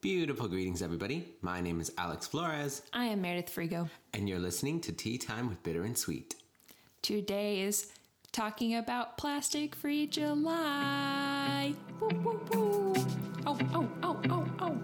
Beautiful 0.00 0.48
greetings, 0.48 0.80
everybody. 0.80 1.34
My 1.42 1.60
name 1.60 1.78
is 1.80 1.92
Alex 1.98 2.26
Flores, 2.26 2.80
I 2.92 3.04
am 3.06 3.20
Meredith 3.20 3.54
Frigo. 3.54 3.90
and 4.14 4.28
you're 4.28 4.38
listening 4.38 4.80
to 4.82 4.92
Tea 4.92 5.18
Time 5.18 5.48
with 5.48 5.62
Bitter 5.62 5.82
and 5.82 5.96
Sweet. 5.96 6.36
Today 7.02 7.60
is 7.60 7.92
talking 8.32 8.76
about 8.76 9.18
plastic 9.18 9.74
free 9.74 10.06
July. 10.06 11.74
Woo, 12.00 12.08
woo, 12.08 12.40
woo. 12.50 12.94
Oh, 13.46 13.58
oh, 13.74 13.88
oh, 14.02 14.20
oh, 14.30 14.46
oh. 14.60 14.78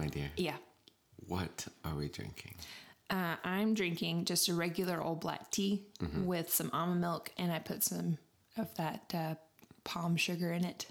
My 0.00 0.08
dear, 0.08 0.30
Yeah. 0.36 0.56
what 1.28 1.66
are 1.84 1.94
we 1.94 2.08
drinking? 2.08 2.54
Uh, 3.10 3.36
I'm 3.44 3.74
drinking 3.74 4.24
just 4.24 4.48
a 4.48 4.54
regular 4.54 5.02
old 5.02 5.20
black 5.20 5.50
tea 5.50 5.82
with 6.24 6.50
some 6.52 6.70
almond 6.72 7.00
milk, 7.00 7.30
and 7.36 7.50
I 7.52 7.58
put 7.58 7.82
some 7.82 8.18
of 8.56 8.74
that 8.76 9.12
uh, 9.14 9.34
palm 9.84 10.16
sugar 10.16 10.52
in 10.52 10.64
it. 10.64 10.86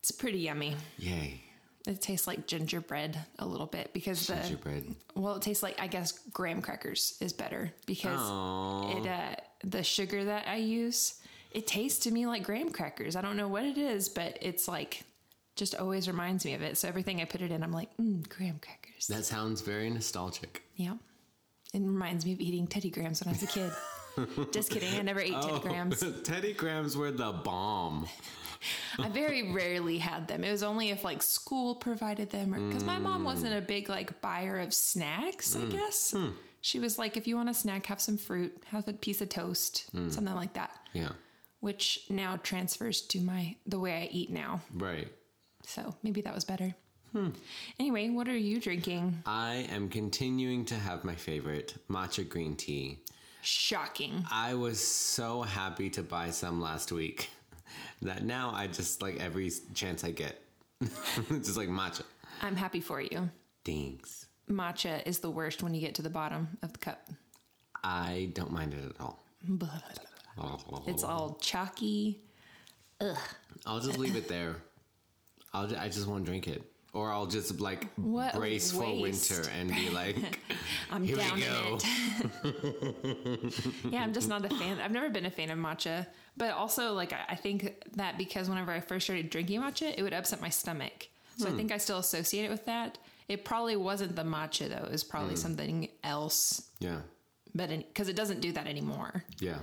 It's 0.00 0.10
pretty 0.12 0.38
yummy. 0.38 0.76
Yay, 0.98 1.40
It 1.86 2.00
tastes 2.00 2.26
like 2.26 2.46
gingerbread 2.46 3.18
a 3.40 3.46
little 3.46 3.66
bit 3.66 3.92
because 3.92 4.26
the 4.28 4.36
gingerbread. 4.36 4.94
well, 5.16 5.34
it 5.36 5.42
tastes 5.42 5.62
like 5.62 5.80
I 5.80 5.88
guess 5.88 6.12
graham 6.32 6.62
crackers 6.62 7.16
is 7.20 7.32
better 7.32 7.72
because 7.86 8.18
Aw. 8.20 8.96
it 8.98 9.06
uh, 9.08 9.34
the 9.64 9.82
sugar 9.82 10.24
that 10.24 10.46
I 10.46 10.56
use 10.56 11.20
it 11.50 11.66
tastes 11.66 12.00
to 12.04 12.10
me 12.12 12.26
like 12.26 12.42
graham 12.44 12.70
crackers. 12.70 13.16
I 13.16 13.20
don't 13.22 13.36
know 13.36 13.48
what 13.48 13.64
it 13.64 13.78
is, 13.78 14.08
but 14.08 14.38
it's 14.40 14.68
like 14.68 15.02
just 15.58 15.74
always 15.74 16.08
reminds 16.08 16.44
me 16.44 16.54
of 16.54 16.62
it. 16.62 16.78
So 16.78 16.88
everything 16.88 17.20
I 17.20 17.24
put 17.24 17.42
it 17.42 17.50
in, 17.50 17.62
I'm 17.62 17.72
like, 17.72 17.94
mm, 17.98 18.26
graham 18.28 18.60
crackers. 18.60 19.06
That 19.08 19.24
sounds 19.24 19.60
very 19.60 19.90
nostalgic. 19.90 20.62
yeah, 20.76 20.94
it 21.74 21.80
reminds 21.80 22.24
me 22.24 22.32
of 22.32 22.40
eating 22.40 22.66
Teddy 22.66 22.90
Grahams 22.90 23.22
when 23.22 23.28
I 23.28 23.32
was 23.32 23.42
a 23.42 23.46
kid. 23.46 23.72
just 24.52 24.70
kidding, 24.70 24.94
I 24.98 25.02
never 25.02 25.20
ate 25.20 25.32
Teddy 25.32 25.48
oh, 25.52 25.58
Grahams. 25.58 26.02
Teddy 26.22 26.54
Grahams 26.54 26.96
were 26.96 27.10
the 27.10 27.32
bomb. 27.32 28.08
I 28.98 29.08
very 29.08 29.52
rarely 29.54 29.98
had 29.98 30.28
them. 30.28 30.44
It 30.44 30.50
was 30.50 30.62
only 30.62 30.90
if 30.90 31.04
like 31.04 31.22
school 31.22 31.74
provided 31.74 32.30
them, 32.30 32.54
or 32.54 32.60
because 32.60 32.84
my 32.84 32.98
mom 32.98 33.22
mm. 33.22 33.26
wasn't 33.26 33.54
a 33.54 33.60
big 33.60 33.88
like 33.88 34.20
buyer 34.20 34.58
of 34.58 34.72
snacks. 34.72 35.54
I 35.54 35.60
mm. 35.60 35.70
guess 35.70 36.12
hmm. 36.12 36.30
she 36.60 36.80
was 36.80 36.98
like, 36.98 37.16
if 37.16 37.26
you 37.26 37.36
want 37.36 37.48
a 37.48 37.54
snack, 37.54 37.86
have 37.86 38.00
some 38.00 38.16
fruit, 38.16 38.64
have 38.66 38.88
a 38.88 38.92
piece 38.92 39.20
of 39.20 39.28
toast, 39.28 39.86
hmm. 39.92 40.08
something 40.08 40.34
like 40.34 40.54
that. 40.54 40.70
Yeah, 40.92 41.10
Which 41.60 42.06
now 42.08 42.38
transfers 42.42 43.02
to 43.02 43.20
my 43.20 43.56
the 43.66 43.78
way 43.78 44.02
I 44.02 44.08
eat 44.10 44.30
now. 44.30 44.62
right. 44.74 45.08
So 45.68 45.94
maybe 46.02 46.22
that 46.22 46.34
was 46.34 46.44
better. 46.44 46.74
Anyway, 47.78 48.08
what 48.08 48.26
are 48.26 48.36
you 48.36 48.58
drinking? 48.58 49.22
I 49.26 49.66
am 49.70 49.90
continuing 49.90 50.64
to 50.66 50.74
have 50.74 51.04
my 51.04 51.14
favorite 51.14 51.74
matcha 51.90 52.26
green 52.26 52.56
tea. 52.56 53.00
Shocking. 53.42 54.24
I 54.30 54.54
was 54.54 54.80
so 54.80 55.42
happy 55.42 55.90
to 55.90 56.02
buy 56.02 56.30
some 56.30 56.58
last 56.60 56.90
week 56.90 57.28
that 58.02 58.24
now 58.24 58.50
I 58.54 58.66
just 58.66 59.02
like 59.02 59.20
every 59.20 59.50
chance 59.74 60.04
I 60.04 60.10
get, 60.12 60.42
It's 60.80 61.48
just 61.48 61.56
like 61.58 61.68
matcha. 61.68 62.02
I'm 62.40 62.56
happy 62.56 62.80
for 62.80 63.02
you. 63.02 63.28
Thanks. 63.64 64.26
Matcha 64.50 65.06
is 65.06 65.18
the 65.18 65.30
worst 65.30 65.62
when 65.62 65.74
you 65.74 65.80
get 65.82 65.94
to 65.96 66.02
the 66.02 66.10
bottom 66.10 66.56
of 66.62 66.72
the 66.72 66.78
cup. 66.78 67.10
I 67.84 68.30
don't 68.32 68.52
mind 68.52 68.72
it 68.72 68.84
at 68.84 69.00
all. 69.00 69.22
It's 70.86 71.04
all 71.04 71.36
chalky. 71.42 72.20
I'll 73.66 73.80
just 73.80 73.98
leave 73.98 74.16
it 74.16 74.28
there. 74.28 74.56
I'll 75.58 75.76
I 75.76 75.88
just 75.88 76.06
won't 76.06 76.24
drink 76.24 76.46
it, 76.46 76.62
or 76.92 77.10
I'll 77.10 77.26
just 77.26 77.60
like 77.60 77.88
What 77.96 78.34
brace 78.34 78.70
for 78.70 78.84
winter 79.00 79.42
and 79.58 79.70
be 79.70 79.90
like, 79.90 80.16
I'm 80.90 81.02
Here 81.02 81.16
we 81.16 81.22
down 81.22 81.40
go. 81.40 81.78
in 82.44 82.50
it. 83.44 83.74
yeah, 83.90 84.02
I'm 84.02 84.12
just 84.12 84.28
not 84.28 84.44
a 84.44 84.48
fan. 84.48 84.78
I've 84.80 84.92
never 84.92 85.10
been 85.10 85.26
a 85.26 85.30
fan 85.30 85.50
of 85.50 85.58
matcha, 85.58 86.06
but 86.36 86.52
also 86.52 86.92
like 86.92 87.12
I 87.28 87.34
think 87.34 87.74
that 87.96 88.16
because 88.18 88.48
whenever 88.48 88.70
I 88.70 88.80
first 88.80 89.06
started 89.06 89.30
drinking 89.30 89.60
matcha, 89.60 89.92
it 89.96 90.02
would 90.02 90.12
upset 90.12 90.40
my 90.40 90.48
stomach. 90.48 91.08
So 91.38 91.46
I 91.46 91.50
hmm. 91.50 91.56
think 91.56 91.72
I 91.72 91.78
still 91.78 91.98
associate 91.98 92.44
it 92.44 92.50
with 92.50 92.66
that. 92.66 92.98
It 93.28 93.44
probably 93.44 93.76
wasn't 93.76 94.14
the 94.16 94.22
matcha 94.22 94.68
though; 94.68 94.86
it 94.86 94.92
was 94.92 95.04
probably 95.04 95.34
hmm. 95.34 95.40
something 95.40 95.88
else. 96.04 96.70
yeah, 96.78 97.00
But 97.54 97.70
because 97.70 98.08
it 98.08 98.16
doesn't 98.16 98.40
do 98.40 98.52
that 98.52 98.66
anymore, 98.66 99.24
yeah. 99.40 99.58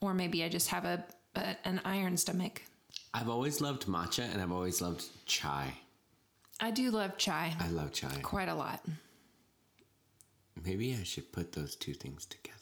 or 0.00 0.12
maybe 0.12 0.42
I 0.42 0.48
just 0.48 0.68
have 0.68 0.84
a, 0.84 1.04
a 1.36 1.56
an 1.64 1.80
iron 1.84 2.16
stomach. 2.16 2.62
I've 3.18 3.30
always 3.30 3.62
loved 3.62 3.86
matcha 3.86 4.30
and 4.30 4.42
I've 4.42 4.52
always 4.52 4.82
loved 4.82 5.04
chai. 5.24 5.72
I 6.60 6.70
do 6.70 6.90
love 6.90 7.16
chai 7.16 7.54
I 7.58 7.68
love 7.68 7.92
chai. 7.92 8.14
quite 8.22 8.48
a 8.48 8.54
lot. 8.54 8.84
Maybe 10.64 10.94
I 11.00 11.02
should 11.02 11.32
put 11.32 11.52
those 11.52 11.76
two 11.76 11.94
things 11.94 12.26
together. 12.26 12.56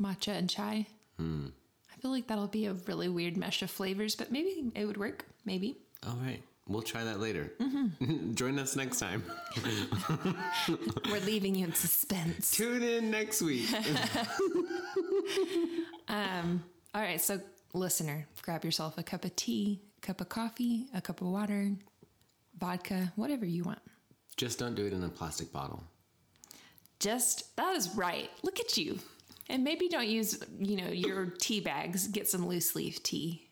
Matcha 0.00 0.38
and 0.38 0.48
chai. 0.48 0.86
Hmm. 1.18 1.46
I 1.92 2.00
feel 2.00 2.12
like 2.12 2.28
that'll 2.28 2.46
be 2.46 2.66
a 2.66 2.74
really 2.86 3.08
weird 3.08 3.36
mesh 3.36 3.62
of 3.62 3.70
flavors, 3.70 4.14
but 4.14 4.30
maybe 4.32 4.70
it 4.74 4.86
would 4.86 4.96
work. 4.96 5.26
Maybe. 5.44 5.76
All 6.06 6.16
right, 6.24 6.42
we'll 6.68 6.82
try 6.82 7.04
that 7.04 7.20
later. 7.20 7.52
Mm-hmm. 7.60 8.34
Join 8.42 8.58
us 8.58 8.76
next 8.76 8.98
time. 8.98 9.22
We're 11.10 11.20
leaving 11.20 11.54
you 11.54 11.66
in 11.66 11.74
suspense. 11.74 12.50
Tune 12.52 12.82
in 12.82 13.10
next 13.10 13.42
week. 13.42 13.68
um, 16.08 16.62
All 16.94 17.00
right, 17.00 17.20
so 17.20 17.40
listener, 17.72 18.26
grab 18.42 18.64
yourself 18.64 18.98
a 18.98 19.02
cup 19.02 19.24
of 19.24 19.34
tea, 19.36 19.80
a 19.98 20.06
cup 20.06 20.20
of 20.20 20.28
coffee, 20.28 20.86
a 20.94 21.00
cup 21.00 21.20
of 21.20 21.28
water, 21.28 21.72
vodka, 22.58 23.12
whatever 23.16 23.44
you 23.46 23.64
want. 23.64 23.80
just 24.36 24.58
don't 24.58 24.74
do 24.74 24.86
it 24.86 24.92
in 24.92 25.02
a 25.04 25.08
plastic 25.08 25.52
bottle. 25.52 25.82
Just 27.00 27.54
that 27.56 27.74
is 27.74 27.94
right. 27.96 28.30
Look 28.42 28.60
at 28.60 28.76
you. 28.76 28.98
And 29.48 29.64
maybe 29.64 29.88
don't 29.88 30.06
use, 30.06 30.40
you 30.58 30.76
know, 30.76 30.88
your 30.88 31.26
tea 31.26 31.60
bags. 31.60 32.06
Get 32.06 32.28
some 32.28 32.46
loose 32.46 32.76
leaf 32.76 33.02
tea. 33.02 33.48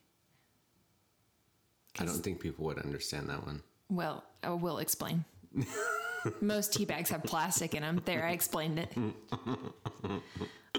I 1.98 2.04
don't 2.04 2.22
think 2.22 2.40
people 2.40 2.64
would 2.66 2.78
understand 2.78 3.28
that 3.28 3.44
one. 3.44 3.62
Well, 3.90 4.22
I 4.44 4.50
will 4.50 4.78
explain. 4.78 5.24
Most 6.40 6.72
tea 6.72 6.84
bags 6.84 7.10
have 7.10 7.24
plastic 7.24 7.74
in 7.74 7.82
them. 7.82 8.00
There, 8.04 8.24
I 8.24 8.30
explained 8.30 8.78
it. 8.78 8.92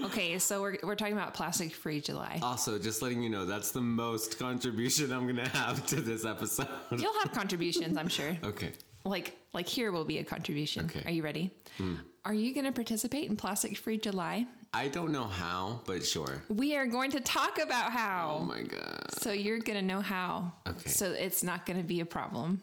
Okay, 0.00 0.38
so 0.38 0.62
we're, 0.62 0.76
we're 0.82 0.94
talking 0.96 1.12
about 1.14 1.34
plastic 1.34 1.74
free 1.74 2.00
July. 2.00 2.40
Also, 2.42 2.78
just 2.78 3.02
letting 3.02 3.22
you 3.22 3.28
know, 3.30 3.44
that's 3.44 3.70
the 3.72 3.80
most 3.80 4.38
contribution 4.38 5.12
I'm 5.12 5.26
gonna 5.26 5.48
have 5.48 5.86
to 5.88 6.00
this 6.00 6.24
episode. 6.24 6.66
You'll 6.90 7.18
have 7.22 7.32
contributions, 7.32 7.96
I'm 7.96 8.08
sure. 8.08 8.36
Okay. 8.44 8.72
Like 9.04 9.36
like 9.52 9.66
here 9.66 9.90
will 9.90 10.04
be 10.04 10.18
a 10.18 10.24
contribution. 10.24 10.84
Okay. 10.86 11.02
Are 11.04 11.10
you 11.10 11.22
ready? 11.24 11.50
Hmm. 11.76 11.94
Are 12.24 12.32
you 12.34 12.54
going 12.54 12.66
to 12.66 12.72
participate 12.72 13.28
in 13.28 13.36
Plastic 13.36 13.76
Free 13.76 13.98
July? 13.98 14.46
I 14.72 14.86
don't 14.86 15.10
know 15.10 15.24
how, 15.24 15.80
but 15.86 16.06
sure. 16.06 16.44
We 16.48 16.76
are 16.76 16.86
going 16.86 17.10
to 17.10 17.20
talk 17.20 17.58
about 17.58 17.90
how. 17.90 18.38
Oh 18.40 18.44
my 18.44 18.62
god. 18.62 19.12
so 19.18 19.32
you're 19.32 19.58
going 19.58 19.78
to 19.78 19.84
know 19.84 20.00
how. 20.00 20.52
Okay. 20.68 20.88
So 20.88 21.10
it's 21.10 21.42
not 21.42 21.66
going 21.66 21.78
to 21.78 21.84
be 21.84 21.98
a 21.98 22.06
problem. 22.06 22.60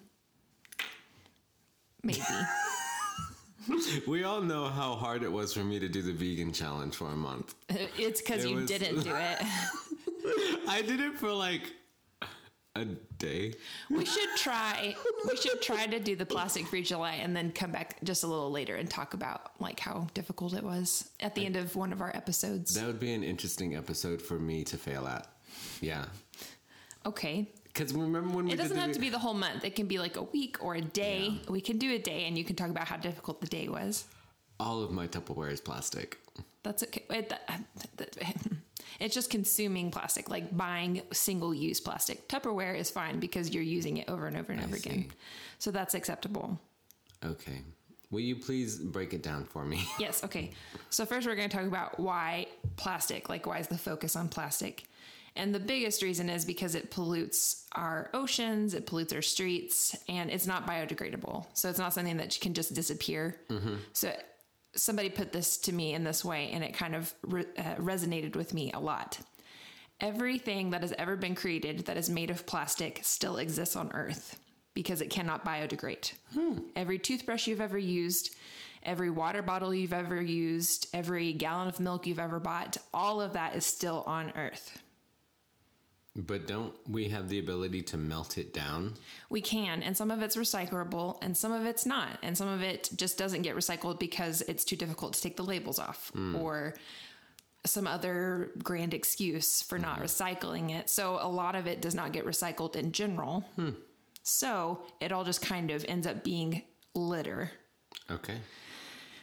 Maybe. 2.04 2.22
We 4.08 4.24
all 4.24 4.42
know 4.42 4.66
how 4.68 4.96
hard 4.96 5.24
it 5.24 5.32
was 5.32 5.54
for 5.54 5.64
me 5.64 5.80
to 5.80 5.88
do 5.90 6.02
the 6.02 6.14
vegan 6.14 6.52
challenge 6.54 6.96
for 6.96 7.08
a 7.08 7.16
month. 7.16 7.56
it's 7.70 8.22
because 8.22 8.44
It 8.44 8.50
you 8.50 8.56
was- 8.58 8.70
didn't 8.70 9.02
do 9.04 9.14
it. 9.16 9.40
I 10.68 10.82
did 10.86 11.00
it 11.00 11.16
for 11.18 11.32
like 11.32 11.64
a 12.76 12.86
day. 13.18 13.54
We 13.90 14.06
should 14.06 14.30
try. 14.38 14.96
We 15.28 15.36
should 15.36 15.62
try 15.62 15.88
to 15.88 16.00
do 16.00 16.16
the 16.16 16.26
Plastic 16.26 16.68
Free 16.68 16.84
July 16.84 17.16
and 17.16 17.36
then 17.36 17.52
come 17.52 17.72
back 17.72 17.98
just 18.04 18.24
a 18.24 18.28
little 18.28 18.52
later 18.52 18.76
and 18.76 18.90
talk 18.90 19.14
about 19.14 19.52
like 19.60 19.80
how 19.80 20.08
difficult 20.14 20.54
it 20.54 20.64
was 20.64 21.10
at 21.20 21.36
the 21.36 21.46
end 21.46 21.56
of 21.56 21.76
one 21.76 21.92
of 21.92 22.02
our 22.02 22.16
episodes. 22.16 22.76
That 22.76 22.86
would 22.86 23.00
be 23.00 23.14
an 23.14 23.24
interesting 23.24 23.76
episode 23.76 24.22
for 24.22 24.38
me 24.40 24.64
to 24.66 24.78
fail 24.78 25.08
at. 25.08 25.28
Yeah. 25.82 26.06
Okay. 27.06 27.48
Because 27.80 27.94
remember 27.94 28.36
when 28.36 28.46
we 28.46 28.52
It 28.52 28.58
doesn't 28.58 28.76
have 28.76 28.90
the, 28.90 28.96
to 28.96 29.00
be 29.00 29.08
the 29.08 29.20
whole 29.20 29.34
month. 29.34 29.64
It 29.64 29.74
can 29.74 29.88
be 29.88 30.00
like 30.00 30.18
a 30.18 30.24
week 30.24 30.58
or 30.62 30.76
a 30.76 30.82
day. 30.82 31.30
Yeah. 31.32 31.50
We 31.52 31.62
can 31.62 31.78
do 31.78 31.94
a 31.94 31.98
day 31.98 32.26
and 32.26 32.38
you 32.38 32.44
can 32.44 32.58
talk 32.58 32.70
about 32.70 32.90
how 32.90 32.98
difficult 32.98 33.40
the 33.40 33.48
day 33.48 33.70
was. 33.70 34.04
all 34.60 34.84
of 34.84 34.92
my 34.92 35.08
Tupperware 35.08 35.50
is 35.50 35.62
plastic. 35.62 36.20
That's 36.62 36.84
okay. 36.84 37.06
It, 37.10 37.30
that- 37.30 37.44
uh, 37.48 37.58
that- 37.96 38.18
it's 39.00 39.16
just 39.16 39.30
consuming 39.30 39.92
plastic, 39.92 40.30
like 40.30 40.58
buying 40.58 41.04
single 41.14 41.54
use 41.54 41.80
plastic. 41.80 42.28
Tupperware 42.28 42.76
is 42.78 42.92
fine 42.92 43.22
because 43.22 43.54
you're 43.54 43.64
using 43.64 43.96
it 43.96 44.10
over 44.10 44.28
and 44.28 44.36
over 44.36 44.52
and 44.52 44.60
I 44.60 44.66
over 44.66 44.76
again. 44.76 45.04
see. 45.10 45.16
So 45.60 45.72
that's 45.72 45.94
acceptable. 45.94 46.60
Okay. 47.24 47.62
Will 48.12 48.20
you 48.20 48.36
please 48.36 48.78
break 48.78 49.14
it 49.14 49.24
down 49.24 49.46
for 49.46 49.64
me? 49.64 49.88
Yes. 50.00 50.22
Okay. 50.26 50.52
So 50.90 51.06
first, 51.06 51.26
we're 51.26 51.36
going 51.36 51.50
to 51.50 51.56
talk 51.56 51.66
about 51.66 51.98
why 51.98 52.48
plastic. 52.76 53.30
Like, 53.30 53.46
why 53.46 53.60
is 53.60 53.68
the 53.68 53.78
focus 53.78 54.18
on 54.18 54.28
plastic? 54.28 54.84
And 55.36 55.54
the 55.54 55.60
biggest 55.60 56.02
reason 56.02 56.30
is 56.30 56.44
because 56.44 56.76
it 56.76 56.92
pollutes 56.92 57.66
our 57.74 58.10
oceans, 58.14 58.74
it 58.74 58.86
pollutes 58.86 59.14
our 59.14 59.22
streets, 59.22 59.96
and 60.08 60.30
it's 60.30 60.48
not 60.48 60.68
biodegradable. 60.68 61.46
So 61.54 61.70
it's 61.70 61.80
not 61.80 61.94
something 61.94 62.18
that 62.18 62.38
can 62.42 62.54
just 62.54 62.74
disappear. 62.74 63.40
So 63.94 64.12
somebody 64.76 65.10
put 65.10 65.32
this 65.32 65.58
to 65.60 65.74
me 65.74 65.94
in 65.94 66.04
this 66.04 66.26
way, 66.26 66.50
and 66.52 66.64
it 66.64 66.74
kind 66.74 66.96
of 66.96 67.14
re- 67.24 67.46
uh, 67.58 67.76
resonated 67.76 68.36
with 68.36 68.54
me 68.54 68.72
a 68.74 68.80
lot. 68.80 69.20
Everything 70.02 70.70
that 70.72 70.82
has 70.82 70.94
ever 70.98 71.16
been 71.16 71.36
created 71.36 71.86
that 71.86 71.98
is 71.98 72.10
made 72.10 72.30
of 72.30 72.46
plastic 72.46 73.00
still 73.04 73.38
exists 73.38 73.76
on 73.76 73.92
Earth 73.94 74.40
because 74.74 75.02
it 75.02 75.10
cannot 75.10 75.44
biodegrade. 75.46 76.14
Every 76.76 76.98
toothbrush 77.00 77.48
you've 77.48 77.60
ever 77.60 77.78
used, 77.78 78.34
every 78.84 79.10
water 79.10 79.42
bottle 79.42 79.74
you've 79.74 79.92
ever 79.92 80.22
used, 80.22 80.88
every 80.94 81.34
gallon 81.34 81.68
of 81.68 81.80
milk 81.82 82.08
you've 82.08 82.20
ever 82.20 82.40
bought, 82.40 82.78
all 82.94 83.20
of 83.20 83.34
that 83.34 83.56
is 83.56 83.66
still 83.66 84.04
on 84.08 84.32
Earth. 84.38 84.82
But 86.28 86.48
don't 86.48 86.74
we 86.88 87.08
have 87.10 87.30
the 87.30 87.40
ability 87.40 87.82
to 87.84 87.98
melt 87.98 88.38
it 88.38 88.54
down? 88.54 88.96
We 89.30 89.42
can, 89.42 89.82
and 89.82 89.96
some 89.96 90.12
of 90.12 90.22
it's 90.22 90.36
recyclable, 90.36 91.18
and 91.22 91.38
some 91.38 91.52
of 91.52 91.66
it's 91.66 91.86
not, 91.86 92.20
and 92.22 92.38
some 92.38 92.48
of 92.48 92.62
it 92.62 92.90
just 92.96 93.18
doesn't 93.18 93.44
get 93.44 93.56
recycled 93.56 94.00
because 94.00 94.42
it's 94.42 94.66
too 94.66 94.76
difficult 94.76 95.14
to 95.14 95.22
take 95.22 95.38
the 95.38 95.44
labels 95.44 95.80
off, 95.80 96.10
hmm. 96.10 96.36
or 96.36 96.76
some 97.66 97.88
other 97.88 98.52
grand 98.64 98.94
excuse 98.94 99.62
for 99.62 99.78
not 99.80 100.00
mm-hmm. 100.00 100.06
recycling 100.06 100.72
it. 100.72 100.90
So 100.90 101.20
a 101.22 101.28
lot 101.28 101.56
of 101.56 101.68
it 101.68 101.82
does 101.82 101.96
not 101.96 102.12
get 102.12 102.26
recycled 102.26 102.76
in 102.76 102.92
general. 102.92 103.46
Hmm. 103.56 103.72
So 104.24 104.82
it 105.00 105.12
all 105.12 105.24
just 105.24 105.42
kind 105.42 105.72
of 105.72 105.86
ends 105.88 106.06
up 106.06 106.24
being 106.24 106.64
litter. 106.96 107.52
Okay. 108.12 108.38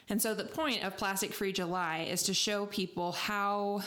And 0.09 0.23
so 0.23 0.35
the 0.35 0.45
point 0.45 0.85
of 0.85 0.97
Plastic 0.97 1.33
Free 1.33 1.53
July 1.53 2.07
is 2.09 2.23
to 2.25 2.35
show 2.35 2.67
people 2.67 3.13
how 3.13 3.83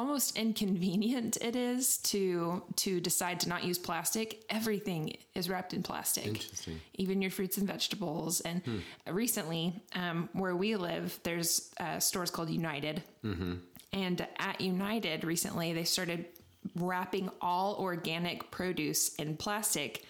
almost 0.00 0.38
inconvenient 0.38 1.36
it 1.42 1.54
is 1.54 1.98
to 1.98 2.62
to 2.74 3.00
decide 3.00 3.38
to 3.38 3.48
not 3.48 3.62
use 3.62 3.78
plastic. 3.78 4.42
Everything 4.48 5.14
is 5.34 5.50
wrapped 5.50 5.74
in 5.74 5.82
plastic. 5.82 6.26
Interesting. 6.26 6.80
Even 6.94 7.20
your 7.20 7.30
fruits 7.30 7.58
and 7.58 7.66
vegetables. 7.68 8.40
And 8.40 8.62
recently, 9.06 9.74
um, 9.94 10.30
where 10.32 10.56
we 10.56 10.74
live, 10.76 11.20
there's 11.22 11.70
uh, 11.78 11.98
stores 12.00 12.30
called 12.30 12.48
United. 12.48 13.02
And 13.92 14.26
at 14.38 14.60
United 14.60 15.22
recently, 15.24 15.74
they 15.74 15.84
started 15.84 16.24
wrapping 16.76 17.30
all 17.42 17.74
organic 17.74 18.50
produce 18.50 19.14
in 19.16 19.36
plastic 19.36 20.04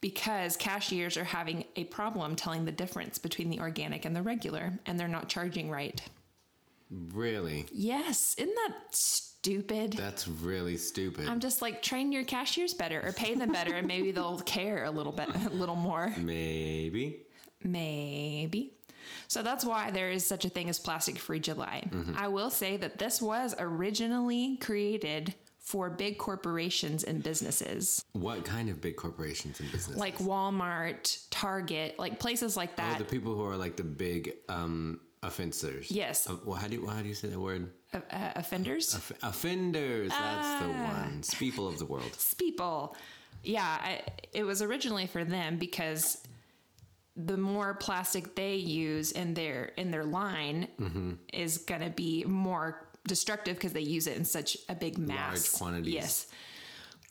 because 0.00 0.56
cashiers 0.56 1.16
are 1.16 1.24
having 1.24 1.64
a 1.76 1.84
problem 1.84 2.34
telling 2.34 2.64
the 2.64 2.72
difference 2.72 3.18
between 3.18 3.50
the 3.50 3.60
organic 3.60 4.04
and 4.04 4.16
the 4.16 4.22
regular, 4.22 4.72
and 4.86 4.98
they're 4.98 5.08
not 5.08 5.28
charging 5.28 5.70
right. 5.70 6.00
Really? 6.90 7.66
Yes, 7.72 8.34
isn't 8.38 8.54
that 8.54 8.74
stupid? 9.42 9.92
That's 9.92 10.28
really 10.28 10.76
stupid. 10.76 11.28
I'm 11.28 11.40
just 11.40 11.62
like 11.62 11.82
train 11.82 12.12
your 12.12 12.24
cashiers 12.24 12.74
better 12.74 13.00
or 13.04 13.12
pay 13.12 13.34
them 13.34 13.52
better, 13.52 13.74
and 13.74 13.86
maybe 13.86 14.10
they'll 14.10 14.38
care 14.46 14.84
a 14.84 14.90
little 14.90 15.12
bit, 15.12 15.28
a 15.28 15.50
little 15.50 15.76
more. 15.76 16.12
Maybe. 16.18 17.22
Maybe. 17.62 18.74
So 19.26 19.42
that's 19.42 19.64
why 19.64 19.90
there 19.90 20.10
is 20.10 20.26
such 20.26 20.44
a 20.44 20.48
thing 20.48 20.68
as 20.68 20.78
Plastic 20.78 21.18
Free 21.18 21.40
July. 21.40 21.88
I 22.16 22.28
will 22.28 22.50
say 22.50 22.76
that 22.78 22.98
this 22.98 23.22
was 23.22 23.54
originally 23.58 24.56
created 24.58 25.34
for 25.58 25.90
big 25.90 26.16
corporations 26.16 27.04
and 27.04 27.22
businesses 27.22 28.02
What 28.12 28.42
kind 28.42 28.70
of 28.70 28.80
big 28.80 28.96
corporations 28.96 29.60
and 29.60 29.70
businesses? 29.70 30.00
like 30.00 30.16
Walmart, 30.18 31.26
Target, 31.30 31.98
like 31.98 32.18
places 32.18 32.56
like 32.56 32.70
oh, 32.72 32.76
that. 32.76 32.98
the 32.98 33.04
people 33.04 33.34
who 33.34 33.44
are 33.44 33.56
like 33.56 33.76
the 33.76 33.84
big 33.84 34.32
um 34.48 35.00
offenders. 35.22 35.90
Yes. 35.90 36.28
Uh, 36.28 36.36
well, 36.44 36.56
how 36.56 36.68
do 36.68 36.74
you, 36.76 36.86
how 36.86 37.00
do 37.02 37.08
you 37.08 37.14
say 37.14 37.28
that 37.28 37.38
word? 37.40 37.70
uh, 37.94 37.98
offenders. 38.36 38.94
Off- 38.94 39.12
offenders. 39.22 40.10
That's 40.10 40.62
the 40.64 40.70
Ah. 40.72 41.04
ones. 41.04 41.34
People 41.34 41.66
of 41.68 41.78
the 41.78 41.86
world. 41.86 42.16
people. 42.38 42.96
Yeah, 43.42 43.64
I, 43.64 44.02
it 44.32 44.44
was 44.44 44.62
originally 44.62 45.06
for 45.06 45.24
them 45.24 45.56
because 45.58 46.22
the 47.16 47.36
more 47.36 47.74
plastic 47.74 48.34
they 48.36 48.56
use 48.56 49.12
in 49.12 49.34
their 49.34 49.72
in 49.76 49.90
their 49.90 50.04
line 50.04 50.68
Mm-hmm. 50.80 51.12
is 51.32 51.58
going 51.58 51.80
to 51.80 51.90
be 51.90 52.24
more 52.24 52.88
destructive 53.06 53.56
because 53.56 53.72
they 53.72 53.80
use 53.80 54.06
it 54.06 54.16
in 54.16 54.24
such 54.24 54.56
a 54.68 54.74
big 54.74 54.98
mass 54.98 55.32
Large 55.34 55.52
quantities. 55.52 55.94
Yes. 55.94 56.26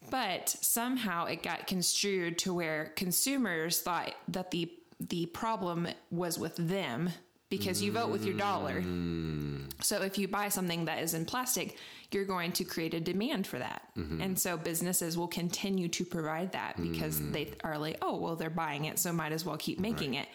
But 0.09 0.47
somehow 0.49 1.25
it 1.25 1.43
got 1.43 1.67
construed 1.67 2.37
to 2.39 2.53
where 2.53 2.93
consumers 2.95 3.81
thought 3.81 4.13
that 4.29 4.51
the 4.51 4.71
the 4.99 5.25
problem 5.27 5.87
was 6.11 6.39
with 6.39 6.55
them 6.55 7.09
because 7.49 7.81
you 7.81 7.91
vote 7.91 8.09
with 8.09 8.25
your 8.25 8.35
dollar. 8.35 8.81
Mm. 8.81 9.71
So 9.81 10.01
if 10.01 10.17
you 10.17 10.27
buy 10.27 10.49
something 10.49 10.85
that 10.85 10.99
is 10.99 11.13
in 11.13 11.25
plastic, 11.25 11.77
you're 12.11 12.25
going 12.25 12.51
to 12.53 12.63
create 12.63 12.93
a 12.93 12.99
demand 12.99 13.47
for 13.47 13.59
that. 13.59 13.83
Mm-hmm. 13.97 14.21
And 14.21 14.39
so 14.39 14.57
businesses 14.57 15.17
will 15.17 15.27
continue 15.27 15.87
to 15.89 16.05
provide 16.05 16.51
that 16.53 16.81
because 16.81 17.19
mm. 17.19 17.31
they 17.31 17.53
are 17.63 17.77
like, 17.77 17.97
oh, 18.01 18.17
well, 18.17 18.35
they're 18.35 18.49
buying 18.49 18.85
it, 18.85 18.99
so 18.99 19.13
might 19.13 19.31
as 19.31 19.45
well 19.45 19.57
keep 19.57 19.79
making 19.79 20.15
it. 20.15 20.27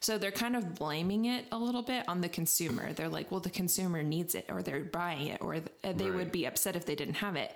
So 0.00 0.18
they're 0.18 0.30
kind 0.30 0.56
of 0.56 0.74
blaming 0.74 1.24
it 1.24 1.46
a 1.50 1.58
little 1.58 1.82
bit 1.82 2.08
on 2.08 2.20
the 2.20 2.28
consumer. 2.28 2.92
They're 2.96 3.08
like, 3.08 3.32
well, 3.32 3.40
the 3.40 3.50
consumer 3.50 4.02
needs 4.02 4.36
it, 4.36 4.46
or 4.48 4.62
they're 4.62 4.84
buying 4.84 5.26
it, 5.26 5.38
or 5.40 5.58
they 5.82 5.92
Right. 5.92 6.14
would 6.14 6.30
be 6.30 6.44
upset 6.46 6.76
if 6.76 6.86
they 6.86 6.94
didn't 6.94 7.14
have 7.14 7.34
it. 7.34 7.52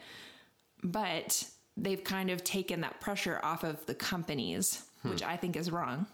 But 0.82 1.44
they've 1.76 2.03
kind 2.03 2.31
of 2.31 2.43
taken 2.43 2.81
that 2.81 3.00
pressure 3.00 3.38
off 3.43 3.62
of 3.62 3.87
the 3.87 3.94
companies, 3.94 4.82
which 5.03 5.23
hmm. 5.23 5.31
I 5.31 5.37
think 5.37 5.56
is 5.56 5.70
wrong 5.70 6.06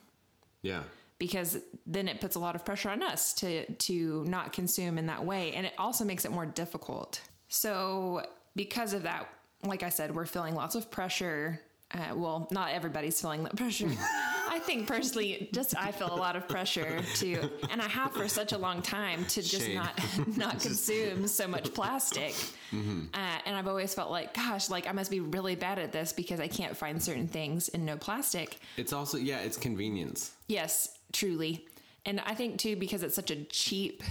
Yeah. 0.62 0.82
Because 1.18 1.58
then 1.86 2.08
it 2.08 2.20
puts 2.20 2.36
a 2.36 2.38
lot 2.38 2.54
of 2.54 2.64
pressure 2.64 2.90
on 2.90 3.02
us 3.02 3.34
to 3.34 3.66
to 3.74 4.24
not 4.26 4.52
consume 4.52 4.98
in 4.98 5.06
that 5.06 5.24
way. 5.24 5.52
And 5.52 5.66
it 5.66 5.72
also 5.78 6.04
makes 6.04 6.24
it 6.24 6.30
more 6.30 6.46
difficult. 6.46 7.20
So 7.48 8.22
because 8.58 8.92
of 8.92 9.04
that 9.04 9.28
like 9.64 9.82
i 9.82 9.88
said 9.88 10.14
we're 10.14 10.26
feeling 10.26 10.54
lots 10.54 10.74
of 10.74 10.90
pressure 10.90 11.60
uh, 11.94 12.14
well 12.14 12.48
not 12.50 12.70
everybody's 12.72 13.20
feeling 13.20 13.42
that 13.44 13.56
pressure 13.56 13.88
i 14.50 14.58
think 14.58 14.86
personally 14.86 15.48
just 15.52 15.76
i 15.76 15.90
feel 15.90 16.12
a 16.12 16.16
lot 16.16 16.36
of 16.36 16.46
pressure 16.48 17.00
to 17.14 17.48
and 17.70 17.80
i 17.80 17.88
have 17.88 18.12
for 18.12 18.28
such 18.28 18.52
a 18.52 18.58
long 18.58 18.82
time 18.82 19.24
to 19.26 19.40
just 19.42 19.66
Shade. 19.66 19.74
not 19.74 19.98
not 20.36 20.60
consume 20.60 21.26
so 21.26 21.46
much 21.46 21.72
plastic 21.72 22.34
uh, 22.72 23.38
and 23.46 23.56
i've 23.56 23.68
always 23.68 23.94
felt 23.94 24.10
like 24.10 24.34
gosh 24.34 24.68
like 24.68 24.86
i 24.86 24.92
must 24.92 25.10
be 25.10 25.20
really 25.20 25.54
bad 25.54 25.78
at 25.78 25.92
this 25.92 26.12
because 26.12 26.40
i 26.40 26.48
can't 26.48 26.76
find 26.76 27.02
certain 27.02 27.28
things 27.28 27.68
in 27.68 27.84
no 27.84 27.96
plastic 27.96 28.58
It's 28.76 28.92
also 28.92 29.18
yeah, 29.18 29.40
it's 29.40 29.56
convenience. 29.56 30.32
Yes, 30.48 30.96
truly. 31.12 31.66
And 32.06 32.20
I 32.20 32.34
think 32.34 32.58
too, 32.58 32.76
because 32.76 33.02
it's 33.02 33.14
such 33.14 33.30
a 33.30 33.44
cheap 33.44 34.02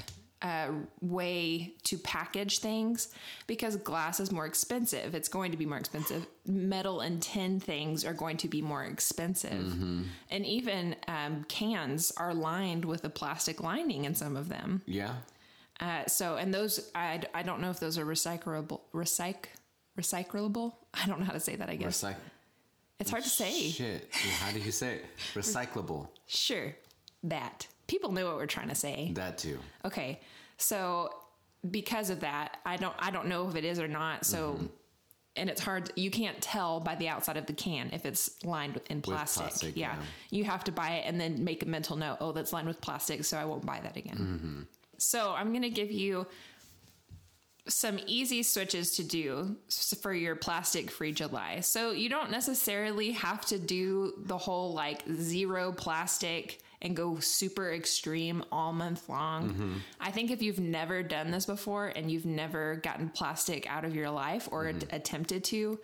uh, 0.42 0.70
way 1.02 1.74
to 1.84 1.98
package 1.98 2.60
things, 2.60 3.10
because 3.48 3.76
glass 3.78 4.20
is 4.20 4.32
more 4.32 4.46
expensive, 4.46 5.16
it's 5.16 5.30
going 5.30 5.52
to 5.52 5.58
be 5.58 5.66
more 5.66 5.78
expensive. 5.78 6.28
Metal 6.46 7.02
and 7.02 7.22
tin 7.22 7.60
things 7.60 8.06
are 8.06 8.14
going 8.14 8.38
to 8.38 8.48
be 8.48 8.62
more 8.62 8.84
expensive. 8.84 9.74
And 10.30 10.46
even 10.46 10.96
um, 11.08 11.44
cans 11.46 12.12
are 12.18 12.34
lined 12.34 12.86
with 12.86 13.04
a 13.04 13.10
plastic 13.10 13.62
lining 13.62 14.06
in 14.06 14.16
some 14.16 14.36
of 14.38 14.50
them. 14.50 14.82
Yeah. 14.86 15.14
Uh, 15.80 16.06
so, 16.08 16.38
and 16.38 16.54
those, 16.54 16.90
I, 16.96 17.22
I 17.34 17.44
don't 17.44 17.62
know 17.62 17.70
if 17.70 17.80
those 17.80 17.98
are 17.98 18.06
recyclable, 18.06 18.82
recyc, 18.94 19.46
recyclable. 20.00 20.74
I 20.94 21.06
don't 21.08 21.20
know 21.20 21.26
how 21.26 21.34
to 21.34 21.40
say 21.40 21.56
that, 21.56 21.70
I 21.70 21.76
guess. 21.76 22.02
Recyc- 22.02 22.16
it's 23.00 23.12
hard 23.12 23.24
to 23.24 23.30
say. 23.30 23.70
Shit. 23.70 24.10
How 24.40 24.52
do 24.52 24.60
you 24.60 24.72
say 24.72 24.96
it? 24.96 25.06
Recyclable. 25.36 26.08
Sure, 26.26 26.76
that. 27.24 27.68
People 27.88 28.12
know 28.12 28.26
what 28.26 28.36
we're 28.36 28.46
trying 28.46 28.70
to 28.70 28.76
say. 28.76 29.12
That 29.14 29.38
too. 29.38 29.60
Okay. 29.86 30.20
So 30.58 31.14
because 31.70 32.10
of 32.10 32.20
that, 32.22 32.58
I 32.66 32.78
don't 32.78 32.96
I 33.00 33.12
don't 33.12 33.28
know 33.28 33.48
if 33.50 33.56
it 33.56 33.66
is 33.66 33.80
or 33.80 33.88
not. 33.88 34.26
So 34.26 34.54
Mm-hmm. 34.54 34.66
and 35.38 35.50
it's 35.50 35.62
hard 35.62 35.92
you 35.96 36.12
can't 36.12 36.40
tell 36.42 36.80
by 36.80 36.96
the 36.96 37.08
outside 37.10 37.38
of 37.38 37.46
the 37.46 37.54
can 37.54 37.90
if 37.94 38.06
it's 38.06 38.44
lined 38.44 38.74
with 38.74 38.90
in 38.90 39.02
plastic. 39.02 39.44
plastic, 39.44 39.78
yeah. 39.78 39.96
yeah. 39.96 40.04
You 40.32 40.44
have 40.46 40.64
to 40.66 40.72
buy 40.72 40.92
it 40.96 41.06
and 41.08 41.20
then 41.20 41.44
make 41.44 41.64
a 41.64 41.68
mental 41.68 41.96
note, 41.96 42.18
oh 42.20 42.32
that's 42.32 42.54
lined 42.54 42.68
with 42.68 42.82
plastic, 42.82 43.24
so 43.24 43.38
I 43.38 43.46
won't 43.46 43.66
buy 43.66 43.80
that 43.82 43.96
again. 43.98 44.18
Mm-hmm. 44.18 44.62
So 44.98 45.34
I'm 45.34 45.50
going 45.50 45.62
to 45.62 45.70
give 45.70 45.92
you 45.92 46.26
some 47.68 48.00
easy 48.08 48.44
switches 48.44 48.96
to 48.96 49.04
do 49.04 49.56
for 50.02 50.14
your 50.14 50.36
plastic 50.36 50.90
free 50.90 51.12
July. 51.12 51.60
So 51.60 51.92
you 51.92 52.10
don't 52.10 52.32
necessarily 52.32 53.12
have 53.12 53.46
to 53.48 53.60
do 53.60 54.14
the 54.26 54.38
whole 54.38 54.74
like 54.74 55.04
zero 55.14 55.72
plastic 55.72 56.62
and 56.82 56.96
go 56.96 57.20
super 57.20 57.74
extreme 57.74 58.44
all 58.52 58.72
month 58.72 59.10
long. 59.10 59.50
Mm-hmm. 59.50 59.74
I 60.00 60.12
think 60.12 60.32
if 60.32 60.42
you've 60.42 60.60
never 60.60 61.02
done 61.02 61.32
this 61.32 61.46
before 61.46 61.88
and 61.88 62.12
you've 62.12 62.26
never 62.26 62.76
gotten 62.78 63.10
plastic 63.10 63.70
out 63.70 63.84
of 63.84 63.96
your 63.96 64.10
life 64.10 64.48
or 64.52 64.68
at- 64.68 64.94
attempted 64.94 65.44
to, 65.46 65.80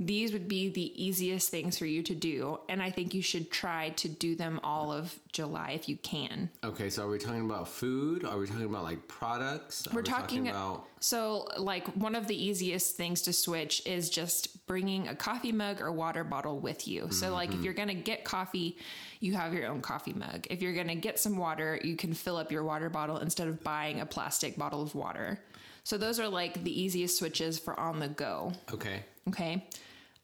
these 0.00 0.32
would 0.32 0.46
be 0.46 0.68
the 0.68 1.02
easiest 1.02 1.50
things 1.50 1.76
for 1.76 1.86
you 1.86 2.02
to 2.04 2.14
do. 2.14 2.60
And 2.68 2.80
I 2.80 2.90
think 2.90 3.14
you 3.14 3.22
should 3.22 3.50
try 3.50 3.90
to 3.90 4.08
do 4.08 4.36
them 4.36 4.60
all 4.62 4.92
of 4.92 5.18
July 5.32 5.72
if 5.72 5.88
you 5.88 5.96
can. 5.96 6.48
Okay, 6.62 6.88
so 6.88 7.04
are 7.04 7.10
we 7.10 7.18
talking 7.18 7.44
about 7.44 7.66
food? 7.66 8.24
Are 8.24 8.38
we 8.38 8.46
talking 8.46 8.64
about 8.64 8.84
like 8.84 9.08
products? 9.08 9.88
Are 9.88 9.94
We're 9.94 10.02
we 10.02 10.08
talking, 10.08 10.48
about 10.48 10.86
so 11.00 11.48
like 11.58 11.88
one 11.96 12.14
of 12.14 12.28
the 12.28 12.44
easiest 12.44 12.96
things 12.96 13.22
to 13.22 13.32
switch 13.32 13.84
is 13.86 14.08
just 14.08 14.66
bringing 14.68 15.08
a 15.08 15.16
coffee 15.16 15.52
mug 15.52 15.80
or 15.80 15.90
water 15.90 16.22
bottle 16.22 16.60
with 16.60 16.86
you. 16.86 17.10
So 17.10 17.26
mm-hmm. 17.26 17.34
like 17.34 17.54
if 17.54 17.62
you're 17.62 17.74
going 17.74 17.88
to 17.88 17.94
get 17.94 18.24
coffee, 18.24 18.76
you 19.18 19.34
have 19.34 19.52
your 19.52 19.66
own 19.66 19.80
coffee 19.80 20.12
mug. 20.12 20.46
If 20.48 20.62
you're 20.62 20.74
going 20.74 20.88
to 20.88 20.94
get 20.94 21.18
some 21.18 21.36
water, 21.36 21.80
you 21.82 21.96
can 21.96 22.14
fill 22.14 22.36
up 22.36 22.52
your 22.52 22.62
water 22.62 22.88
bottle 22.88 23.18
instead 23.18 23.48
of 23.48 23.64
buying 23.64 24.00
a 24.00 24.06
plastic 24.06 24.56
bottle 24.56 24.80
of 24.80 24.94
water. 24.94 25.40
So 25.88 25.96
those 25.96 26.20
are 26.20 26.28
like 26.28 26.62
the 26.64 26.80
easiest 26.82 27.16
switches 27.16 27.58
for 27.58 27.72
on 27.80 27.98
the 27.98 28.08
go. 28.08 28.52
okay. 28.74 29.04
Okay. 29.28 29.66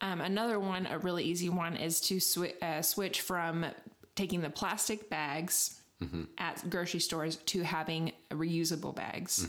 Um, 0.02 0.21
another 0.21 0.61
one, 0.61 0.87
a 0.87 0.99
really 0.99 1.25
easy 1.25 1.49
one, 1.49 1.75
is 1.76 2.02
to 2.02 2.21
uh, 2.61 2.83
switch 2.83 3.23
from 3.23 3.64
taking 4.14 4.42
the 4.42 4.50
plastic 4.50 5.09
bags 5.09 5.80
at 6.37 6.62
grocery 6.68 7.00
stores 7.00 7.37
to 7.37 7.62
having 7.62 8.12
reusable 8.30 8.94
bags. 8.94 9.49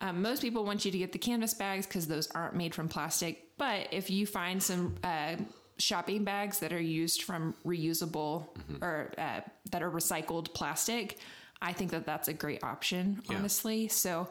Um, 0.00 0.22
most 0.22 0.42
people 0.42 0.64
want 0.64 0.84
you 0.84 0.92
to 0.92 0.98
get 0.98 1.10
the 1.10 1.18
canvas 1.18 1.54
bags 1.54 1.86
because 1.88 2.06
those 2.06 2.28
aren't 2.30 2.54
made 2.54 2.72
from 2.72 2.88
plastic. 2.88 3.48
But 3.58 3.88
if 3.90 4.08
you 4.08 4.26
find 4.26 4.62
some 4.62 4.94
uh, 5.02 5.34
shopping 5.78 6.22
bags 6.22 6.60
that 6.60 6.72
are 6.72 6.80
used 6.80 7.22
from 7.24 7.52
reusable 7.66 8.46
Mm-hmm. 8.58 8.84
or 8.84 9.12
uh, 9.18 9.40
that 9.72 9.82
are 9.82 9.90
recycled 9.90 10.54
plastic, 10.54 11.18
I 11.60 11.72
think 11.72 11.90
that 11.90 12.06
that's 12.06 12.28
a 12.28 12.32
great 12.34 12.62
option, 12.62 13.22
Yeah. 13.28 13.38
honestly. 13.38 13.88
So 13.88 14.28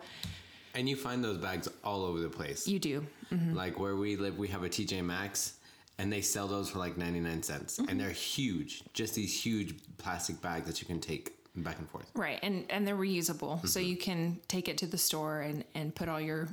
And 0.75 0.87
you 0.89 0.95
find 0.95 1.23
those 1.23 1.37
bags 1.37 1.67
all 1.83 2.03
over 2.03 2.19
the 2.19 2.29
place. 2.29 2.67
you 2.67 2.79
do. 2.79 3.05
Like 3.53 3.79
where 3.79 3.95
we 3.95 4.15
live, 4.17 4.37
we 4.37 4.47
have 4.49 4.63
a 4.63 4.69
TJ 4.69 5.03
Maxx, 5.03 5.53
and 5.97 6.11
they 6.13 6.21
sell 6.21 6.47
those 6.47 6.69
for 6.69 6.79
like 6.79 6.97
ninety 6.97 7.19
nine 7.19 7.41
cents, 7.43 7.77
Mm-hmm. 7.77 7.89
and 7.89 7.99
they're 7.99 8.09
huge. 8.11 8.83
Just 8.93 9.15
these 9.15 9.33
huge 9.45 9.75
plastic 9.97 10.41
bags 10.41 10.67
that 10.67 10.79
you 10.81 10.87
can 10.87 10.99
take 11.01 11.33
back 11.55 11.79
and 11.79 11.89
forth. 11.89 12.09
Right. 12.15 12.39
And 12.43 12.65
and 12.69 12.85
they're 12.87 12.95
reusable. 12.95 13.65
So 13.67 13.79
Mm-hmm. 13.79 13.89
you 13.89 13.97
can 13.97 14.39
take 14.47 14.67
it 14.69 14.77
to 14.79 14.87
the 14.87 14.97
store 14.97 15.41
and, 15.41 15.63
and 15.73 15.93
put 15.95 16.07
all 16.09 16.21
your 16.21 16.49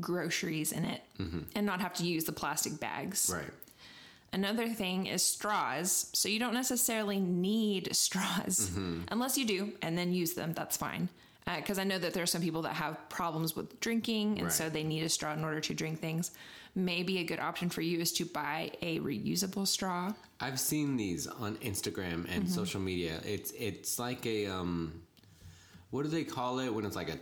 groceries 0.00 0.72
in 0.72 0.84
it 0.84 1.02
and 1.54 1.66
not 1.66 1.80
have 1.80 1.92
to 1.94 2.04
use 2.04 2.24
the 2.24 2.32
plastic 2.32 2.80
bags. 2.80 3.26
Mm-hmm. 3.28 3.40
Right. 3.40 3.50
Another 4.34 4.68
thing 4.68 5.06
is 5.06 5.22
straws. 5.22 6.08
So 6.14 6.28
you 6.30 6.38
don't 6.38 6.54
necessarily 6.54 7.20
need 7.20 7.94
straws 8.04 8.70
Mm-hmm. 8.70 9.02
unless 9.08 9.36
you 9.36 9.44
do, 9.44 9.72
and 9.82 9.96
then 9.98 10.12
use 10.12 10.32
them. 10.34 10.52
That's 10.54 10.76
fine. 10.76 11.08
Because 11.44 11.78
I 11.78 11.84
know 11.84 11.98
that 11.98 12.14
there 12.14 12.22
are 12.22 12.26
some 12.26 12.40
people 12.42 12.62
that 12.62 12.74
have 12.74 13.08
problems 13.08 13.56
with 13.56 13.78
drinking, 13.80 14.38
and 14.40 14.50
so 14.50 14.68
they 14.68 14.82
need 14.84 15.02
a 15.02 15.08
straw 15.08 15.32
in 15.32 15.44
order 15.44 15.60
to 15.60 15.74
drink 15.74 16.00
things. 16.00 16.30
Maybe 16.74 17.18
a 17.18 17.24
good 17.24 17.40
option 17.40 17.68
for 17.68 17.82
you 17.82 17.98
is 18.00 18.12
to 18.14 18.24
buy 18.24 18.70
a 18.80 18.98
reusable 19.00 19.66
straw. 19.66 20.12
I've 20.40 20.58
seen 20.60 20.96
these 20.96 21.26
on 21.26 21.56
Instagram 21.56 22.26
and 22.32 22.44
Mm-hmm. 22.44 22.46
social 22.54 22.80
media. 22.80 23.20
It's 23.24 23.50
it's 23.52 23.98
like 23.98 24.24
a 24.24 24.46
um, 24.46 25.02
what 25.90 26.04
do 26.04 26.08
they 26.08 26.24
call 26.24 26.60
it 26.60 26.70
when 26.72 26.86
it's 26.86 26.96
like 26.96 27.10
a 27.10 27.18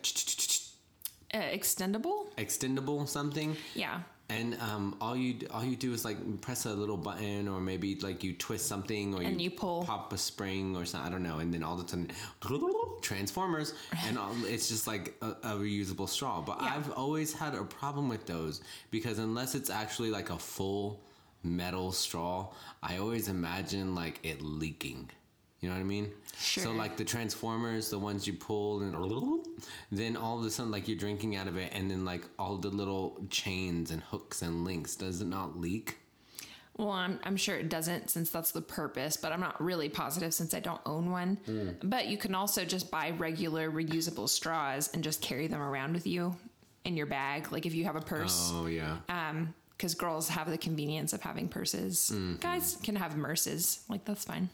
Uh, 1.37 1.41
extendable? 1.59 2.27
extendable 2.37 3.09
something? 3.09 3.57
Yeah. 3.75 4.01
And 4.31 4.57
um, 4.61 4.97
all 5.01 5.17
you 5.17 5.35
all 5.51 5.65
you 5.65 5.75
do 5.77 5.93
is 5.93 6.05
like 6.05 6.19
press 6.41 6.65
a 6.65 6.73
little 6.73 6.97
button, 6.97 7.49
or 7.49 7.61
maybe 7.61 7.97
like 7.97 8.23
you 8.23 8.33
twist 8.33 8.67
something, 8.67 9.13
or 9.15 9.23
And 9.23 9.43
you 9.43 9.51
pull. 9.51 9.83
pop 9.85 10.13
a 10.13 10.19
spring, 10.19 10.77
or 10.77 10.85
something. 10.85 11.09
I 11.09 11.11
don't 11.11 11.25
know. 11.25 11.39
And 11.41 11.53
then 11.53 11.63
all 11.65 11.75
of 11.79 11.85
a 11.85 11.89
sudden, 11.89 12.11
Transformers, 13.03 13.75
and 14.07 14.19
all, 14.19 14.35
it's 14.45 14.69
just 14.69 14.87
like 14.87 15.15
a, 15.23 15.31
a 15.43 15.55
reusable 15.57 16.09
straw. 16.09 16.41
But 16.43 16.59
Yeah. 16.61 16.75
I've 16.77 16.91
always 16.93 17.33
had 17.33 17.55
a 17.55 17.65
problem 17.65 18.09
with 18.09 18.27
those 18.27 18.61
because 18.91 19.19
unless 19.19 19.55
it's 19.55 19.71
actually 19.71 20.11
like 20.11 20.31
a 20.31 20.39
full 20.39 21.01
metal 21.43 21.91
straw, 21.93 22.49
I 22.83 22.99
always 22.99 23.29
imagine 23.29 23.95
like 23.95 24.21
it 24.23 24.43
leaking. 24.43 25.11
You 25.61 25.69
know 25.69 25.75
what 25.75 25.81
I 25.81 25.85
mean? 25.85 26.11
Sure. 26.39 26.65
So 26.65 26.73
like 26.73 26.97
the 26.97 27.05
Transformers, 27.05 27.91
the 27.91 27.99
ones 27.99 28.27
you 28.27 28.33
pull 28.33 28.81
and 28.81 28.95
then 29.93 30.17
all 30.17 30.39
of 30.39 30.45
a 30.47 30.51
sudden 30.51 30.73
like 30.73 30.89
you're 30.89 30.97
drinking 30.97 31.37
out 31.37 31.47
of 31.49 31.57
it 31.59 31.71
and 31.75 31.91
then 31.91 32.05
like 32.05 32.25
all 32.39 32.57
the 32.57 32.71
little 32.71 33.19
chains 33.29 33.91
and 33.91 34.03
hooks 34.03 34.41
and 34.41 34.65
links, 34.65 34.97
does 34.97 35.21
it 35.21 35.27
not 35.27 35.61
leak? 35.61 35.99
Well, 36.79 36.93
I'm, 36.93 37.21
I'm 37.25 37.37
sure 37.37 37.57
it 37.57 37.69
doesn't 37.69 38.09
since 38.09 38.31
that's 38.31 38.53
the 38.53 38.63
purpose, 38.63 39.19
but 39.19 39.33
I'm 39.33 39.41
not 39.41 39.63
really 39.63 39.91
positive 39.91 40.33
since 40.33 40.55
I 40.55 40.61
don't 40.61 40.81
own 40.87 41.11
one. 41.11 41.37
Hmm. 41.45 41.71
But 41.83 42.07
you 42.07 42.17
can 42.17 42.35
also 42.35 42.65
just 42.65 42.91
buy 42.91 43.11
regular 43.11 43.71
reusable 43.71 44.31
straws 44.31 44.89
and 44.95 45.05
just 45.05 45.21
carry 45.21 45.47
them 45.47 45.61
around 45.61 45.93
with 45.93 46.07
you 46.07 46.37
in 46.87 46.97
your 46.97 47.05
bag. 47.07 47.53
Like 47.53 47.67
if 47.67 47.75
you 47.75 47.85
have 47.85 47.97
a 47.97 48.01
purse, 48.01 48.51
Oh 48.55 48.65
yeah. 48.67 48.97
because 49.77 49.95
girls 49.95 50.31
have 50.31 50.49
the 50.49 50.57
convenience 50.57 51.13
of 51.13 51.21
having 51.21 51.49
purses. 51.49 52.13
Mm-hmm. 52.15 52.37
Guys 52.37 52.79
can 52.83 52.97
have 52.97 53.15
merces. 53.15 53.81
Like 53.91 54.07
that's 54.07 54.25
fine. 54.25 54.49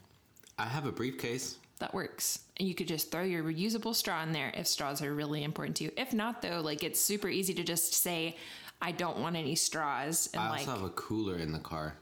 I 0.58 0.64
have 0.64 0.86
a 0.86 0.92
briefcase. 0.92 1.58
That 1.78 1.92
works. 1.92 2.40
And 2.58 2.66
you 2.66 2.74
could 2.74 2.88
just 2.88 3.10
throw 3.10 3.22
your 3.22 3.44
reusable 3.44 3.94
straw 3.94 4.22
in 4.22 4.32
there 4.32 4.50
if 4.54 4.66
straws 4.66 5.02
are 5.02 5.14
really 5.14 5.44
important 5.44 5.76
to 5.76 5.84
you. 5.84 5.92
If 5.96 6.14
not, 6.14 6.40
though, 6.40 6.60
like 6.62 6.82
it's 6.82 7.00
super 7.00 7.28
easy 7.28 7.52
to 7.54 7.62
just 7.62 7.92
say, 7.92 8.36
I 8.80 8.92
don't 8.92 9.18
want 9.18 9.36
any 9.36 9.54
straws. 9.56 10.30
And 10.32 10.42
I 10.42 10.50
like, 10.50 10.60
also 10.60 10.70
have 10.72 10.82
a 10.82 10.90
cooler 10.90 11.36
in 11.36 11.52
the 11.52 11.58
car. 11.58 11.94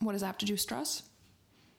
what 0.00 0.12
does 0.12 0.22
that 0.22 0.28
have 0.28 0.38
to 0.38 0.46
do 0.46 0.54
with 0.54 0.60
straws? 0.60 1.02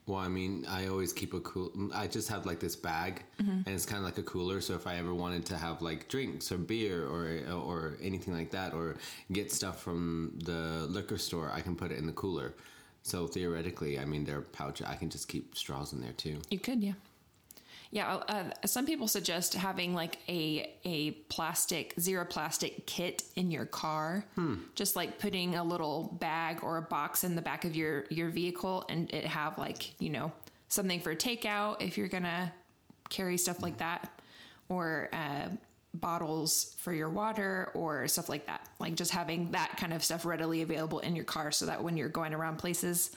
Well, 0.05 0.17
I 0.17 0.27
mean, 0.27 0.65
I 0.67 0.87
always 0.87 1.13
keep 1.13 1.35
a 1.35 1.39
cool. 1.41 1.71
I 1.93 2.07
just 2.07 2.29
have 2.29 2.47
like 2.47 2.59
this 2.59 2.75
bag, 2.75 3.23
mm-hmm. 3.39 3.51
and 3.51 3.67
it's 3.67 3.85
kind 3.85 3.99
of 3.99 4.05
like 4.05 4.17
a 4.17 4.23
cooler. 4.23 4.59
So 4.59 4.73
if 4.73 4.87
I 4.87 4.95
ever 4.95 5.13
wanted 5.13 5.45
to 5.45 5.55
have 5.57 5.83
like 5.83 6.09
drinks 6.09 6.51
or 6.51 6.57
beer 6.57 7.05
or 7.05 7.39
or 7.53 7.95
anything 8.01 8.33
like 8.33 8.49
that, 8.49 8.73
or 8.73 8.95
get 9.31 9.51
stuff 9.51 9.83
from 9.83 10.33
the 10.45 10.87
liquor 10.89 11.19
store, 11.19 11.51
I 11.53 11.61
can 11.61 11.75
put 11.75 11.91
it 11.91 11.99
in 11.99 12.07
the 12.07 12.13
cooler. 12.13 12.55
So 13.03 13.27
theoretically, 13.27 13.97
I 13.99 14.05
mean, 14.05 14.25
they're 14.25 14.41
pouch. 14.41 14.81
I 14.81 14.95
can 14.95 15.09
just 15.09 15.27
keep 15.27 15.55
straws 15.55 15.93
in 15.93 16.01
there 16.01 16.13
too. 16.13 16.39
You 16.49 16.59
could, 16.59 16.83
yeah. 16.83 16.93
Yeah, 17.91 18.17
uh, 18.27 18.43
some 18.67 18.85
people 18.85 19.07
suggest 19.07 19.55
having 19.55 19.95
like 19.95 20.19
a 20.27 20.75
a 20.85 21.11
plastic 21.27 21.95
zero 21.99 22.23
plastic 22.23 22.85
kit 22.85 23.23
in 23.35 23.49
your 23.49 23.65
car, 23.65 24.25
just 24.75 24.95
like 24.95 25.17
putting 25.17 25.55
a 25.55 25.63
little 25.63 26.15
bag 26.19 26.59
or 26.63 26.77
a 26.77 26.83
box 26.83 27.23
in 27.23 27.35
the 27.35 27.41
back 27.41 27.65
of 27.65 27.75
your 27.75 28.05
your 28.11 28.29
vehicle, 28.29 28.85
and 28.89 29.11
it 29.11 29.25
have 29.25 29.57
like 29.57 29.99
you 29.99 30.11
know 30.11 30.31
something 30.67 30.99
for 30.99 31.15
takeout 31.15 31.81
if 31.81 31.97
you're 31.97 32.07
gonna 32.07 32.53
carry 33.09 33.37
stuff 33.37 33.63
like 33.63 33.79
that, 33.79 34.21
or 34.67 35.09
uh, 35.11 35.47
bottles 35.93 36.75
for 36.79 36.93
your 36.93 37.09
water 37.09 37.71
or 37.73 38.07
stuff 38.07 38.29
like 38.29 38.45
that. 38.47 38.67
Like 38.79 38.95
just 38.95 39.11
having 39.11 39.51
that 39.51 39.77
kind 39.77 39.93
of 39.93 40.03
stuff 40.03 40.25
readily 40.25 40.61
available 40.61 40.99
in 40.99 41.15
your 41.15 41.25
car, 41.25 41.51
so 41.51 41.65
that 41.65 41.83
when 41.83 41.97
you're 41.97 42.09
going 42.09 42.33
around 42.33 42.57
places 42.57 43.11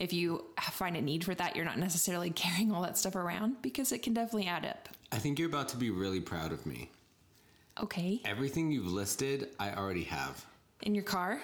if 0.00 0.14
you 0.14 0.46
find 0.72 0.96
a 0.96 1.02
need 1.02 1.24
for 1.24 1.34
that, 1.34 1.54
you're 1.54 1.64
not 1.64 1.78
necessarily 1.78 2.30
carrying 2.34 2.72
all 2.72 2.82
that 2.82 2.98
stuff 2.98 3.14
around 3.14 3.62
because 3.62 3.92
it 3.92 4.02
can 4.02 4.14
definitely 4.14 4.48
add 4.48 4.66
up. 4.66 4.88
I 5.12 5.18
think 5.18 5.38
you're 5.38 5.48
about 5.48 5.68
to 5.68 5.76
be 5.76 5.90
really 5.90 6.20
proud 6.20 6.52
of 6.52 6.66
me. 6.66 6.90
Okay. 7.80 8.20
Everything 8.24 8.72
you've 8.72 8.90
listed, 8.90 9.50
I 9.58 9.72
already 9.74 10.04
have. 10.04 10.44
In 10.82 10.94
your 10.94 11.04
car? 11.04 11.40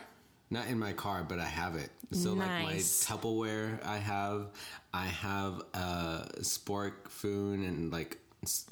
Not 0.50 0.66
in 0.68 0.78
my 0.78 0.92
car, 0.92 1.24
but 1.28 1.38
I 1.38 1.44
have 1.44 1.76
it. 1.76 1.90
So 2.12 2.32
like 2.32 2.48
my 2.48 2.62
Nice. 2.62 3.04
Tupperware, 3.04 3.84
I 3.84 3.98
have. 3.98 4.48
I 4.94 5.06
have 5.06 5.62
a 5.74 6.28
spork 6.40 7.10
spoon 7.10 7.64
and 7.64 7.92
like 7.92 8.18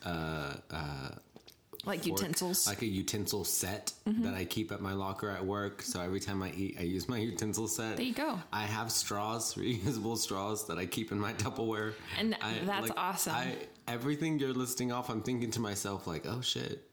uh, 0.06 0.54
uh, 0.70 1.08
Like 1.86 2.04
fork, 2.04 2.20
utensils? 2.20 2.66
like 2.66 2.82
a 2.82 2.86
utensil 2.86 3.44
set 3.44 3.92
Mm-hmm. 4.08 4.22
that 4.24 4.34
I 4.34 4.44
keep 4.44 4.70
at 4.72 4.80
my 4.80 4.92
locker 4.92 5.30
at 5.30 5.44
work. 5.44 5.82
So 5.82 6.00
every 6.00 6.20
time 6.20 6.42
I 6.42 6.50
eat, 6.52 6.76
I 6.78 6.82
use 6.82 7.08
my 7.08 7.18
utensil 7.30 7.68
set. 7.68 7.96
There 7.96 8.04
you 8.06 8.12
go. 8.14 8.38
I 8.52 8.62
have 8.62 8.90
straws, 8.92 9.54
reusable 9.56 10.16
straws 10.18 10.66
that 10.66 10.78
I 10.78 10.86
keep 10.86 11.10
in 11.12 11.18
my 11.18 11.32
Tupperware. 11.42 11.94
And 12.18 12.36
I, 12.42 12.54
that's 12.64 12.90
awesome. 12.96 13.34
I, 13.34 13.56
everything 13.88 14.38
you're 14.38 14.52
listing 14.52 14.92
off, 14.92 15.08
I'm 15.10 15.22
thinking 15.22 15.50
to 15.52 15.60
myself 15.60 16.06
like, 16.06 16.26
oh 16.26 16.40
shit. 16.40 16.88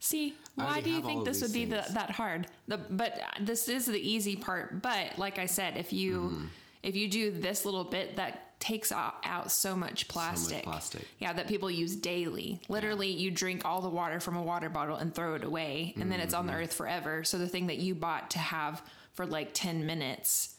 See, 0.00 0.34
why 0.54 0.80
do 0.80 0.90
you 0.90 1.02
think 1.02 1.24
this 1.24 1.42
would 1.42 1.52
be 1.52 1.64
the, 1.64 1.84
that 1.92 2.10
hard? 2.12 2.46
The, 2.68 2.76
but 2.78 3.20
this 3.40 3.68
is 3.68 3.86
the 3.86 3.98
easy 3.98 4.36
part. 4.36 4.80
But 4.80 5.18
like 5.18 5.38
I 5.38 5.46
said, 5.46 5.76
if 5.76 5.92
you 5.92 6.20
Mm-hmm. 6.20 6.44
if 6.84 6.94
you 6.96 7.08
do 7.10 7.30
this 7.32 7.64
little 7.64 7.84
bit, 7.84 8.14
that 8.16 8.47
takes 8.60 8.90
out, 8.92 9.50
so 9.52 9.76
much 9.76 10.08
plastic. 10.08 10.64
plastic. 10.64 11.06
Yeah, 11.18 11.32
that 11.32 11.46
people 11.48 11.70
use 11.70 11.94
daily. 11.96 12.60
Literally, 12.68 13.08
you 13.10 13.30
drink 13.30 13.64
all 13.64 13.80
the 13.80 13.88
water 13.88 14.18
from 14.20 14.36
a 14.36 14.42
water 14.42 14.68
bottle 14.68 14.96
and 14.96 15.14
throw 15.14 15.34
it 15.34 15.44
away, 15.44 15.94
and 16.00 16.10
then 16.10 16.20
it's 16.20 16.34
on 16.34 16.46
the 16.46 16.52
Mm-hmm. 16.52 16.62
earth 16.62 16.74
forever. 16.74 17.24
So 17.24 17.38
the 17.38 17.48
thing 17.48 17.68
that 17.68 17.78
you 17.78 17.94
bought 17.94 18.30
to 18.32 18.38
have 18.38 18.82
for 19.12 19.26
like 19.26 19.50
ten 19.54 19.86
minutes, 19.86 20.56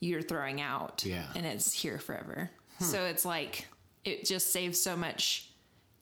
you're 0.00 0.22
throwing 0.22 0.60
out. 0.60 1.04
Yeah. 1.04 1.26
and 1.36 1.46
it's 1.46 1.72
here 1.72 1.98
forever. 1.98 2.50
So 2.80 3.04
it's 3.04 3.24
like 3.24 3.66
it 4.04 4.24
just 4.24 4.52
saves 4.52 4.80
so 4.80 4.96
much 4.96 5.50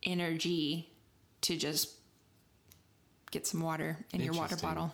energy 0.02 0.90
to 1.42 1.56
just 1.56 1.90
get 3.30 3.46
some 3.46 3.60
water 3.60 3.98
in 4.12 4.20
your 4.20 4.34
water 4.34 4.56
bottle. 4.56 4.92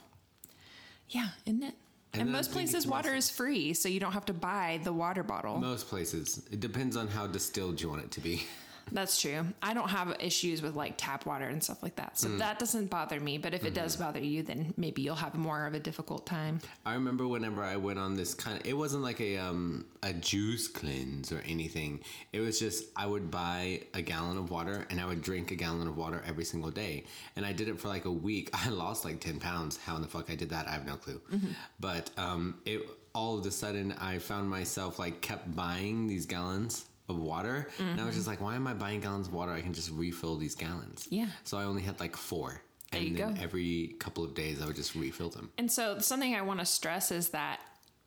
Yeah, 1.09 1.29
isn't 1.47 1.63
it? 1.63 1.75
And 2.15 2.23
And, 2.23 2.33
most 2.33 2.53
places, 2.53 2.87
water 2.87 3.15
is 3.15 3.31
free, 3.31 3.73
so 3.73 3.89
you 3.89 3.99
don't 3.99 4.13
have 4.13 4.27
to 4.27 4.35
buy 4.35 4.81
the 4.85 4.93
water 4.93 5.23
bottle. 5.23 5.59
Most 5.59 5.89
places. 5.89 6.43
It 6.51 6.61
depends 6.61 6.95
on 6.97 7.09
how 7.09 7.27
distilled 7.27 7.81
you 7.81 7.89
want 7.89 8.03
it 8.03 8.11
to 8.13 8.21
be. 8.21 8.45
That's 8.91 9.21
true. 9.21 9.47
I 9.63 9.75
don't 9.75 9.89
have 9.89 10.17
issues 10.21 10.61
with 10.63 10.75
like 10.75 10.95
tap 10.97 11.25
water 11.27 11.47
and 11.47 11.63
stuff 11.63 11.83
like 11.83 11.97
that, 11.97 12.19
so 12.19 12.29
Mm. 12.29 12.39
that 12.39 12.59
doesn't 12.59 12.91
bother 12.91 13.21
me. 13.21 13.39
But 13.39 13.55
if 13.55 13.65
it 13.65 13.75
does 13.75 13.95
Mm-hmm. 13.95 14.05
bother 14.05 14.21
you, 14.21 14.43
then 14.43 14.75
maybe 14.77 15.03
you'll 15.03 15.15
have 15.15 15.35
more 15.35 15.67
of 15.67 15.75
a 15.75 15.81
difficult 15.81 16.27
time. 16.27 16.61
I 16.85 16.95
remember 16.95 17.27
whenever 17.29 17.63
I 17.63 17.77
went 17.77 17.99
on 17.99 18.17
this 18.17 18.35
kind 18.35 18.59
of, 18.61 18.67
it 18.67 18.77
wasn't 18.77 19.03
like 19.03 19.21
a 19.21 19.39
um 19.39 19.85
a 20.03 20.13
juice 20.13 20.67
cleanse 20.69 21.31
or 21.33 21.43
anything. 21.47 22.01
It 22.33 22.41
was 22.41 22.59
just 22.59 22.85
I 22.97 23.07
would 23.07 23.31
buy 23.31 23.83
a 23.95 24.03
gallon 24.03 24.37
of 24.37 24.51
water 24.51 24.87
and 24.91 25.01
I 25.01 25.07
would 25.07 25.23
drink 25.23 25.51
a 25.53 25.55
gallon 25.55 25.87
of 25.87 25.97
water 25.97 26.23
every 26.27 26.45
single 26.45 26.71
day, 26.71 27.05
and 27.37 27.47
I 27.47 27.53
did 27.53 27.69
it 27.69 27.79
for 27.79 27.89
like 27.89 28.05
a 28.07 28.11
week. 28.13 28.51
I 28.67 28.69
lost 28.71 29.05
like 29.05 29.21
ten 29.21 29.39
pounds. 29.39 29.77
How 29.79 29.97
in 29.97 30.03
the 30.03 30.09
fuck 30.09 30.31
I 30.31 30.35
did 30.35 30.51
that? 30.51 30.67
I 30.67 30.73
have 30.73 30.87
no 30.87 30.97
clue. 30.97 31.21
But 31.81 32.11
um, 32.19 32.59
it 32.65 32.83
all 33.15 33.39
of 33.39 33.45
a 33.47 33.51
sudden 33.51 33.93
I 34.01 34.19
found 34.19 34.49
myself 34.49 34.99
like 34.99 35.21
kept 35.21 35.55
buying 35.55 36.07
these 36.07 36.25
gallons 36.27 36.87
of 37.13 37.21
water, 37.21 37.69
and 37.79 38.01
I 38.01 38.05
was 38.05 38.15
just 38.15 38.27
mm-hmm. 38.27 38.31
like, 38.31 38.41
why 38.41 38.57
am 38.57 38.67
I 38.67 38.75
buying 38.75 39.01
gallons 39.01 39.29
of 39.29 39.35
water? 39.35 39.53
I 39.53 39.61
can 39.61 39.73
just 39.73 39.91
refill 39.91 40.37
these 40.37 40.55
gallons. 40.55 41.07
Yeah. 41.11 41.27
So 41.45 41.59
I 41.59 41.65
only 41.65 41.83
had 41.83 42.01
like 42.01 42.17
four. 42.17 42.61
There 42.91 43.01
and 43.01 43.17
then 43.17 43.35
go. 43.35 43.43
every 43.43 43.97
couple 43.99 44.23
of 44.23 44.35
days 44.35 44.61
I 44.61 44.67
would 44.67 44.77
just 44.77 44.95
refill 44.95 45.31
them. 45.31 45.51
And 45.57 45.71
so, 45.71 45.99
something 46.01 46.35
I 46.35 46.43
want 46.43 46.61
to 46.61 46.67
stress 46.67 47.11
is 47.11 47.31
that 47.31 47.61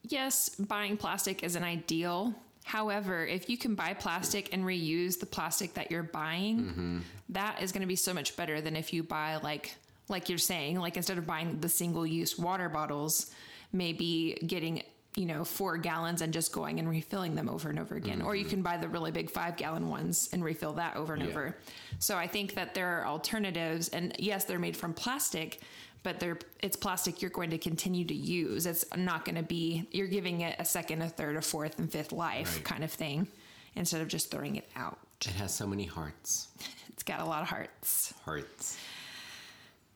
yes, 0.04 0.50
buying 0.50 0.98
plastic 0.98 1.44
is 1.44 1.56
an 1.56 1.64
ideal. 1.64 2.36
However, 2.64 3.26
if 3.26 3.50
you 3.50 3.58
can 3.58 3.76
buy 3.76 3.94
plastic 3.94 4.54
and 4.54 4.64
reuse 4.64 5.20
the 5.20 5.26
plastic 5.26 5.76
that 5.76 5.92
you're 5.92 6.04
buying, 6.04 6.60
mm-hmm. 6.60 7.00
that 7.30 7.62
is 7.62 7.72
going 7.72 7.82
to 7.82 7.88
be 7.88 7.96
so 7.96 8.14
much 8.14 8.36
better 8.36 8.60
than 8.62 8.76
if 8.76 8.94
you 8.94 9.04
buy 9.04 9.38
like 9.38 9.76
like 10.08 10.30
you're 10.30 10.38
saying, 10.38 10.80
like 10.80 10.98
instead 10.98 11.18
of 11.18 11.26
buying 11.26 11.60
the 11.60 11.70
single 11.70 12.06
use 12.06 12.38
water 12.38 12.70
bottles, 12.70 13.32
maybe 13.74 14.38
getting 14.46 14.84
you 15.16 15.26
know, 15.26 15.46
four 15.46 15.78
gallons 15.78 16.22
and 16.22 16.34
just 16.34 16.52
going 16.52 16.78
and 16.80 16.90
refilling 16.90 17.36
them 17.36 17.48
over 17.50 17.70
and 17.70 17.80
over 17.80 17.96
again. 17.96 18.22
Or 18.22 18.36
you 18.36 18.44
mm-hmm. 18.44 18.50
can 18.50 18.62
buy 18.62 18.78
the 18.78 18.90
really 18.90 19.12
big 19.12 19.30
five 19.30 19.56
gallon 19.56 19.88
ones 19.90 20.30
and 20.34 20.44
refill 20.44 20.74
that 20.74 20.96
over 20.98 21.14
and 21.14 21.24
Yeah. 21.24 21.30
over. 21.30 21.58
So 22.00 22.18
I 22.18 22.28
think 22.28 22.54
that 22.56 22.74
there 22.74 23.00
are 23.00 23.06
alternatives. 23.08 23.88
And 23.90 24.14
yes, 24.20 24.44
they're 24.44 24.60
made 24.60 24.76
from 24.76 24.94
plastic, 24.94 25.62
but 26.04 26.20
they're 26.20 26.38
it's 26.62 26.76
plastic 26.76 27.22
you're 27.22 27.32
going 27.32 27.50
to 27.52 27.58
continue 27.58 28.04
to 28.06 28.14
use. 28.14 28.66
It's 28.66 28.84
not 28.96 29.24
going 29.24 29.36
to 29.38 29.44
be 29.44 29.88
you're 29.92 30.08
giving 30.08 30.42
it 30.42 30.56
a 30.60 30.66
second, 30.66 31.02
a 31.02 31.08
third, 31.10 31.38
a 31.38 31.42
fourth, 31.42 31.80
and 31.80 31.90
fifth 31.92 32.12
life 32.12 32.56
Right. 32.58 32.66
kind 32.66 32.84
of 32.84 32.92
thing 32.92 33.28
instead 33.76 34.02
of 34.02 34.10
just 34.10 34.30
throwing 34.32 34.58
it 34.58 34.68
out. 34.76 35.00
It 35.22 35.28
has 35.34 35.54
so 35.54 35.66
many 35.66 35.86
hearts. 35.86 36.50
It's 36.90 37.04
got 37.04 37.20
a 37.20 37.26
lot 37.26 37.42
of 37.42 37.50
hearts. 37.50 38.14
Hearts. 38.24 38.78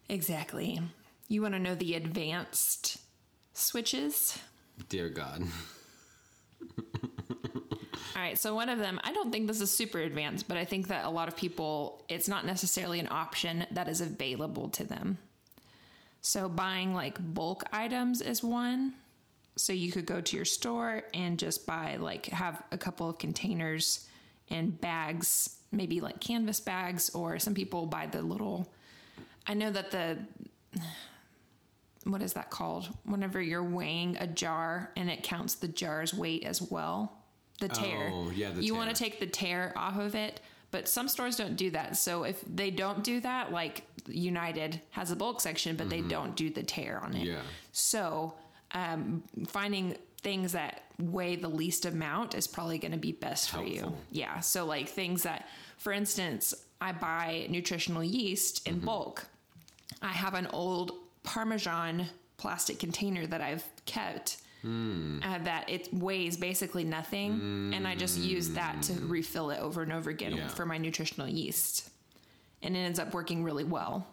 Exactly. 0.10 0.82
You 1.30 1.42
want 1.42 1.54
to 1.54 1.60
know 1.60 1.74
the 1.76 1.96
advanced 1.96 2.98
switches? 3.54 4.38
Dear 4.88 5.09
God. 5.09 5.43
All 8.15 8.25
right, 8.25 8.38
so 8.38 8.55
one 8.55 8.69
of 8.69 8.79
them, 8.79 9.00
I 9.03 9.13
don't 9.13 9.31
think 9.31 9.48
this 9.48 9.62
is 9.62 9.71
super 9.71 10.00
advanced, 10.00 10.48
but 10.48 10.57
I 10.57 10.65
think 10.65 10.88
that 10.88 11.05
a 11.05 11.09
lot 11.09 11.27
of 11.27 11.36
people, 11.36 12.03
it's 12.09 12.27
not 12.27 12.45
necessarily 12.45 13.00
an 13.00 13.07
option 13.09 13.65
that 13.71 13.88
is 13.88 14.01
available 14.01 14.69
to 14.69 14.83
them. 14.83 15.17
So 16.21 16.50
buying 16.50 16.93
like 16.93 17.17
bulk 17.33 17.63
items 17.71 18.21
is 18.21 18.43
one. 18.43 18.93
So 19.55 19.74
you 19.74 19.91
could 19.91 20.05
go 20.05 20.21
to 20.21 20.36
your 20.36 20.45
store 20.45 21.03
and 21.13 21.38
just 21.38 21.65
buy, 21.65 21.98
like, 21.98 22.27
have 22.27 22.63
a 22.71 22.77
couple 22.77 23.09
of 23.09 23.17
containers 23.17 24.07
and 24.50 24.79
bags, 24.79 25.57
maybe 25.71 26.01
like 26.01 26.19
canvas 26.19 26.59
bags, 26.59 27.09
or 27.12 27.39
some 27.39 27.53
people 27.53 27.86
buy 27.86 28.07
the 28.07 28.21
little. 28.21 28.71
I 29.48 29.53
know 29.53 29.71
that 29.71 29.91
the 29.91 30.17
what 32.12 32.22
is 32.22 32.34
that 32.34 32.50
called? 32.50 32.89
Whenever 33.04 33.42
you're 33.42 33.63
weighing 33.63 34.18
a 34.20 34.28
jar 34.28 34.92
and 34.96 35.10
it 35.10 35.24
counts 35.24 35.56
the 35.56 35.68
jar's 35.68 36.13
weight 36.13 36.44
as 36.46 36.62
well. 36.62 37.18
The 37.60 37.68
tare. 37.68 38.10
Oh, 38.13 38.32
yeah, 38.34 38.51
the 38.51 38.63
you 38.63 38.74
want 38.74 38.89
to 38.89 38.96
take 38.96 39.20
the 39.20 39.25
tare 39.28 39.74
off 39.75 39.98
of 40.00 40.16
it, 40.16 40.39
but 40.72 40.88
some 40.88 41.10
stores 41.10 41.36
don't 41.36 41.56
do 41.58 41.72
that. 41.72 41.98
So 41.98 42.24
if 42.24 42.42
they 42.48 42.72
don't 42.72 43.04
do 43.04 43.20
that, 43.20 43.51
like 43.51 43.84
United 44.08 44.80
has 44.92 45.12
a 45.12 45.16
bulk 45.16 45.42
section, 45.42 45.75
but 45.75 45.89
they 45.89 46.00
don't 46.01 46.36
do 46.38 46.50
the 46.50 46.63
tare 46.63 47.01
on 47.04 47.13
it. 47.16 47.18
Mm-hmm. 47.18 47.32
Yeah. 47.32 47.42
So 47.74 48.36
um, 48.72 49.24
finding 49.48 49.98
things 50.22 50.54
that 50.54 50.84
weigh 51.00 51.36
the 51.36 51.50
least 51.50 51.86
amount 51.86 52.34
is 52.34 52.48
probably 52.48 52.78
going 52.78 52.92
to 52.94 52.98
be 52.98 53.12
best 53.12 53.50
for 53.50 53.63
you. 53.63 53.94
Yeah. 54.12 54.39
So 54.39 54.66
like 54.66 54.88
things 54.88 55.24
that, 55.24 55.48
for 55.78 55.92
instance, 55.92 56.54
I 56.80 56.94
buy 56.94 57.48
nutritional 57.50 58.04
yeast 58.04 58.63
Mm-hmm. 58.66 58.80
in 58.80 58.86
bulk. 58.86 59.25
I 60.01 60.10
have 60.10 60.34
an 60.34 60.48
old 60.54 60.94
Parmesan 61.33 62.07
plastic 62.38 62.79
container 62.79 63.27
that 63.27 63.39
I've 63.41 63.63
kept. 63.86 64.38
Hmm. 64.63 65.19
Uh, 65.24 65.38
that 65.43 65.69
it 65.69 65.88
weighs 65.93 66.36
basically 66.36 66.83
nothing, 66.83 67.71
and 67.74 67.88
I 67.88 67.95
just 67.95 68.17
use 68.17 68.50
that 68.50 68.81
to 68.83 68.93
refill 68.93 69.51
it 69.51 69.59
over 69.62 69.83
and 69.83 69.93
over 69.93 70.09
again 70.09 70.33
Yeah. 70.36 70.48
for 70.50 70.65
my 70.65 70.77
nutritional 70.77 71.29
yeast, 71.29 71.89
and 72.62 72.75
it 72.75 72.79
ends 72.79 73.00
up 73.00 73.13
working 73.13 73.41
really 73.45 73.63
well. 73.63 74.05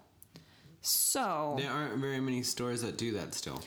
So, 0.83 1.57
There 1.59 1.71
aren't 1.71 1.99
very 1.99 2.21
many 2.21 2.43
stores 2.45 2.83
that 2.83 2.97
do 2.97 3.13
that 3.15 3.35
still. 3.35 3.61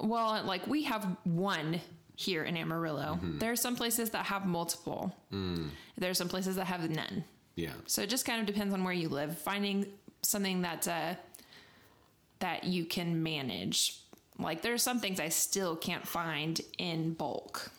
well, 0.00 0.42
like 0.44 0.66
we 0.66 0.82
have 0.84 1.04
one 1.24 1.80
here 2.16 2.44
in 2.44 2.54
Amarillo. 2.56 3.14
Mm-hmm. 3.14 3.38
There 3.38 3.50
are 3.52 3.56
some 3.56 3.76
places 3.76 4.10
that 4.10 4.26
have 4.26 4.44
multiple. 4.46 5.16
Mm. 5.32 5.70
There 5.96 6.10
are 6.10 6.14
some 6.14 6.28
places 6.28 6.56
that 6.56 6.66
have 6.66 6.90
none. 6.90 7.24
Yeah. 7.54 7.72
So 7.86 8.02
it 8.02 8.10
just 8.10 8.26
kind 8.26 8.40
of 8.40 8.46
depends 8.46 8.74
on 8.74 8.84
where 8.84 8.92
you 8.92 9.08
live. 9.08 9.38
Finding 9.38 9.86
something 10.22 10.60
that 10.62 10.86
uh, 10.86 11.14
that 12.40 12.64
you 12.64 12.84
can 12.84 13.22
manage. 13.22 13.98
Like 14.38 14.62
there 14.62 14.74
are 14.74 14.78
some 14.78 14.98
things 15.00 15.20
I 15.20 15.28
still 15.28 15.76
can't 15.76 16.06
find 16.06 16.60
in 16.78 17.12
bulk. 17.14 17.70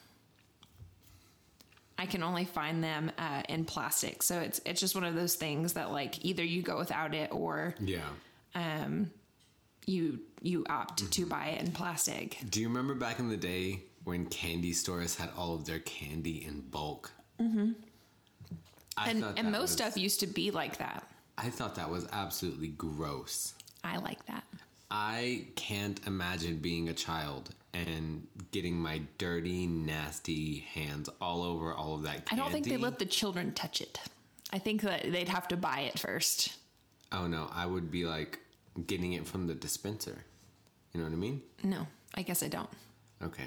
I 1.98 2.06
can 2.08 2.24
only 2.24 2.46
find 2.46 2.84
them 2.84 3.12
uh, 3.18 3.44
in 3.48 3.66
plastic. 3.66 4.24
So 4.24 4.40
it's 4.40 4.60
it's 4.66 4.80
just 4.80 4.96
one 4.96 5.04
of 5.04 5.14
those 5.16 5.36
things 5.36 5.74
that 5.74 5.92
like 5.92 6.24
either 6.26 6.44
you 6.44 6.62
go 6.62 6.78
without 6.78 7.14
it 7.14 7.32
or 7.32 7.76
Yeah. 7.80 8.00
Um, 8.56 9.12
you 9.86 10.20
you 10.42 10.66
opt 10.70 11.12
to 11.12 11.26
buy 11.26 11.48
it 11.48 11.62
in 11.62 11.72
plastic. 11.72 12.38
Do 12.50 12.60
you 12.62 12.68
remember 12.70 12.96
back 12.96 13.20
in 13.20 13.30
the 13.30 13.38
day 13.38 13.82
when 14.04 14.26
candy 14.26 14.74
stores 14.74 15.16
had 15.16 15.30
all 15.38 15.54
of 15.54 15.66
their 15.66 15.80
candy 15.80 16.44
in 16.46 16.62
bulk? 16.62 17.12
Mm-hmm. 17.40 17.72
I 18.98 19.10
And 19.12 19.24
and 19.38 19.52
most 19.52 19.62
was- 19.62 19.72
stuff 19.72 19.98
used 19.98 20.20
to 20.22 20.28
be 20.28 20.50
like 20.52 20.78
that. 20.78 21.08
I 21.38 21.50
thought 21.50 21.76
that 21.76 21.90
was 21.90 22.08
absolutely 22.12 22.68
gross. 22.70 23.54
I 23.84 23.98
like 23.98 24.26
that. 24.28 24.44
I 24.90 25.46
can't 25.56 26.00
imagine 26.06 26.58
being 26.58 26.90
a 26.90 26.94
child 26.94 27.50
and 27.74 28.28
getting 28.52 28.76
my 28.76 29.02
dirty, 29.18 29.66
nasty 29.66 30.60
hands 30.74 31.10
all 31.22 31.44
over 31.44 31.74
all 31.74 31.96
of 31.96 32.04
that 32.04 32.28
I 32.30 32.36
don't 32.36 32.52
think 32.52 32.68
they 32.68 32.78
let 32.78 33.00
the 33.00 33.06
children 33.06 33.54
touch 33.54 33.80
it. 33.80 34.00
I 34.52 34.60
think 34.60 34.82
that 34.82 35.10
they'd 35.12 35.30
have 35.30 35.48
to 35.50 35.58
buy 35.58 35.82
it 35.82 35.98
first. 35.98 36.58
Oh 37.12 37.28
no, 37.28 37.50
I 37.54 37.66
would 37.66 37.90
be 37.90 38.06
like 38.06 38.40
getting 38.88 39.14
it 39.14 39.26
from 39.26 39.48
the 39.48 39.54
dispenser. 39.54 40.18
You 40.94 41.00
know 41.00 41.06
what 41.06 41.14
I 41.14 41.18
mean? 41.18 41.42
No, 41.64 41.88
I 42.16 42.22
guess 42.22 42.44
I 42.44 42.50
don't. 42.50 42.70
Okay. 43.24 43.46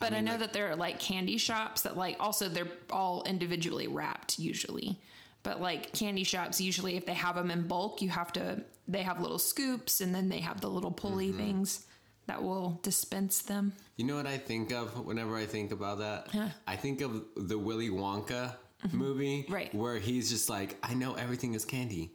But 0.00 0.12
I, 0.12 0.16
mean, 0.16 0.24
know 0.24 0.32
like- 0.32 0.40
that 0.40 0.52
there 0.52 0.70
are 0.70 0.76
like 0.76 0.98
candy 0.98 1.38
shops 1.38 1.82
that 1.82 1.96
like 1.96 2.16
also 2.18 2.48
they're 2.48 2.66
all 2.90 3.22
individually 3.24 3.86
wrapped 3.86 4.38
usually. 4.38 4.98
But 5.44 5.60
like 5.60 5.92
candy 5.92 6.24
shops 6.24 6.60
usually 6.60 6.96
if 6.96 7.06
they 7.06 7.14
have 7.14 7.36
them 7.36 7.50
in 7.52 7.68
bulk, 7.68 8.02
you 8.02 8.08
have 8.08 8.32
to 8.32 8.64
they 8.88 9.02
have 9.02 9.20
little 9.20 9.38
scoops 9.38 10.00
and 10.00 10.12
then 10.14 10.28
they 10.28 10.40
have 10.40 10.60
the 10.60 10.68
little 10.68 10.90
pulley 10.90 11.28
Mm-hmm. 11.28 11.38
things 11.38 11.86
that 12.26 12.42
will 12.42 12.80
dispense 12.82 13.42
them. 13.42 13.72
You 13.96 14.04
know 14.06 14.16
what 14.16 14.26
I 14.26 14.38
think 14.38 14.72
of 14.72 15.04
whenever 15.06 15.36
I 15.36 15.44
think 15.46 15.70
about 15.72 15.98
that? 15.98 16.28
Huh. 16.32 16.48
I 16.66 16.74
think 16.76 17.00
of 17.02 17.22
the 17.36 17.58
Willy 17.58 17.90
Wonka 17.90 18.56
movie, 18.92 19.42
Mm-hmm. 19.44 19.52
Right. 19.52 19.74
Where 19.74 19.98
he's 19.98 20.28
just 20.30 20.48
like, 20.50 20.76
I 20.82 20.94
know 20.94 21.14
everything 21.14 21.54
is 21.54 21.64
candy, 21.64 22.12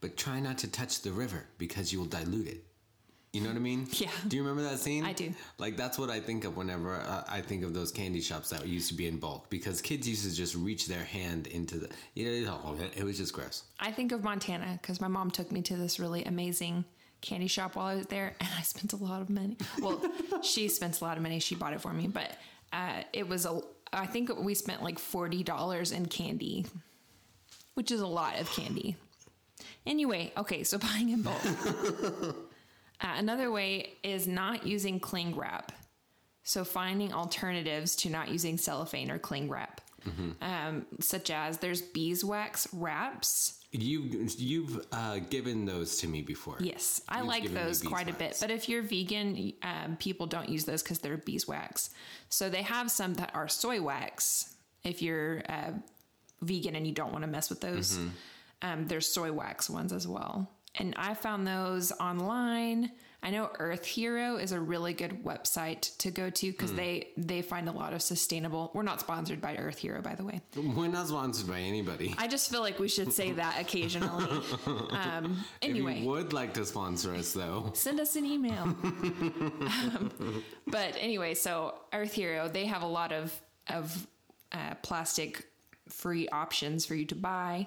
but 0.00 0.16
try 0.16 0.40
not 0.40 0.58
to 0.58 0.68
touch 0.70 1.02
the 1.02 1.12
river 1.12 1.46
because 1.58 1.92
you 1.92 1.98
will 1.98 2.06
dilute 2.06 2.48
it. 2.48 2.64
You 3.32 3.40
know 3.42 3.48
what 3.48 3.56
I 3.56 3.60
mean? 3.60 3.86
Yeah. 3.92 4.10
Do 4.26 4.36
you 4.36 4.42
remember 4.42 4.68
that 4.68 4.80
scene? 4.80 5.04
I 5.04 5.12
do. 5.12 5.32
Like 5.58 5.76
that's 5.76 5.98
what 5.98 6.10
I 6.10 6.18
think 6.18 6.44
of 6.44 6.56
whenever 6.56 6.96
uh, 6.96 7.22
I 7.28 7.40
think 7.40 7.62
of 7.62 7.72
those 7.72 7.92
candy 7.92 8.20
shops 8.20 8.50
that 8.50 8.66
used 8.66 8.88
to 8.88 8.94
be 8.94 9.06
in 9.06 9.18
bulk 9.18 9.48
because 9.50 9.80
kids 9.80 10.08
used 10.08 10.28
to 10.28 10.34
just 10.34 10.56
reach 10.56 10.88
their 10.88 11.04
hand 11.04 11.46
into 11.46 11.78
the. 11.78 11.90
You 12.14 12.44
know, 12.44 12.76
it 12.96 13.04
was 13.04 13.18
just 13.18 13.32
gross. 13.32 13.64
I 13.78 13.92
think 13.92 14.10
of 14.10 14.24
Montana 14.24 14.78
because 14.82 15.00
my 15.00 15.06
mom 15.06 15.30
took 15.30 15.52
me 15.52 15.62
to 15.62 15.76
this 15.76 16.00
really 16.00 16.24
amazing 16.24 16.84
candy 17.20 17.46
shop 17.46 17.76
while 17.76 17.86
I 17.86 17.94
was 17.94 18.06
there, 18.06 18.34
and 18.40 18.48
I 18.58 18.62
spent 18.62 18.92
a 18.94 18.96
lot 18.96 19.20
of 19.20 19.30
money. 19.30 19.56
Well, 19.80 20.02
she 20.42 20.68
spent 20.68 21.00
a 21.00 21.04
lot 21.04 21.16
of 21.16 21.22
money; 21.22 21.38
she 21.38 21.54
bought 21.54 21.72
it 21.72 21.80
for 21.80 21.92
me, 21.92 22.08
but 22.08 22.32
uh, 22.72 23.02
it 23.12 23.28
was 23.28 23.46
a. 23.46 23.60
I 23.92 24.06
think 24.06 24.36
we 24.40 24.54
spent 24.54 24.82
like 24.82 24.98
forty 24.98 25.44
dollars 25.44 25.92
in 25.92 26.06
candy, 26.06 26.66
which 27.74 27.92
is 27.92 28.00
a 28.00 28.06
lot 28.08 28.40
of 28.40 28.50
candy. 28.50 28.96
Anyway, 29.86 30.32
okay, 30.36 30.64
so 30.64 30.78
buying 30.78 31.10
in 31.10 31.22
bulk. 31.22 31.40
uh, 33.02 33.14
another 33.16 33.50
way 33.50 33.94
is 34.02 34.26
not 34.26 34.66
using 34.66 35.00
cling 35.00 35.36
wrap. 35.36 35.72
So 36.42 36.64
finding 36.64 37.12
alternatives 37.12 37.94
to 37.96 38.10
not 38.10 38.28
using 38.30 38.56
cellophane 38.58 39.10
or 39.10 39.18
cling 39.18 39.48
wrap, 39.48 39.80
um, 40.40 40.86
such 40.98 41.30
as 41.30 41.58
there's 41.58 41.82
beeswax 41.82 42.66
wraps. 42.72 43.58
You 43.72 44.08
you've 44.36 44.84
uh, 44.90 45.18
given 45.28 45.64
those 45.64 45.98
to 45.98 46.08
me 46.08 46.22
before. 46.22 46.56
Yes, 46.58 47.02
I 47.08 47.18
You've 47.18 47.26
like 47.28 47.54
those 47.54 47.82
quite 47.82 48.08
a 48.08 48.12
bit. 48.14 48.36
But 48.40 48.50
if 48.50 48.68
you're 48.68 48.82
vegan, 48.82 49.52
um, 49.62 49.96
people 50.00 50.26
don't 50.26 50.48
use 50.48 50.64
those 50.64 50.82
because 50.82 50.98
they're 50.98 51.18
beeswax. 51.18 51.90
So 52.30 52.50
they 52.50 52.62
have 52.62 52.90
some 52.90 53.14
that 53.14 53.30
are 53.34 53.46
soy 53.46 53.80
wax. 53.80 54.56
If 54.82 55.02
you're 55.02 55.42
uh, 55.48 55.72
vegan 56.40 56.74
and 56.74 56.84
you 56.86 56.92
don't 56.94 57.12
want 57.12 57.22
to 57.22 57.30
mess 57.30 57.48
with 57.50 57.60
those, 57.60 57.96
Mm-hmm. 57.98 58.08
um, 58.62 58.86
there's 58.88 59.06
soy 59.06 59.30
wax 59.30 59.70
ones 59.70 59.92
as 59.92 60.08
well. 60.08 60.50
And 60.76 60.94
I 60.96 61.14
found 61.14 61.46
those 61.46 61.92
online. 61.92 62.92
I 63.22 63.30
know 63.30 63.50
Earth 63.58 63.84
Hero 63.84 64.36
is 64.36 64.52
a 64.52 64.60
really 64.60 64.94
good 64.94 65.24
website 65.24 65.94
to 65.98 66.10
go 66.10 66.30
to 66.30 66.50
because 66.52 66.72
they 66.72 67.08
they 67.18 67.42
find 67.42 67.68
a 67.68 67.72
lot 67.72 67.92
of 67.92 68.00
sustainable. 68.00 68.70
We're 68.72 68.82
not 68.82 69.00
sponsored 69.00 69.40
by 69.42 69.56
Earth 69.56 69.76
Hero, 69.78 70.00
by 70.00 70.14
the 70.14 70.24
way. 70.24 70.40
We're 70.56 70.88
not 70.88 71.08
sponsored 71.08 71.48
by 71.48 71.58
anybody. 71.58 72.14
I 72.16 72.28
just 72.28 72.50
feel 72.50 72.60
like 72.60 72.78
we 72.78 72.88
should 72.88 73.12
say 73.12 73.32
that 73.42 73.60
occasionally. 73.60 74.42
Um, 74.66 75.44
anyway, 75.60 75.96
If 75.96 76.02
you 76.04 76.08
would 76.08 76.32
like 76.32 76.54
to 76.54 76.64
sponsor 76.64 77.12
us, 77.14 77.32
though, 77.32 77.72
send 77.74 78.00
us 78.00 78.16
an 78.16 78.24
email. 78.24 78.62
um, 78.62 80.42
but 80.68 80.96
anyway, 80.98 81.34
so 81.34 81.74
Earth 81.92 82.12
Hero, 82.12 82.48
they 82.48 82.66
have 82.66 82.82
a 82.82 82.86
lot 82.88 83.12
of 83.12 83.38
of 83.68 84.06
uh, 84.52 84.74
plastic 84.82 85.46
free 85.88 86.28
options 86.28 86.86
for 86.86 86.94
you 86.94 87.04
to 87.06 87.14
buy. 87.16 87.66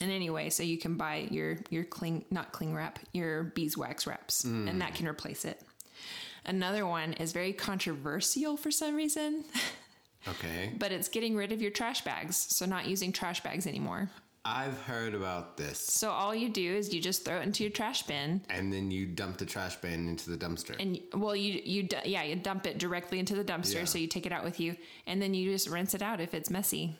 And 0.00 0.10
anyway, 0.10 0.50
so 0.50 0.62
you 0.62 0.78
can 0.78 0.96
buy 0.96 1.26
your 1.30 1.56
your 1.70 1.84
cling 1.84 2.24
not 2.30 2.52
cling 2.52 2.74
wrap, 2.74 2.98
your 3.12 3.44
beeswax 3.44 4.06
wraps, 4.06 4.44
and 4.44 4.80
that 4.80 4.94
can 4.94 5.08
replace 5.08 5.44
it. 5.44 5.62
Another 6.44 6.86
one 6.86 7.14
is 7.14 7.32
very 7.32 7.52
controversial 7.52 8.56
for 8.56 8.70
some 8.70 8.94
reason, 8.94 9.44
okay. 10.28 10.72
but 10.78 10.92
it's 10.92 11.08
getting 11.08 11.34
rid 11.36 11.50
of 11.52 11.60
your 11.62 11.70
trash 11.70 12.02
bags. 12.04 12.36
So 12.36 12.66
not 12.66 12.86
using 12.86 13.10
trash 13.12 13.42
bags 13.42 13.66
anymore. 13.66 14.10
I've 14.44 14.80
heard 14.82 15.14
about 15.14 15.56
this. 15.56 15.80
So 15.80 16.10
all 16.10 16.32
you 16.32 16.48
do 16.48 16.74
is 16.76 16.94
you 16.94 17.00
just 17.00 17.24
throw 17.24 17.38
it 17.40 17.42
into 17.42 17.64
your 17.64 17.72
trash 17.72 18.04
bin, 18.04 18.42
And 18.48 18.72
then 18.72 18.92
you 18.92 19.04
dump 19.06 19.38
the 19.38 19.44
trash 19.46 19.74
bin 19.76 20.06
into 20.08 20.30
the 20.30 20.36
dumpster. 20.36 20.76
and 20.78 21.00
well, 21.20 21.34
you 21.34 21.60
you 21.64 21.88
yeah 22.04 22.22
you 22.22 22.36
dump 22.36 22.66
it 22.66 22.78
directly 22.78 23.18
into 23.18 23.34
the 23.34 23.42
dumpster, 23.44 23.74
Yeah. 23.76 23.84
so 23.86 23.98
you 23.98 24.06
take 24.06 24.26
it 24.26 24.30
out 24.32 24.44
with 24.44 24.60
you, 24.60 24.76
and 25.06 25.20
then 25.20 25.34
you 25.34 25.50
just 25.50 25.68
rinse 25.68 25.94
it 25.94 26.02
out 26.02 26.20
if 26.20 26.32
it's 26.34 26.50
messy. 26.50 26.96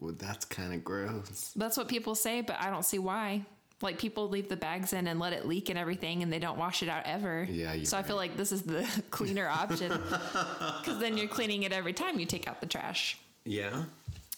Well, 0.00 0.14
that's 0.16 0.44
kind 0.44 0.74
of 0.74 0.84
gross. 0.84 1.52
That's 1.56 1.76
what 1.76 1.88
people 1.88 2.14
say, 2.14 2.40
but 2.40 2.56
I 2.60 2.70
don't 2.70 2.84
see 2.84 2.98
why. 2.98 3.44
Like 3.82 3.98
people 3.98 4.28
leave 4.30 4.48
the 4.48 4.56
bags 4.56 4.94
in 4.94 5.06
and 5.06 5.20
let 5.20 5.34
it 5.34 5.46
leak 5.46 5.68
and 5.68 5.78
everything, 5.78 6.22
and 6.22 6.32
they 6.32 6.38
don't 6.38 6.58
wash 6.58 6.82
it 6.82 6.88
out 6.88 7.02
ever. 7.04 7.46
Yeah, 7.50 7.76
So 7.84 7.98
I 7.98 8.02
feel 8.02 8.16
like 8.16 8.36
this 8.36 8.50
is 8.50 8.62
the 8.62 8.86
cleaner 9.10 9.48
option 9.48 9.90
because 10.80 10.98
then 10.98 11.16
you're 11.18 11.28
cleaning 11.28 11.64
it 11.64 11.72
every 11.72 11.92
time 11.92 12.18
you 12.18 12.26
take 12.26 12.48
out 12.48 12.60
the 12.60 12.66
trash. 12.66 13.18
Yeah. 13.44 13.84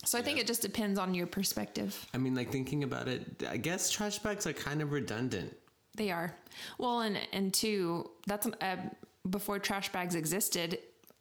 So 0.04 0.18
I 0.18 0.22
think 0.22 0.38
it 0.38 0.46
just 0.46 0.62
depends 0.62 0.98
on 0.98 1.14
your 1.14 1.26
perspective. 1.26 2.06
I 2.14 2.18
mean, 2.18 2.34
like 2.34 2.50
thinking 2.50 2.84
about 2.84 3.08
it, 3.08 3.44
I 3.48 3.56
guess 3.56 3.90
trash 3.90 4.18
bags 4.18 4.46
are 4.46 4.52
kind 4.52 4.80
of 4.80 4.92
redundant. 4.92 5.56
They 5.96 6.10
are. 6.10 6.34
Well, 6.78 7.00
and 7.00 7.18
and 7.32 7.52
two, 7.52 8.10
that's 8.26 8.46
uh, 8.60 8.76
before 9.28 9.58
trash 9.58 9.90
bags 9.92 10.14
existed. 10.14 10.78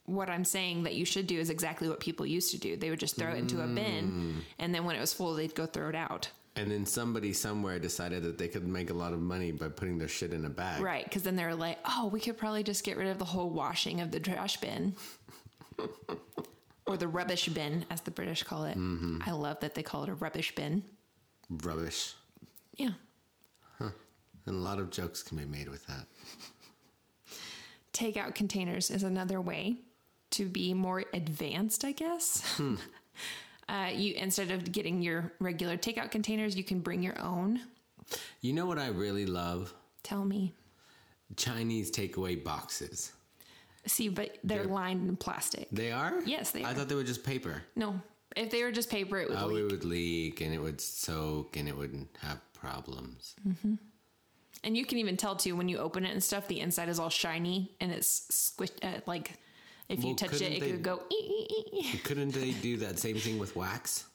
What 0.08 0.30
I'm 0.30 0.44
saying 0.44 0.84
that 0.84 0.96
you 0.96 1.06
should 1.06 1.28
do 1.28 1.40
is 1.40 1.50
exactly 1.50 1.88
what 1.88 2.00
people 2.00 2.26
used 2.26 2.52
to 2.52 2.58
do. 2.58 2.76
They 2.76 2.90
would 2.90 3.00
just 3.00 3.16
throw 3.18 3.30
it 3.30 3.38
into 3.38 3.62
a 3.62 3.68
bin, 3.68 4.12
mm. 4.12 4.42
and 4.58 4.74
then 4.74 4.84
when 4.86 4.96
it 4.96 5.00
was 5.00 5.14
full, 5.14 5.36
they'd 5.36 5.54
go 5.54 5.66
throw 5.66 5.90
it 5.90 5.96
out. 5.96 6.30
And 6.56 6.72
then 6.72 6.86
somebody 6.88 7.34
somewhere 7.34 7.78
decided 7.78 8.24
that 8.24 8.38
they 8.38 8.48
could 8.48 8.68
make 8.68 8.90
a 8.90 8.94
lot 8.94 9.14
of 9.14 9.20
money 9.20 9.52
by 9.52 9.70
putting 9.70 10.00
their 10.00 10.08
shit 10.08 10.34
in 10.34 10.46
a 10.46 10.50
bag. 10.50 10.82
Right, 10.82 11.04
because 11.04 11.22
then 11.22 11.36
they're 11.36 11.54
like, 11.54 11.78
oh, 11.86 12.08
we 12.08 12.20
could 12.20 12.38
probably 12.38 12.64
just 12.64 12.84
get 12.84 12.98
rid 12.98 13.08
of 13.08 13.20
the 13.20 13.26
whole 13.26 13.50
washing 13.50 14.02
of 14.02 14.10
the 14.10 14.20
trash 14.20 14.58
bin. 14.58 14.96
or 16.88 16.98
the 16.98 17.08
rubbish 17.08 17.48
bin, 17.50 17.86
as 17.92 18.02
the 18.02 18.12
British 18.12 18.42
call 18.44 18.64
it. 18.64 18.78
Mm-hmm. 18.78 19.20
I 19.26 19.32
love 19.34 19.60
that 19.60 19.76
they 19.76 19.84
call 19.84 20.04
it 20.04 20.10
a 20.10 20.16
rubbish 20.16 20.56
bin. 20.56 20.84
Rubbish. 21.50 22.16
Yeah. 22.76 22.92
And 24.48 24.56
a 24.56 24.60
lot 24.60 24.80
of 24.80 24.90
jokes 24.90 25.22
can 25.22 25.38
be 25.38 25.46
made 25.46 25.68
with 25.68 25.86
that. 25.88 26.08
Takeout 27.92 28.34
containers 28.34 28.90
is 28.90 29.04
another 29.04 29.42
way 29.42 29.76
to 30.32 30.46
be 30.46 30.74
more 30.74 31.04
advanced, 31.14 31.84
I 31.86 31.92
guess. 31.92 32.60
uh, 33.70 33.90
you 33.94 34.14
instead 34.16 34.52
of 34.52 34.72
getting 34.72 35.02
your 35.02 35.32
regular 35.40 35.78
takeout 35.78 36.12
containers, 36.12 36.56
you 36.56 36.64
can 36.64 36.80
bring 36.80 37.02
your 37.02 37.20
own. 37.20 37.62
You 38.42 38.54
know 38.54 38.66
what 38.66 38.78
I 38.80 38.88
really 38.88 39.26
love? 39.26 39.74
Tell 40.04 40.24
me. 40.26 40.54
Chinese 41.36 41.92
takeaway 41.92 42.42
boxes. 42.42 43.12
See, 43.86 44.10
but 44.10 44.38
they're 44.44 44.64
They're- 44.64 44.72
lined 44.74 45.08
in 45.10 45.16
plastic. 45.18 45.68
They 45.72 45.92
are? 45.92 46.22
Yes, 46.26 46.52
they 46.52 46.64
I 46.64 46.72
are. 46.72 46.74
thought 46.74 46.90
they 46.90 46.96
were 46.96 47.04
just 47.04 47.24
paper. 47.24 47.64
No, 47.76 48.00
if 48.36 48.50
they 48.50 48.64
were 48.64 48.72
just 48.72 48.90
paper, 48.90 49.18
it 49.20 49.30
would 49.30 49.38
Oh, 49.38 49.48
leak. 49.48 49.58
it 49.60 49.72
would 49.72 49.86
leak 49.86 50.42
and 50.42 50.54
it 50.54 50.60
would 50.60 50.80
soak 50.82 51.56
and 51.58 51.68
it 51.68 51.76
would 51.76 52.08
have 52.22 52.40
problems. 52.54 53.36
And 54.64 54.76
you 54.76 54.86
can 54.86 54.98
even 54.98 55.16
tell 55.18 55.36
too 55.36 55.56
when 55.56 55.70
you 55.70 55.78
open 55.78 56.06
it 56.06 56.12
and 56.12 56.24
stuff, 56.24 56.48
the 56.48 56.60
inside 56.60 56.90
is 56.90 57.00
all 57.00 57.10
shiny 57.10 57.72
and 57.80 57.92
it's 57.92 58.28
squished. 58.32 58.84
Uh, 58.84 59.00
like 59.06 59.34
if 59.90 60.04
you 60.04 60.16
touch 60.16 60.34
it, 60.36 60.42
it 60.42 60.60
they- 60.60 60.72
could 60.72 60.84
go. 60.84 61.02
"Ee, 61.12 61.16
ee, 61.16 61.48
ee, 61.50 61.80
ee." 61.80 61.98
Couldn't 62.04 62.34
they 62.34 62.52
do 62.52 62.78
that 62.78 63.00
same 63.00 63.18
thing 63.18 63.40
with 63.40 63.56
wax? 63.56 64.06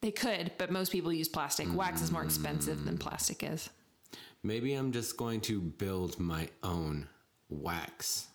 They 0.00 0.10
could, 0.10 0.52
but 0.58 0.70
most 0.70 0.92
people 0.92 1.12
use 1.12 1.28
plastic. 1.28 1.66
Wax 1.74 2.02
is 2.02 2.12
more 2.12 2.22
expensive 2.22 2.84
than 2.84 2.98
mm. 2.98 3.00
plastic 3.00 3.42
is. 3.42 3.70
Maybe 4.42 4.74
I'm 4.74 4.92
just 4.92 5.16
going 5.16 5.40
to 5.42 5.60
build 5.60 6.20
my 6.20 6.48
own 6.62 7.08
wax. 7.48 8.26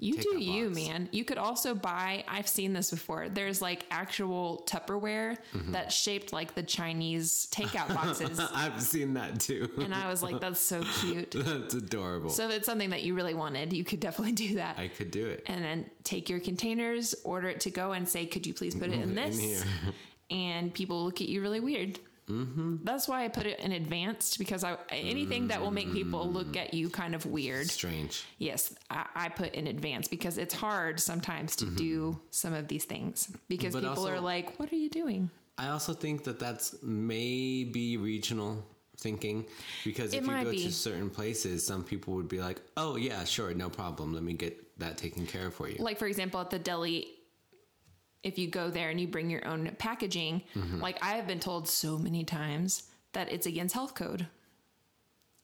You 0.00 0.16
do 0.18 0.38
you, 0.38 0.70
man. 0.70 1.08
You 1.12 1.24
could 1.24 1.38
also 1.38 1.74
buy. 1.74 2.24
I've 2.28 2.48
seen 2.48 2.72
this 2.72 2.90
before. 2.90 3.28
There's 3.28 3.62
like 3.62 3.86
actual 3.90 4.64
Tupperware 4.68 5.36
Mm-hmm. 5.54 5.72
that's 5.72 5.94
shaped 5.94 6.32
like 6.32 6.54
the 6.54 6.62
Chinese 6.62 7.46
takeout 7.50 7.88
boxes, 7.94 8.38
I've 8.54 8.82
seen 8.82 9.14
that 9.14 9.40
too. 9.40 9.70
and 9.78 9.94
I 9.94 10.08
was 10.10 10.22
like, 10.22 10.40
that's 10.40 10.60
so 10.60 10.82
cute. 11.00 11.30
That's 11.36 11.74
adorable. 11.74 12.30
So 12.30 12.48
if 12.48 12.56
it's 12.56 12.66
something 12.66 12.90
that 12.90 13.02
you 13.02 13.14
really 13.14 13.34
wanted, 13.34 13.72
you 13.72 13.84
could 13.84 14.00
definitely 14.00 14.32
do 14.32 14.56
that. 14.56 14.78
I 14.78 14.88
could 14.88 15.10
do 15.10 15.26
it. 15.26 15.44
and 15.46 15.64
then 15.64 15.90
take 16.02 16.28
your 16.28 16.40
containers, 16.40 17.14
order 17.24 17.48
it 17.48 17.60
to 17.60 17.70
go, 17.70 17.92
and 17.92 18.08
say, 18.08 18.26
"Could 18.26 18.46
you 18.46 18.54
please 18.54 18.74
put 18.74 18.88
it 18.90 18.94
in 18.94 19.02
in 19.02 19.14
this?" 19.14 19.38
here. 19.38 19.62
and 20.30 20.72
people 20.74 21.04
look 21.04 21.20
at 21.20 21.28
you 21.28 21.40
really 21.40 21.60
weird. 21.60 21.98
Mm-hmm. 22.28 22.76
That's 22.84 23.06
why 23.06 23.24
I 23.24 23.28
put 23.28 23.46
it 23.46 23.60
in 23.60 23.72
advanced 23.72 24.38
because 24.38 24.64
I 24.64 24.76
anything 24.90 25.48
that 25.48 25.60
will 25.60 25.70
make 25.70 25.92
people 25.92 26.26
look 26.30 26.56
at 26.56 26.72
you 26.74 26.88
kind 26.88 27.14
of 27.14 27.26
weird. 27.26 27.70
Strange. 27.70 28.24
Yes, 28.38 28.74
I, 28.90 29.06
I 29.14 29.28
put 29.28 29.54
in 29.54 29.66
advance 29.66 30.08
because 30.08 30.38
it's 30.38 30.54
hard 30.54 31.00
sometimes 31.00 31.54
to 31.56 31.66
do 31.66 32.18
some 32.30 32.54
of 32.54 32.68
these 32.68 32.84
things 32.84 33.28
because 33.48 33.74
Mm-hmm. 33.74 33.82
But 33.82 33.88
people 33.90 34.04
also- 34.04 34.14
are 34.14 34.20
like, 34.20 34.58
"What 34.58 34.72
are 34.72 34.76
you 34.76 34.88
doing?" 34.90 35.30
I 35.58 35.68
also 35.68 35.92
think 35.92 36.24
that 36.24 36.38
that's 36.40 36.74
maybe 36.82 37.96
regional 37.96 38.64
thinking 38.96 39.44
because 39.84 40.14
It 40.14 40.18
if 40.18 40.26
you 40.26 40.44
go 40.44 40.50
be. 40.50 40.62
to 40.64 40.72
certain 40.72 41.10
places, 41.10 41.64
some 41.66 41.84
people 41.84 42.14
would 42.14 42.28
be 42.28 42.40
like, 42.40 42.60
"Oh 42.76 42.96
yeah, 42.96 43.24
sure, 43.24 43.52
no 43.54 43.68
problem. 43.68 44.12
Let 44.14 44.22
me 44.22 44.32
get 44.32 44.78
that 44.78 44.96
taken 44.98 45.26
care 45.26 45.46
of 45.48 45.54
for 45.54 45.68
you." 45.68 45.76
Like 45.78 45.98
for 45.98 46.06
example, 46.06 46.40
at 46.40 46.50
the 46.50 46.58
deli, 46.58 47.08
if 48.24 48.38
you 48.38 48.48
go 48.48 48.70
there 48.70 48.90
and 48.90 49.00
you 49.00 49.06
bring 49.06 49.30
your 49.30 49.46
own 49.46 49.70
packaging, 49.78 50.42
Mm-hmm. 50.56 50.80
like 50.80 50.98
I 51.02 51.12
have 51.16 51.26
been 51.26 51.40
told 51.40 51.68
so 51.68 51.98
many 51.98 52.24
times 52.24 52.84
that 53.12 53.30
it's 53.32 53.46
against 53.46 53.74
health 53.74 53.94
code, 53.94 54.26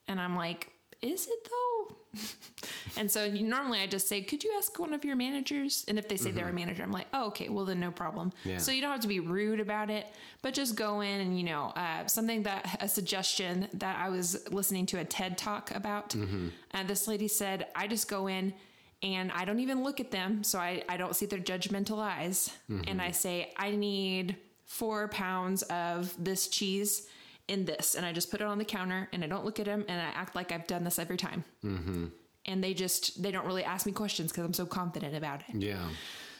and 0.07 0.19
I'm 0.19 0.35
like, 0.35 0.69
is 1.01 1.27
it 1.27 1.47
though? 1.49 1.95
and 2.97 3.09
so 3.09 3.23
you, 3.23 3.43
normally 3.47 3.79
I 3.79 3.87
just 3.87 4.07
say, 4.09 4.21
could 4.21 4.43
you 4.43 4.51
ask 4.57 4.77
one 4.77 4.93
of 4.93 5.05
your 5.05 5.15
managers? 5.15 5.85
And 5.87 5.97
if 5.97 6.09
they 6.09 6.17
say 6.17 6.31
they're 6.31 6.49
a 6.49 6.53
manager, 6.53 6.83
I'm 6.83 6.91
like, 6.91 7.07
oh, 7.13 7.27
okay, 7.27 7.47
well 7.47 7.63
then 7.63 7.79
no 7.79 7.89
problem. 7.89 8.31
Mm-hmm. 8.41 8.49
Yeah. 8.49 8.57
So 8.57 8.71
you 8.73 8.81
don't 8.81 8.91
have 8.91 8.99
to 9.01 9.07
be 9.07 9.21
rude 9.21 9.61
about 9.61 9.89
it, 9.89 10.05
but 10.41 10.53
just 10.53 10.75
go 10.75 10.99
in 11.01 11.21
and 11.21 11.37
you 11.37 11.45
know 11.45 11.71
uh, 11.75 12.05
something 12.07 12.43
that 12.43 12.77
a 12.81 12.87
suggestion 12.89 13.67
that 13.73 13.97
I 13.97 14.09
was 14.09 14.45
listening 14.51 14.85
to 14.87 14.99
a 14.99 15.05
TED 15.05 15.37
talk 15.37 15.71
about. 15.73 16.09
Mm-hmm. 16.09 16.49
Uh, 16.73 16.83
this 16.83 17.07
lady 17.07 17.29
said, 17.29 17.67
I 17.75 17.87
just 17.87 18.09
go 18.09 18.27
in 18.27 18.53
and 19.03 19.31
I 19.31 19.45
don't 19.45 19.59
even 19.59 19.83
look 19.83 19.99
at 19.99 20.11
them, 20.11 20.43
so 20.43 20.59
I, 20.59 20.83
I 20.87 20.97
don't 20.97 21.15
see 21.15 21.25
their 21.25 21.39
judgmental 21.39 21.99
eyes, 21.99 22.51
Mm-hmm. 22.69 22.89
and 22.89 23.01
I 23.01 23.11
say, 23.11 23.51
I 23.57 23.71
need 23.71 24.37
four 24.65 25.07
pounds 25.09 25.63
of 25.63 26.13
this 26.23 26.47
cheese 26.47 27.07
in 27.47 27.65
this, 27.65 27.95
and 27.95 28.05
I 28.05 28.13
just 28.13 28.31
put 28.31 28.41
it 28.41 28.45
on 28.47 28.57
the 28.57 28.65
counter, 28.65 29.09
and 29.11 29.23
I 29.23 29.27
don't 29.27 29.43
look 29.43 29.59
at 29.59 29.65
them, 29.65 29.83
and 29.87 29.99
I 30.01 30.05
act 30.19 30.35
like 30.35 30.51
I've 30.51 30.67
done 30.67 30.83
this 30.83 30.99
every 30.99 31.17
time. 31.17 31.43
Mm-hmm. 31.65 32.05
And 32.45 32.63
they 32.63 32.73
just 32.73 33.21
they 33.21 33.29
don't 33.31 33.45
really 33.45 33.63
ask 33.63 33.85
me 33.85 33.91
questions 33.91 34.31
because 34.31 34.45
I'm 34.45 34.53
so 34.53 34.65
confident 34.65 35.15
about 35.15 35.41
it. 35.47 35.55
yeah. 35.61 35.87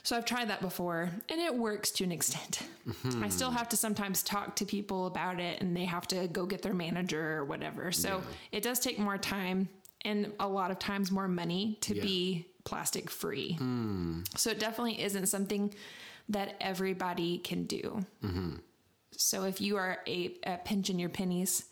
So 0.04 0.18
I've 0.18 0.26
tried 0.26 0.50
that 0.50 0.62
before 0.62 1.12
and 1.30 1.40
it 1.40 1.54
works 1.54 1.92
to 1.92 2.04
an 2.04 2.12
extent. 2.12 2.64
I 3.22 3.30
still 3.30 3.52
have 3.52 3.70
to 3.70 3.78
sometimes 3.78 4.24
talk 4.24 4.56
to 4.56 4.66
people 4.66 5.06
about 5.06 5.40
it 5.40 5.62
and 5.62 5.78
they 5.78 5.86
have 5.86 6.08
to 6.08 6.28
go 6.28 6.48
get 6.48 6.64
their 6.64 6.74
manager 6.74 7.38
or 7.38 7.46
whatever. 7.46 7.92
So 7.92 8.24
it 8.52 8.64
does 8.64 8.80
take 8.80 8.98
more 8.98 9.20
time 9.20 9.70
and 10.04 10.34
a 10.40 10.48
lot 10.48 10.72
of 10.72 10.80
times 10.80 11.12
more 11.12 11.28
money 11.28 11.78
to 11.82 11.96
Yeah. 11.96 12.02
be 12.02 12.48
plastic 12.64 13.10
free. 13.10 13.58
So 14.36 14.52
it 14.52 14.60
definitely 14.60 15.02
isn't 15.02 15.28
something 15.28 15.74
that 16.30 16.56
everybody 16.62 17.40
can 17.40 17.66
do. 17.66 18.06
So 19.12 19.44
if 19.44 19.60
you 19.62 19.78
are 19.78 20.00
a, 20.08 20.38
a 20.46 20.58
pinch 20.58 20.90
in 20.90 20.98
your 21.00 21.10
pennies, 21.10 21.66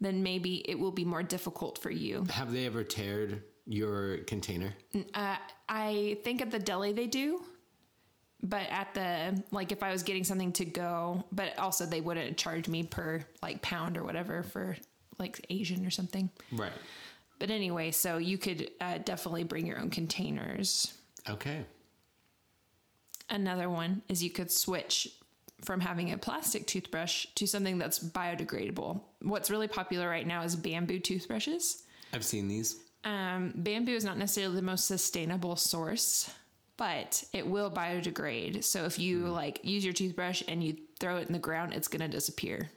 then 0.00 0.22
maybe 0.22 0.68
it 0.68 0.78
will 0.78 0.90
be 0.90 1.04
more 1.04 1.22
difficult 1.22 1.78
for 1.78 1.90
you. 1.90 2.26
Have 2.30 2.52
they 2.52 2.66
ever 2.66 2.84
tared 2.84 3.42
your 3.66 4.18
container? 4.18 4.74
Uh, 5.14 5.36
I 5.68 6.18
think 6.24 6.42
at 6.42 6.50
the 6.50 6.58
deli 6.58 6.92
they 6.92 7.06
do, 7.06 7.40
but 8.42 8.66
at 8.70 8.92
the 8.94 9.42
like 9.52 9.70
if 9.72 9.82
I 9.82 9.92
was 9.92 10.02
getting 10.02 10.24
something 10.24 10.52
to 10.54 10.64
go, 10.64 11.24
but 11.30 11.58
also 11.58 11.86
they 11.86 12.00
wouldn't 12.00 12.36
charge 12.36 12.68
me 12.68 12.82
per 12.82 13.24
like 13.42 13.62
pound 13.62 13.96
or 13.96 14.02
whatever 14.04 14.42
for 14.42 14.76
like 15.18 15.44
Asian 15.50 15.86
or 15.86 15.90
something. 15.90 16.28
Right. 16.50 16.72
But 17.42 17.50
anyway, 17.50 17.90
so 17.90 18.18
you 18.18 18.38
could 18.38 18.70
uh, 18.80 18.98
definitely 18.98 19.42
bring 19.42 19.66
your 19.66 19.80
own 19.80 19.90
containers. 19.90 20.94
Okay. 21.28 21.66
Another 23.30 23.68
one 23.68 24.00
is 24.08 24.22
you 24.22 24.30
could 24.30 24.48
switch 24.48 25.08
from 25.64 25.80
having 25.80 26.12
a 26.12 26.18
plastic 26.18 26.68
toothbrush 26.68 27.26
to 27.34 27.48
something 27.48 27.78
that's 27.78 27.98
biodegradable. 27.98 29.00
What's 29.22 29.50
really 29.50 29.66
popular 29.66 30.08
right 30.08 30.24
now 30.24 30.42
is 30.42 30.54
bamboo 30.54 31.00
toothbrushes. 31.00 31.82
I've 32.12 32.24
seen 32.24 32.46
these. 32.46 32.76
Um, 33.02 33.52
bamboo 33.56 33.96
is 33.96 34.04
not 34.04 34.18
necessarily 34.18 34.54
the 34.54 34.62
most 34.62 34.86
sustainable 34.86 35.56
source, 35.56 36.30
but 36.76 37.24
it 37.32 37.44
will 37.44 37.72
biodegrade. 37.72 38.62
So 38.62 38.84
if 38.84 39.00
you 39.00 39.26
like 39.26 39.58
use 39.64 39.84
your 39.84 39.94
toothbrush 39.94 40.44
and 40.46 40.62
you 40.62 40.76
throw 41.00 41.16
it 41.16 41.26
in 41.26 41.32
the 41.32 41.40
ground, 41.40 41.74
it's 41.74 41.88
going 41.88 42.02
to 42.02 42.08
disappear. 42.08 42.70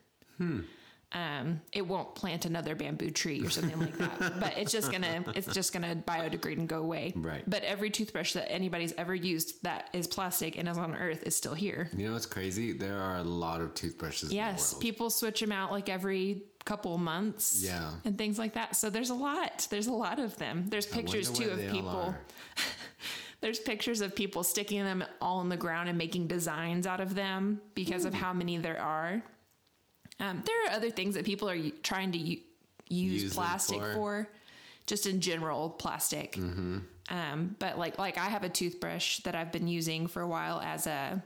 Um, 1.15 1.61
it 1.71 1.87
won't 1.87 2.13
plant 2.13 2.43
another 2.43 2.75
bamboo 2.75 3.09
tree 3.09 3.39
or 3.39 3.49
something 3.49 3.79
like 3.79 3.97
that, 3.99 4.19
but 4.39 4.57
it's 4.57 4.71
just 4.71 4.91
gonna 4.91 5.23
it's 5.33 5.47
just 5.47 5.71
gonna 5.71 5.95
biodegrade 5.95 6.57
and 6.57 6.67
go 6.67 6.79
away. 6.81 7.13
Right. 7.15 7.41
But 7.49 7.63
every 7.63 7.89
toothbrush 7.89 8.33
that 8.33 8.51
anybody's 8.51 8.93
ever 8.97 9.15
used 9.15 9.63
that 9.63 9.89
is 9.93 10.07
plastic 10.07 10.57
and 10.57 10.67
is 10.67 10.77
on 10.77 10.93
Earth 10.93 11.23
is 11.23 11.33
still 11.33 11.53
here. 11.53 11.89
You 11.95 12.07
know 12.07 12.13
what's 12.13 12.25
crazy? 12.25 12.73
There 12.73 12.99
are 12.99 13.19
a 13.19 13.23
lot 13.23 13.61
of 13.61 13.73
toothbrushes 13.73 14.33
Yes, 14.33 14.49
in 14.49 14.55
the 14.55 14.75
world. 14.75 14.81
people 14.81 15.09
switch 15.09 15.39
them 15.39 15.53
out 15.53 15.71
like 15.71 15.87
every 15.87 16.43
couple 16.65 16.97
months. 16.97 17.63
Yeah. 17.63 17.91
And 18.03 18.17
things 18.17 18.37
like 18.37 18.55
that. 18.55 18.75
So 18.75 18.89
there's 18.89 19.11
a 19.11 19.15
lot. 19.15 19.67
There's 19.69 19.87
a 19.87 19.93
lot 19.93 20.19
of 20.19 20.35
them. 20.35 20.65
There's 20.67 20.85
pictures 20.85 21.29
too 21.31 21.49
of 21.49 21.59
people. 21.71 22.13
There's 23.41 23.59
pictures 23.59 24.01
of 24.01 24.15
people 24.15 24.43
sticking 24.43 24.83
them 24.83 25.03
all 25.21 25.41
in 25.41 25.49
the 25.49 25.57
ground 25.57 25.87
and 25.87 25.97
making 25.97 26.27
designs 26.27 26.87
out 26.87 26.99
of 26.99 27.13
them 27.13 27.61
because 27.75 28.03
of 28.05 28.13
how 28.13 28.33
many 28.33 28.57
there 28.57 28.81
are. 28.81 29.21
Um, 30.19 30.43
there 30.45 30.65
are 30.65 30.75
other 30.75 30.89
things 30.89 31.15
that 31.15 31.25
people 31.25 31.49
are 31.49 31.57
trying 31.83 32.11
to 32.13 32.17
u- 32.17 32.39
use, 32.89 33.23
Use 33.23 33.33
plastic 33.33 33.79
for. 33.81 33.93
for. 33.93 34.29
just 34.87 35.05
in 35.07 35.19
general 35.19 35.69
plastic. 35.69 36.37
Um, 36.37 37.55
but 37.59 37.77
like 37.77 37.97
like 37.99 38.17
I 38.17 38.25
have 38.29 38.43
a 38.43 38.49
toothbrush 38.49 39.19
that 39.19 39.35
I've 39.35 39.51
been 39.51 39.67
using 39.67 40.07
for 40.07 40.21
a 40.21 40.27
while 40.27 40.59
as 40.61 40.87
a 40.87 41.21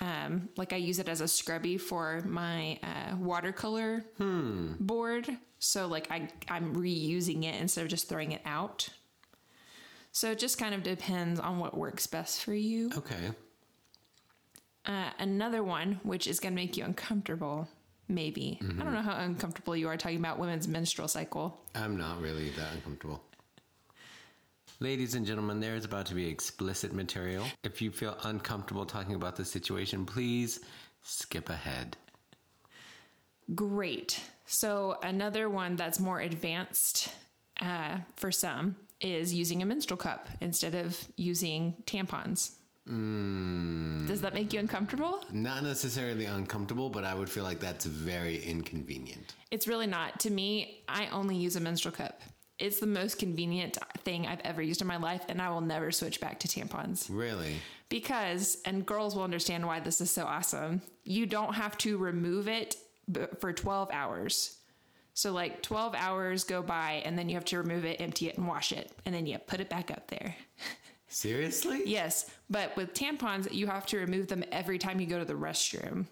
um, 0.00 0.48
like 0.56 0.72
I 0.74 0.76
use 0.76 0.98
it 0.98 1.08
as 1.08 1.20
a 1.22 1.28
scrubby 1.28 1.78
for 1.78 2.22
my 2.26 2.78
uh, 2.82 3.16
watercolor 3.16 4.04
board. 4.18 5.28
So 5.58 5.86
like 5.86 6.10
I 6.10 6.28
I'm 6.48 6.74
reusing 6.76 7.44
it 7.44 7.60
instead 7.60 7.82
of 7.82 7.88
just 7.88 8.08
throwing 8.08 8.32
it 8.32 8.42
out. 8.44 8.88
So 10.12 10.30
it 10.32 10.38
just 10.38 10.58
kind 10.58 10.74
of 10.74 10.82
depends 10.82 11.38
on 11.40 11.58
what 11.58 11.76
works 11.76 12.06
best 12.06 12.42
for 12.44 12.54
you. 12.54 12.90
Okay. 12.96 13.30
Uh, 14.86 15.10
another 15.18 15.62
one, 15.64 16.00
which 16.04 16.26
is 16.26 16.40
going 16.40 16.52
to 16.52 16.56
make 16.56 16.76
you 16.76 16.84
uncomfortable, 16.84 17.68
maybe. 18.08 18.58
I 18.62 18.82
don't 18.82 18.92
know 18.92 19.02
how 19.02 19.16
uncomfortable 19.16 19.76
you 19.76 19.88
are 19.88 19.96
talking 19.96 20.18
about 20.18 20.38
women's 20.38 20.68
menstrual 20.68 21.08
cycle. 21.08 21.60
I'm 21.74 21.96
not 21.96 22.20
really 22.20 22.50
that 22.50 22.72
uncomfortable. 22.74 23.22
Ladies 24.78 25.14
and 25.14 25.24
gentlemen, 25.24 25.60
there 25.60 25.74
is 25.74 25.86
about 25.86 26.06
to 26.06 26.14
be 26.14 26.28
explicit 26.28 26.92
material. 26.92 27.44
If 27.64 27.80
you 27.80 27.90
feel 27.90 28.16
uncomfortable 28.24 28.84
talking 28.84 29.14
about 29.14 29.36
the 29.36 29.44
situation, 29.44 30.04
please 30.04 30.60
skip 31.02 31.48
ahead. 31.48 31.96
Great. 33.54 34.20
So 34.44 34.98
another 35.02 35.48
one 35.48 35.76
that's 35.76 35.98
more 35.98 36.20
advanced 36.20 37.08
uh, 37.60 37.98
for 38.16 38.30
some 38.30 38.76
is 39.00 39.32
using 39.32 39.62
a 39.62 39.66
menstrual 39.66 39.96
cup 39.96 40.28
instead 40.40 40.74
of 40.74 40.98
using 41.16 41.76
tampons. 41.86 42.52
Mm. 42.88 44.06
Does 44.06 44.20
that 44.20 44.34
make 44.34 44.52
you 44.52 44.60
uncomfortable? 44.60 45.24
Not 45.32 45.62
necessarily 45.62 46.26
uncomfortable, 46.26 46.88
but 46.88 47.04
I 47.04 47.14
would 47.14 47.28
feel 47.28 47.44
like 47.44 47.58
that's 47.58 47.84
very 47.84 48.42
inconvenient. 48.42 49.34
It's 49.50 49.66
really 49.66 49.86
not. 49.86 50.20
To 50.20 50.30
me, 50.30 50.84
I 50.88 51.08
only 51.08 51.36
use 51.36 51.56
a 51.56 51.60
menstrual 51.60 51.92
cup. 51.92 52.20
It's 52.58 52.80
the 52.80 52.86
most 52.86 53.18
convenient 53.18 53.76
thing 53.98 54.26
I've 54.26 54.40
ever 54.40 54.62
used 54.62 54.80
in 54.80 54.86
my 54.86 54.96
life, 54.96 55.22
and 55.28 55.42
I 55.42 55.50
will 55.50 55.60
never 55.60 55.90
switch 55.90 56.20
back 56.20 56.40
to 56.40 56.48
tampons. 56.48 57.08
Really? 57.10 57.56
Because, 57.88 58.58
and 58.64 58.86
girls 58.86 59.14
will 59.14 59.24
understand 59.24 59.66
why 59.66 59.80
this 59.80 60.00
is 60.00 60.10
so 60.10 60.24
awesome, 60.24 60.80
you 61.04 61.26
don't 61.26 61.54
have 61.54 61.76
to 61.78 61.98
remove 61.98 62.48
it 62.48 62.76
for 63.40 63.52
12 63.52 63.90
hours. 63.92 64.56
So, 65.12 65.32
like 65.32 65.62
12 65.62 65.94
hours 65.94 66.44
go 66.44 66.62
by, 66.62 67.02
and 67.04 67.18
then 67.18 67.28
you 67.28 67.34
have 67.34 67.44
to 67.46 67.58
remove 67.58 67.84
it, 67.84 68.00
empty 68.00 68.28
it, 68.28 68.38
and 68.38 68.46
wash 68.46 68.72
it, 68.72 68.90
and 69.04 69.14
then 69.14 69.26
you 69.26 69.38
put 69.38 69.60
it 69.60 69.68
back 69.68 69.90
up 69.90 70.08
there. 70.08 70.34
Seriously? 71.16 71.80
Yes, 71.86 72.28
but 72.50 72.76
with 72.76 72.92
tampons, 72.92 73.50
you 73.50 73.66
have 73.68 73.86
to 73.86 73.96
remove 73.96 74.26
them 74.26 74.44
every 74.52 74.76
time 74.76 75.00
you 75.00 75.06
go 75.06 75.18
to 75.18 75.24
the 75.24 75.32
restroom, 75.32 76.04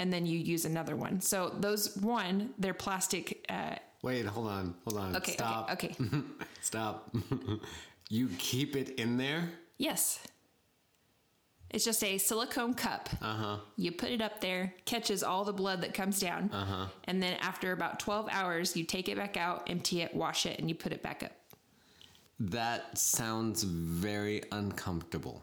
and 0.00 0.12
then 0.12 0.26
you 0.26 0.40
use 0.40 0.64
another 0.64 0.96
one. 0.96 1.20
So, 1.20 1.54
those 1.60 1.96
one, 1.98 2.50
they're 2.58 2.74
plastic. 2.74 3.46
Uh, 3.48 3.76
Wait, 4.02 4.26
hold 4.26 4.48
on. 4.48 4.74
Hold 4.88 4.98
on. 4.98 5.16
okay, 5.18 5.34
Stop. 5.34 5.70
okay, 5.70 5.94
okay. 6.00 6.20
Stop. 6.62 7.14
you 8.08 8.28
keep 8.38 8.74
it 8.74 8.98
in 8.98 9.16
there? 9.16 9.48
Yes. 9.78 10.18
It's 11.70 11.84
just 11.84 12.02
a 12.02 12.18
silicone 12.18 12.74
cup. 12.74 13.08
Uh 13.22 13.34
huh. 13.34 13.56
You 13.76 13.92
put 13.92 14.10
it 14.10 14.20
up 14.20 14.40
there, 14.40 14.74
catches 14.84 15.22
all 15.22 15.44
the 15.44 15.52
blood 15.52 15.80
that 15.82 15.94
comes 15.94 16.18
down. 16.18 16.50
Uh-huh. 16.52 16.86
And 17.04 17.22
then 17.22 17.34
after 17.34 17.70
about 17.70 18.00
12 18.00 18.28
hours, 18.32 18.76
you 18.76 18.82
take 18.82 19.08
it 19.08 19.16
back 19.16 19.36
out, 19.36 19.70
empty 19.70 20.00
it, 20.00 20.12
wash 20.12 20.44
it, 20.44 20.58
and 20.58 20.68
you 20.68 20.74
put 20.74 20.92
it 20.92 21.04
back 21.04 21.22
up. 21.22 21.30
That 22.40 22.96
sounds 22.96 23.62
very 23.62 24.42
uncomfortable. 24.50 25.42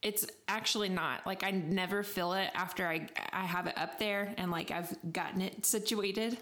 It's 0.00 0.24
actually 0.46 0.88
not. 0.88 1.26
Like 1.26 1.42
I 1.42 1.50
never 1.50 2.04
feel 2.04 2.34
it 2.34 2.50
after 2.54 2.86
I 2.86 3.08
I 3.32 3.44
have 3.44 3.66
it 3.66 3.76
up 3.76 3.98
there 3.98 4.32
and 4.38 4.48
like 4.52 4.70
I've 4.70 4.96
gotten 5.12 5.40
it 5.40 5.66
situated. 5.66 6.38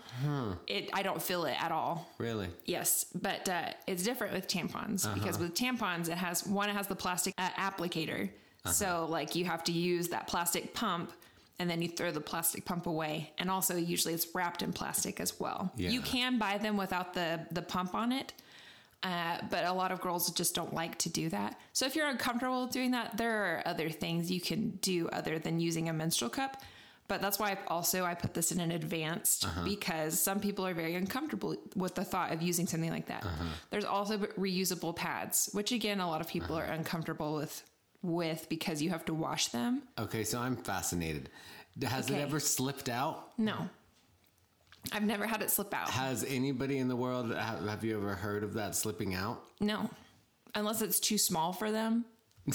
It 0.67 0.91
I 0.93 1.03
don't 1.03 1.23
feel 1.23 1.47
it 1.47 1.57
at 1.59 1.73
all. 1.73 2.07
Really? 2.19 2.49
Yes, 2.67 3.07
but 3.15 3.49
uh, 3.49 3.71
it's 3.87 4.03
different 4.03 4.35
with 4.35 4.47
tampons 4.47 5.13
because 5.15 5.39
with 5.39 5.55
tampons 5.55 6.09
it 6.11 6.19
has 6.19 6.47
one 6.47 6.69
it 6.69 6.75
has 6.75 6.87
the 6.87 6.95
plastic 6.95 7.33
uh, 7.39 7.49
applicator. 7.57 8.29
So 8.71 9.07
like 9.09 9.35
you 9.35 9.47
have 9.47 9.65
to 9.65 9.73
use 9.73 10.09
that 10.09 10.27
plastic 10.27 10.75
pump 10.75 11.13
and 11.59 11.71
then 11.71 11.81
you 11.81 11.89
throw 11.89 12.11
the 12.11 12.21
plastic 12.21 12.67
pump 12.67 12.87
away 12.87 13.33
and 13.39 13.51
also 13.51 13.77
usually 13.77 14.13
it's 14.13 14.27
wrapped 14.35 14.61
in 14.61 14.75
plastic 14.75 15.19
as 15.21 15.41
well. 15.41 15.73
You 15.77 16.03
can 16.03 16.39
buy 16.39 16.59
them 16.59 16.77
without 16.77 17.15
the 17.15 17.47
the 17.53 17.63
pump 17.63 17.95
on 17.95 18.13
it. 18.13 18.35
Uh, 19.07 19.39
but 19.51 19.65
a 19.65 19.73
lot 19.73 19.93
of 19.93 20.01
girls 20.01 20.29
just 20.33 20.53
don't 20.53 20.75
like 20.75 20.99
to 20.99 21.09
do 21.09 21.29
that. 21.29 21.57
So 21.73 21.87
if 21.87 21.95
you're 21.95 22.09
uncomfortable 22.09 22.67
doing 22.67 22.91
that, 22.91 23.17
there 23.17 23.45
are 23.45 23.63
other 23.65 23.89
things 23.89 24.33
you 24.33 24.41
can 24.41 24.71
do 24.83 25.09
other 25.11 25.39
than 25.39 25.61
using 25.61 25.89
a 25.89 25.93
menstrual 25.93 26.29
cup. 26.29 26.61
But 27.07 27.21
that's 27.21 27.39
why 27.39 27.53
I've 27.53 27.65
also 27.69 28.05
I 28.05 28.15
put 28.15 28.35
this 28.35 28.51
in 28.51 28.59
an 28.59 28.73
advanced 28.73 29.45
uh-huh. 29.45 29.63
because 29.63 30.19
some 30.19 30.41
people 30.41 30.67
are 30.67 30.75
very 30.75 30.97
uncomfortable 30.97 31.55
with 31.77 31.95
the 31.95 32.03
thought 32.03 32.33
of 32.33 32.43
using 32.43 32.67
something 32.67 32.91
like 32.91 33.07
that. 33.07 33.25
Uh-huh. 33.25 33.45
There's 33.71 33.85
also 33.85 34.19
reusable 34.19 34.97
pads, 34.97 35.51
which 35.53 35.71
again 35.71 36.01
a 36.01 36.09
lot 36.09 36.21
of 36.21 36.27
people 36.27 36.57
uh-huh. 36.57 36.67
are 36.67 36.73
uncomfortable 36.73 37.37
with 37.37 37.63
with 38.03 38.49
because 38.49 38.83
you 38.83 38.91
have 38.91 39.05
to 39.05 39.15
wash 39.15 39.49
them. 39.49 39.83
Okay, 40.01 40.25
so 40.25 40.41
I'm 40.41 40.57
fascinated. 40.57 41.31
Has 41.81 42.11
it 42.11 42.17
ever 42.17 42.41
slipped 42.41 42.89
out? 42.89 43.39
No. 43.39 43.69
I've 44.93 45.05
never 45.05 45.27
had 45.27 45.43
it 45.43 45.51
slip 45.51 45.75
out. 45.75 45.91
Has 45.91 46.25
anybody 46.25 46.79
in 46.79 46.89
the 46.89 46.97
world, 46.97 47.35
have, 47.35 47.67
have 47.67 47.85
you 47.85 47.97
ever 47.97 48.15
heard 48.15 48.43
of 48.43 48.55
that 48.55 48.75
slipping 48.75 49.15
out? 49.15 49.43
No, 49.61 49.91
unless 50.55 50.83
it's 50.83 51.01
too 51.01 51.19
small 51.19 51.53
for 51.53 51.71
them. 51.71 52.05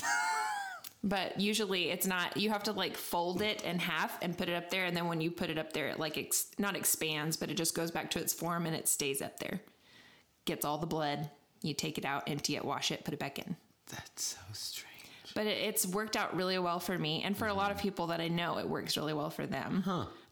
but 1.03 1.39
usually 1.39 1.89
it's 1.89 2.07
not. 2.07 2.37
You 2.37 2.49
have 2.49 2.63
to 2.63 2.71
like 2.71 2.95
fold 2.95 3.41
it 3.41 3.63
in 3.63 3.79
half 3.79 4.17
and 4.21 4.37
put 4.37 4.49
it 4.49 4.53
up 4.53 4.69
there, 4.69 4.85
and 4.85 4.95
then 4.95 5.07
when 5.07 5.21
you 5.21 5.31
put 5.31 5.49
it 5.49 5.57
up 5.57 5.73
there, 5.73 5.87
it 5.87 5.99
like 5.99 6.17
ex- 6.17 6.51
not 6.57 6.75
expands, 6.75 7.37
but 7.37 7.49
it 7.49 7.57
just 7.57 7.75
goes 7.75 7.91
back 7.91 8.11
to 8.11 8.19
its 8.19 8.33
form 8.33 8.65
and 8.65 8.75
it 8.75 8.87
stays 8.87 9.21
up 9.21 9.39
there. 9.39 9.61
Gets 10.45 10.65
all 10.65 10.77
the 10.77 10.87
blood. 10.87 11.29
You 11.61 11.73
take 11.73 11.97
it 11.97 12.05
out, 12.05 12.23
empty 12.27 12.55
it, 12.55 12.65
wash 12.65 12.91
it, 12.91 13.03
put 13.03 13.13
it 13.13 13.19
back 13.19 13.37
in. 13.37 13.55
That's 13.91 14.23
so 14.23 14.37
strange. 14.53 14.90
But 15.35 15.47
it, 15.47 15.57
it's 15.57 15.85
worked 15.85 16.15
out 16.17 16.35
really 16.35 16.57
well 16.59 16.79
for 16.79 16.97
me, 16.97 17.21
and 17.23 17.37
for 17.37 17.47
a 17.47 17.53
lot 17.53 17.71
of 17.71 17.77
people 17.77 18.07
that 18.07 18.19
I 18.21 18.27
know, 18.27 18.57
it 18.59 18.67
works 18.67 18.97
really 18.97 19.13
well 19.13 19.29
for 19.29 19.45
them. 19.45 19.83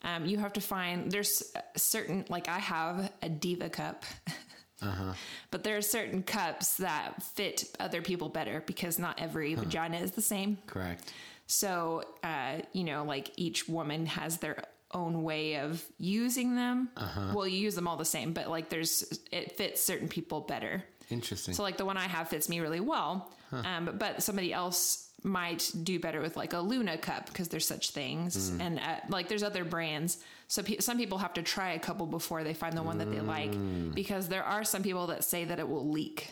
Um, 0.04 0.26
you 0.26 0.38
have 0.38 0.54
to 0.54 0.62
find 0.62 1.12
there's 1.12 1.44
certain 1.76 2.26
like 2.30 2.48
I 2.48 2.60
have 2.60 3.12
a 3.22 3.30
diva 3.30 3.70
cup, 3.70 4.06
but 5.52 5.64
there 5.64 5.76
are 5.78 5.82
certain 5.82 6.24
cups 6.24 6.78
that 6.78 7.22
fit 7.22 7.66
other 7.80 8.02
people 8.02 8.30
better 8.30 8.64
because 8.66 8.98
not 8.98 9.20
every 9.20 9.56
vagina 9.56 9.98
is 9.98 10.12
the 10.12 10.22
same. 10.22 10.58
Correct. 10.68 11.12
So 11.48 12.04
uh, 12.24 12.60
you 12.74 12.84
know, 12.86 13.04
like 13.04 13.32
each 13.36 13.68
woman 13.68 14.06
has 14.06 14.38
their 14.38 14.64
own 14.94 15.22
way 15.24 15.58
of 15.58 15.84
using 16.00 16.56
them. 16.56 16.90
Well, 17.36 17.48
you 17.48 17.58
use 17.58 17.76
them 17.76 17.88
all 17.88 17.98
the 17.98 18.06
same, 18.06 18.34
but 18.34 18.50
like 18.50 18.70
there's 18.70 19.20
it 19.32 19.58
fits 19.58 19.82
certain 19.82 20.08
people 20.08 20.42
better. 20.42 20.84
Interesting. 21.10 21.54
So 21.54 21.64
like 21.64 21.78
the 21.78 21.86
one 21.86 21.98
I 21.98 22.08
have 22.08 22.30
fits 22.30 22.50
me 22.50 22.60
really 22.60 22.80
well, 22.80 23.32
um, 23.52 23.96
but 23.98 24.22
somebody 24.24 24.54
else 24.54 25.08
might 25.24 25.70
do 25.84 26.00
better 26.00 26.22
with 26.22 26.38
like 26.38 26.54
a 26.54 26.60
Luna 26.60 26.98
cup 26.98 27.26
because 27.28 27.50
there's 27.50 27.68
such 27.68 27.92
things, 27.92 28.50
and 28.60 28.80
uh, 28.80 28.96
like 29.10 29.28
there's 29.28 29.44
other 29.44 29.66
brands. 29.66 30.24
So 30.48 30.64
pe- 30.64 30.78
some 30.80 30.98
people 30.98 31.18
have 31.18 31.34
to 31.34 31.42
try 31.42 31.72
a 31.74 31.80
couple 31.80 32.06
before 32.06 32.44
they 32.44 32.54
find 32.54 32.78
the 32.78 32.84
one 32.84 32.98
that 33.00 33.12
they 33.12 33.20
like 33.20 33.52
because 33.94 34.28
there 34.28 34.44
are 34.44 34.64
some 34.64 34.82
people 34.84 35.08
that 35.08 35.24
say 35.24 35.46
that 35.46 35.60
it 35.60 35.68
will 35.68 35.90
leak. 35.90 36.32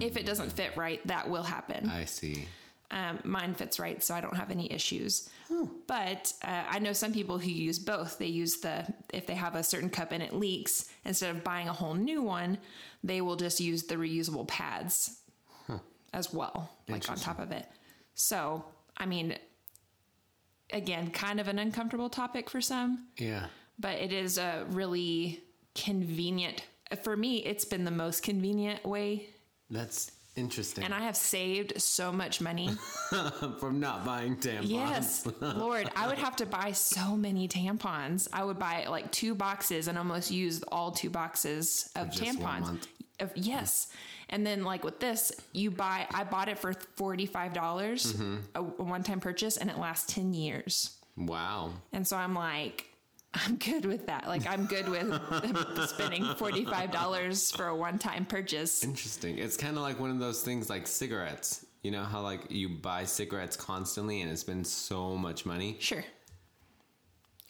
If 0.00 0.16
it 0.16 0.26
doesn't 0.26 0.52
fit 0.52 0.76
right, 0.76 1.04
that 1.06 1.28
will 1.30 1.42
happen. 1.42 1.88
I 1.88 2.04
see. 2.04 2.46
Um, 2.90 3.18
mine 3.24 3.54
fits 3.54 3.78
right, 3.80 4.02
so 4.02 4.14
I 4.14 4.20
don't 4.20 4.36
have 4.36 4.50
any 4.50 4.70
issues. 4.72 5.28
But 5.86 6.32
uh, 6.42 6.64
I 6.68 6.78
know 6.78 6.92
some 6.92 7.12
people 7.12 7.38
who 7.38 7.50
use 7.50 7.78
both. 7.78 8.18
They 8.18 8.26
use 8.26 8.56
the 8.58 8.86
if 9.12 9.26
they 9.26 9.34
have 9.34 9.54
a 9.54 9.62
certain 9.62 9.90
cup 9.90 10.12
and 10.12 10.22
it 10.22 10.32
leaks, 10.32 10.88
instead 11.04 11.34
of 11.34 11.44
buying 11.44 11.68
a 11.68 11.72
whole 11.72 11.94
new 11.94 12.22
one, 12.22 12.58
they 13.02 13.20
will 13.20 13.36
just 13.36 13.60
use 13.60 13.84
the 13.84 13.96
reusable 13.96 14.46
pads 14.48 15.18
as 16.12 16.32
well, 16.32 16.70
like 16.88 17.08
on 17.10 17.16
top 17.16 17.38
of 17.40 17.50
it. 17.50 17.66
So, 18.14 18.64
I 18.96 19.06
mean, 19.06 19.36
again, 20.72 21.10
kind 21.10 21.40
of 21.40 21.48
an 21.48 21.58
uncomfortable 21.58 22.08
topic 22.08 22.48
for 22.48 22.60
some, 22.60 23.08
Yeah. 23.18 23.46
but 23.78 23.98
it 23.98 24.12
is 24.12 24.38
a 24.38 24.64
really 24.70 25.42
convenient. 25.74 26.62
For 27.02 27.16
me, 27.16 27.38
it's 27.38 27.64
been 27.64 27.84
the 27.84 27.90
most 27.90 28.22
convenient 28.22 28.84
way, 28.84 29.28
That's 29.70 30.12
interesting. 30.36 30.84
and 30.84 30.92
I 30.94 31.00
have 31.00 31.16
saved 31.16 31.80
so 31.80 32.10
much 32.12 32.40
money. 32.40 32.70
From 33.60 33.80
not 33.80 34.04
buying 34.04 34.36
tampons. 34.36 34.68
Yes, 34.68 35.26
Lord, 35.40 35.90
I 35.96 36.06
would 36.08 36.18
have 36.18 36.36
to 36.36 36.46
buy 36.46 36.72
so 36.72 37.16
many 37.16 37.48
tampons. 37.48 38.28
I 38.32 38.44
would 38.44 38.58
buy 38.58 38.86
like 38.88 39.10
two 39.12 39.34
boxes 39.34 39.88
and 39.88 39.96
almost 39.98 40.30
use 40.30 40.62
all 40.70 40.90
two 40.90 41.10
boxes 41.10 41.90
of 41.96 42.08
tampons. 42.08 42.86
Of, 43.20 43.30
yes, 43.36 43.88
and 44.30 44.44
then 44.44 44.64
like 44.64 44.82
with 44.82 44.98
this, 44.98 45.30
you 45.52 45.70
buy. 45.70 46.06
I 46.12 46.24
bought 46.24 46.48
it 46.48 46.58
for 46.58 46.72
forty 46.96 47.26
five 47.26 47.52
dollars, 47.52 48.12
Mm-hmm. 48.12 48.36
a, 48.56 48.60
a 48.60 48.62
one 48.82 49.04
time 49.04 49.20
purchase, 49.20 49.56
and 49.56 49.70
it 49.70 49.78
lasts 49.78 50.12
ten 50.12 50.34
years. 50.34 50.96
Wow. 51.16 51.70
And 51.92 52.04
so 52.06 52.16
I'm 52.16 52.34
like, 52.34 52.86
I'm 53.34 53.56
good 53.56 53.84
with 53.84 54.06
that. 54.06 54.26
Like 54.26 54.46
I'm 54.46 54.66
good 54.66 54.88
with 54.88 55.88
spending 55.88 56.24
forty 56.36 56.64
five 56.64 56.90
dollars 56.90 57.50
for 57.50 57.66
a 57.66 57.76
one 57.76 57.98
time 57.98 58.24
purchase. 58.24 58.84
Interesting. 58.84 59.38
It's 59.38 59.56
kind 59.56 59.76
of 59.76 59.82
like 59.82 59.98
one 59.98 60.10
of 60.10 60.18
those 60.18 60.42
things 60.42 60.70
like 60.70 60.86
cigarettes. 60.86 61.66
You 61.82 61.90
know 61.90 62.04
how 62.04 62.22
like 62.22 62.50
you 62.50 62.68
buy 62.68 63.04
cigarettes 63.04 63.56
constantly 63.56 64.22
and 64.22 64.30
it's 64.30 64.44
been 64.44 64.64
so 64.64 65.16
much 65.16 65.44
money? 65.44 65.76
Sure. 65.80 66.04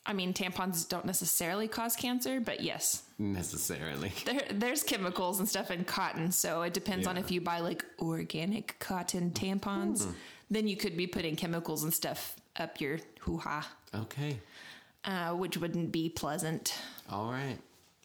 I 0.06 0.12
mean, 0.12 0.34
tampons 0.34 0.86
don't 0.86 1.06
necessarily 1.06 1.66
cause 1.66 1.96
cancer, 1.96 2.38
but 2.38 2.60
yes, 2.60 3.04
Necessarily. 3.18 4.12
there, 4.26 4.42
there's 4.50 4.82
chemicals 4.82 5.38
and 5.38 5.48
stuff 5.48 5.70
in 5.70 5.84
cotton. 5.84 6.30
So 6.30 6.62
it 6.62 6.74
depends 6.74 7.06
on 7.06 7.16
if 7.16 7.30
you 7.30 7.40
buy 7.40 7.60
like 7.60 7.84
organic 8.00 8.78
cotton 8.80 9.30
tampons, 9.30 10.04
hmm. 10.04 10.10
then 10.50 10.68
you 10.68 10.76
could 10.76 10.96
be 10.96 11.06
putting 11.06 11.36
chemicals 11.36 11.84
and 11.84 11.94
stuff 11.94 12.36
up 12.56 12.80
your 12.80 12.98
hoo 13.20 13.38
ha, 13.38 13.66
Okay. 13.94 14.38
Uh, 15.04 15.30
which 15.30 15.56
wouldn't 15.58 15.92
be 15.92 16.08
pleasant. 16.08 16.74
All 17.10 17.30
right. 17.30 17.58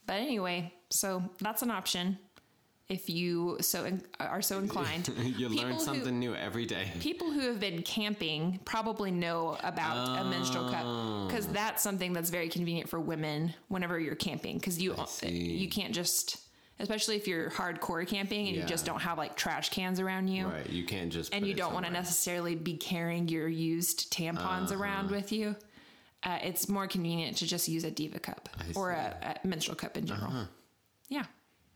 But 0.06 0.14
anyway, 0.18 0.74
so 0.90 1.24
that's 1.40 1.62
an 1.62 1.72
option 1.72 2.18
if 2.90 3.08
you 3.08 3.58
so 3.62 3.86
in, 3.86 4.02
are 4.20 4.42
so 4.42 4.58
inclined. 4.58 5.08
you 5.38 5.48
People 5.50 5.64
learn 5.64 5.74
who- 5.76 5.80
something 5.80 6.18
new 6.20 6.34
every 6.34 6.66
day. 6.66 6.88
People 7.00 7.30
who 7.32 7.42
have 7.42 7.60
been 7.60 7.84
camping 7.84 8.60
probably 8.66 9.12
know 9.12 9.58
about 9.64 10.20
a 10.20 10.24
menstrual 10.28 10.72
cup 10.72 11.28
because 11.28 11.46
that's 11.48 11.84
something 11.84 12.14
that's 12.14 12.32
very 12.32 12.50
convenient 12.50 12.90
for 12.90 13.00
women 13.00 13.54
whenever 13.68 14.00
you're 14.00 14.16
camping 14.16 14.58
because 14.58 14.82
you 14.82 14.96
you 15.24 15.70
can't 15.70 15.94
just 15.94 16.38
especially 16.82 17.18
if 17.18 17.28
you're 17.28 17.50
hardcore 17.52 18.08
camping 18.08 18.48
and 18.48 18.56
you 18.56 18.64
just 18.64 18.86
don't 18.86 19.02
have 19.02 19.18
like 19.18 19.36
trash 19.36 19.70
cans 19.70 20.00
around 20.00 20.28
you 20.30 20.48
Right. 20.48 20.68
You 20.70 20.86
can't 20.86 21.12
just. 21.12 21.32
and 21.34 21.46
you 21.46 21.54
don't 21.54 21.74
want 21.74 21.86
to 21.86 21.92
necessarily 21.92 22.56
be 22.56 22.76
carrying 22.78 23.28
your 23.28 23.48
used 23.50 24.12
tampons 24.12 24.72
Uh-huh. 24.72 24.78
around 24.82 25.12
with 25.12 25.32
you. 25.32 25.56
Uh, 26.24 26.38
it's 26.44 26.68
more 26.68 26.88
convenient 26.88 27.38
to 27.38 27.48
just 27.48 27.68
use 27.68 27.84
a 27.84 27.92
diva 27.92 28.20
cup 28.20 28.50
I 28.60 28.66
or. 28.76 28.92
Uh-huh. 28.92 29.14
a, 29.22 29.36
a 29.44 29.48
menstrual 29.48 29.76
cup 29.76 29.96
in 29.98 30.06
general. 30.06 30.34
Yeah. 31.08 31.26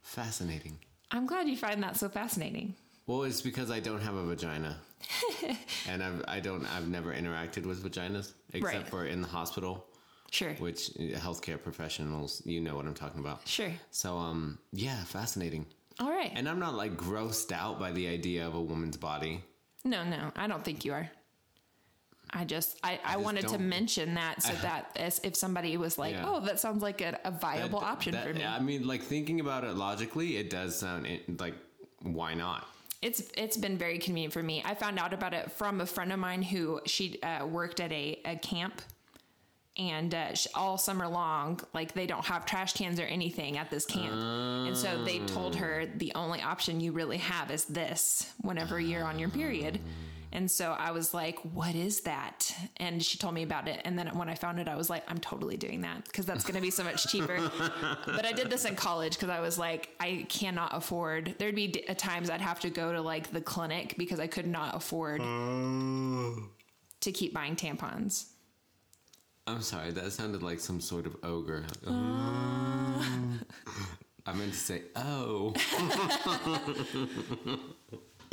Fascinating. 0.01 0.77
I'm 1.11 1.25
glad 1.25 1.47
you 1.47 1.55
find 1.57 1.81
that 1.83 1.95
so 1.97 2.09
fascinating. 2.09 2.75
Well, 3.07 3.23
it's 3.23 3.41
because 3.41 3.69
I 3.71 3.79
don't 3.79 4.01
have 4.01 4.15
a 4.15 4.23
vagina, 4.25 4.77
and 5.89 6.01
I've 6.03 6.23
I 6.27 6.39
don't 6.39 6.65
I've 6.75 6.87
never 6.87 7.13
interacted 7.13 7.65
with 7.65 7.83
vaginas 7.83 8.33
except 8.53 8.75
Right. 8.83 8.87
for 8.87 9.05
in 9.05 9.21
the 9.21 9.27
hospital, 9.27 9.85
Sure. 10.31 10.53
which 10.55 10.89
uh, 10.91 11.17
healthcare 11.19 11.61
professionals 11.61 12.41
you 12.45 12.61
know 12.61 12.75
what 12.75 12.85
I'm 12.85 12.93
talking 12.93 13.19
about. 13.19 13.45
Sure. 13.47 13.71
So 13.91 14.17
um 14.17 14.57
yeah, 14.71 15.03
fascinating. 15.03 15.65
All 15.99 16.09
right. 16.09 16.31
And 16.33 16.47
I'm 16.49 16.59
not 16.59 16.73
like 16.75 16.95
grossed 16.97 17.51
out 17.51 17.79
by 17.79 17.91
the 17.91 18.07
idea 18.07 18.47
of 18.47 18.55
a 18.55 18.61
woman's 18.61 18.97
body. 18.97 19.43
no, 19.83 20.03
no, 20.03 20.31
I 20.35 20.47
don't 20.47 20.63
think 20.63 20.85
you 20.85 20.93
are. 20.93 21.09
I 22.35 22.45
just, 22.45 22.79
I, 22.83 22.99
I, 23.05 23.13
just 23.13 23.23
wanted 23.25 23.47
to 23.49 23.59
mention 23.59 24.15
that 24.15 24.41
so 24.41 24.53
that 24.63 24.91
as 24.95 25.19
if 25.23 25.35
somebody 25.35 25.77
was 25.77 25.97
like, 25.97 26.15
Yeah. 26.15 26.25
oh, 26.27 26.39
that 26.41 26.59
sounds 26.59 26.81
like 26.81 27.01
a, 27.01 27.19
a 27.23 27.31
viable 27.31 27.79
That- 27.81 27.85
option 27.85 28.13
that- 28.13 28.25
for 28.27 28.33
me. 28.33 28.39
Yeah, 28.39 28.55
I 28.55 28.59
mean, 28.59 28.87
like 28.87 29.03
thinking 29.03 29.39
about 29.39 29.63
it 29.63 29.75
logically, 29.75 30.37
it 30.37 30.49
does 30.49 30.75
sound 30.77 31.05
in- 31.05 31.37
like 31.39 31.55
why 32.01 32.33
not? 32.33 32.67
It's 33.01 33.21
it's 33.37 33.57
been 33.57 33.77
very 33.77 33.97
convenient 33.99 34.33
for 34.33 34.41
me. 34.41 34.63
I 34.65 34.75
found 34.75 34.97
out 34.97 35.13
about 35.13 35.33
it 35.33 35.51
from 35.51 35.81
a 35.81 35.85
friend 35.85 36.11
of 36.13 36.19
mine 36.19 36.41
who 36.41 36.79
she 36.85 37.21
uh, 37.21 37.45
worked 37.45 37.79
at 37.81 37.91
a, 37.91 38.19
a 38.25 38.37
camp, 38.37 38.81
and 39.77 40.13
uh, 40.15 40.33
sh 40.33 40.47
all 40.55 40.77
summer 40.77 41.07
long, 41.07 41.59
like 41.73 41.93
they 41.93 42.05
don't 42.05 42.23
have 42.25 42.45
trash 42.45 42.73
cans 42.73 42.99
or 42.99 43.03
anything 43.03 43.57
at 43.57 43.69
this 43.69 43.85
camp, 43.85 44.13
and 44.13 44.77
so 44.77 45.03
they 45.03 45.19
told 45.19 45.55
her 45.57 45.85
the 45.97 46.11
only 46.15 46.41
option 46.41 46.79
you 46.79 46.93
really 46.93 47.17
have 47.17 47.51
is 47.51 47.65
this 47.65 48.31
whenever 48.41 48.79
you're 48.79 49.03
on 49.03 49.19
your 49.19 49.29
period. 49.29 49.79
And 50.33 50.49
so 50.49 50.71
I 50.71 50.91
was 50.91 51.13
like, 51.13 51.39
"What 51.53 51.75
is 51.75 52.01
that?" 52.01 52.53
And 52.77 53.01
she 53.01 53.17
told 53.17 53.35
me 53.35 53.43
about 53.43 53.67
it. 53.67 53.81
And 53.85 53.97
then 53.97 54.07
when 54.17 54.27
I 54.27 54.35
found 54.35 54.59
it, 54.59 54.67
I 54.67 54.75
was 54.75 54.89
like, 54.89 55.03
"I'm 55.07 55.19
totally 55.19 55.57
doing 55.57 55.81
that 55.81 56.05
because 56.05 56.25
that's 56.25 56.43
going 56.43 56.55
to 56.55 56.61
be 56.61 56.71
so 56.71 56.83
much 56.83 57.07
cheaper." 57.07 57.37
but 58.05 58.25
I 58.25 58.33
did 58.33 58.49
this 58.49 58.65
in 58.65 58.75
college 58.75 59.13
because 59.13 59.29
I 59.29 59.39
was 59.39 59.59
like, 59.59 59.89
I 59.99 60.25
cannot 60.27 60.75
afford. 60.75 61.35
There'd 61.37 61.55
be 61.55 61.67
d- 61.67 61.81
times 61.95 62.31
I'd 62.31 62.41
have 62.41 62.59
to 62.61 62.71
go 62.71 62.91
to 62.91 63.01
like 63.01 63.31
the 63.31 63.41
clinic 63.41 63.95
because 63.97 64.19
I 64.19 64.27
could 64.27 64.47
not 64.47 64.75
afford 64.75 65.21
to 65.21 67.11
keep 67.11 67.33
buying 67.33 67.55
tampons. 67.55 68.29
I'm 69.45 69.61
sorry, 69.61 69.91
that 69.91 70.11
sounded 70.11 70.41
like 70.41 70.59
some 70.59 70.81
sort 70.81 71.05
of 71.05 71.15
ogre. 71.21 71.65
Uh. 71.85 71.91
I 74.25 74.31
meant 74.33 74.53
to 74.53 74.57
say, 74.57 74.83
oh. 74.95 75.53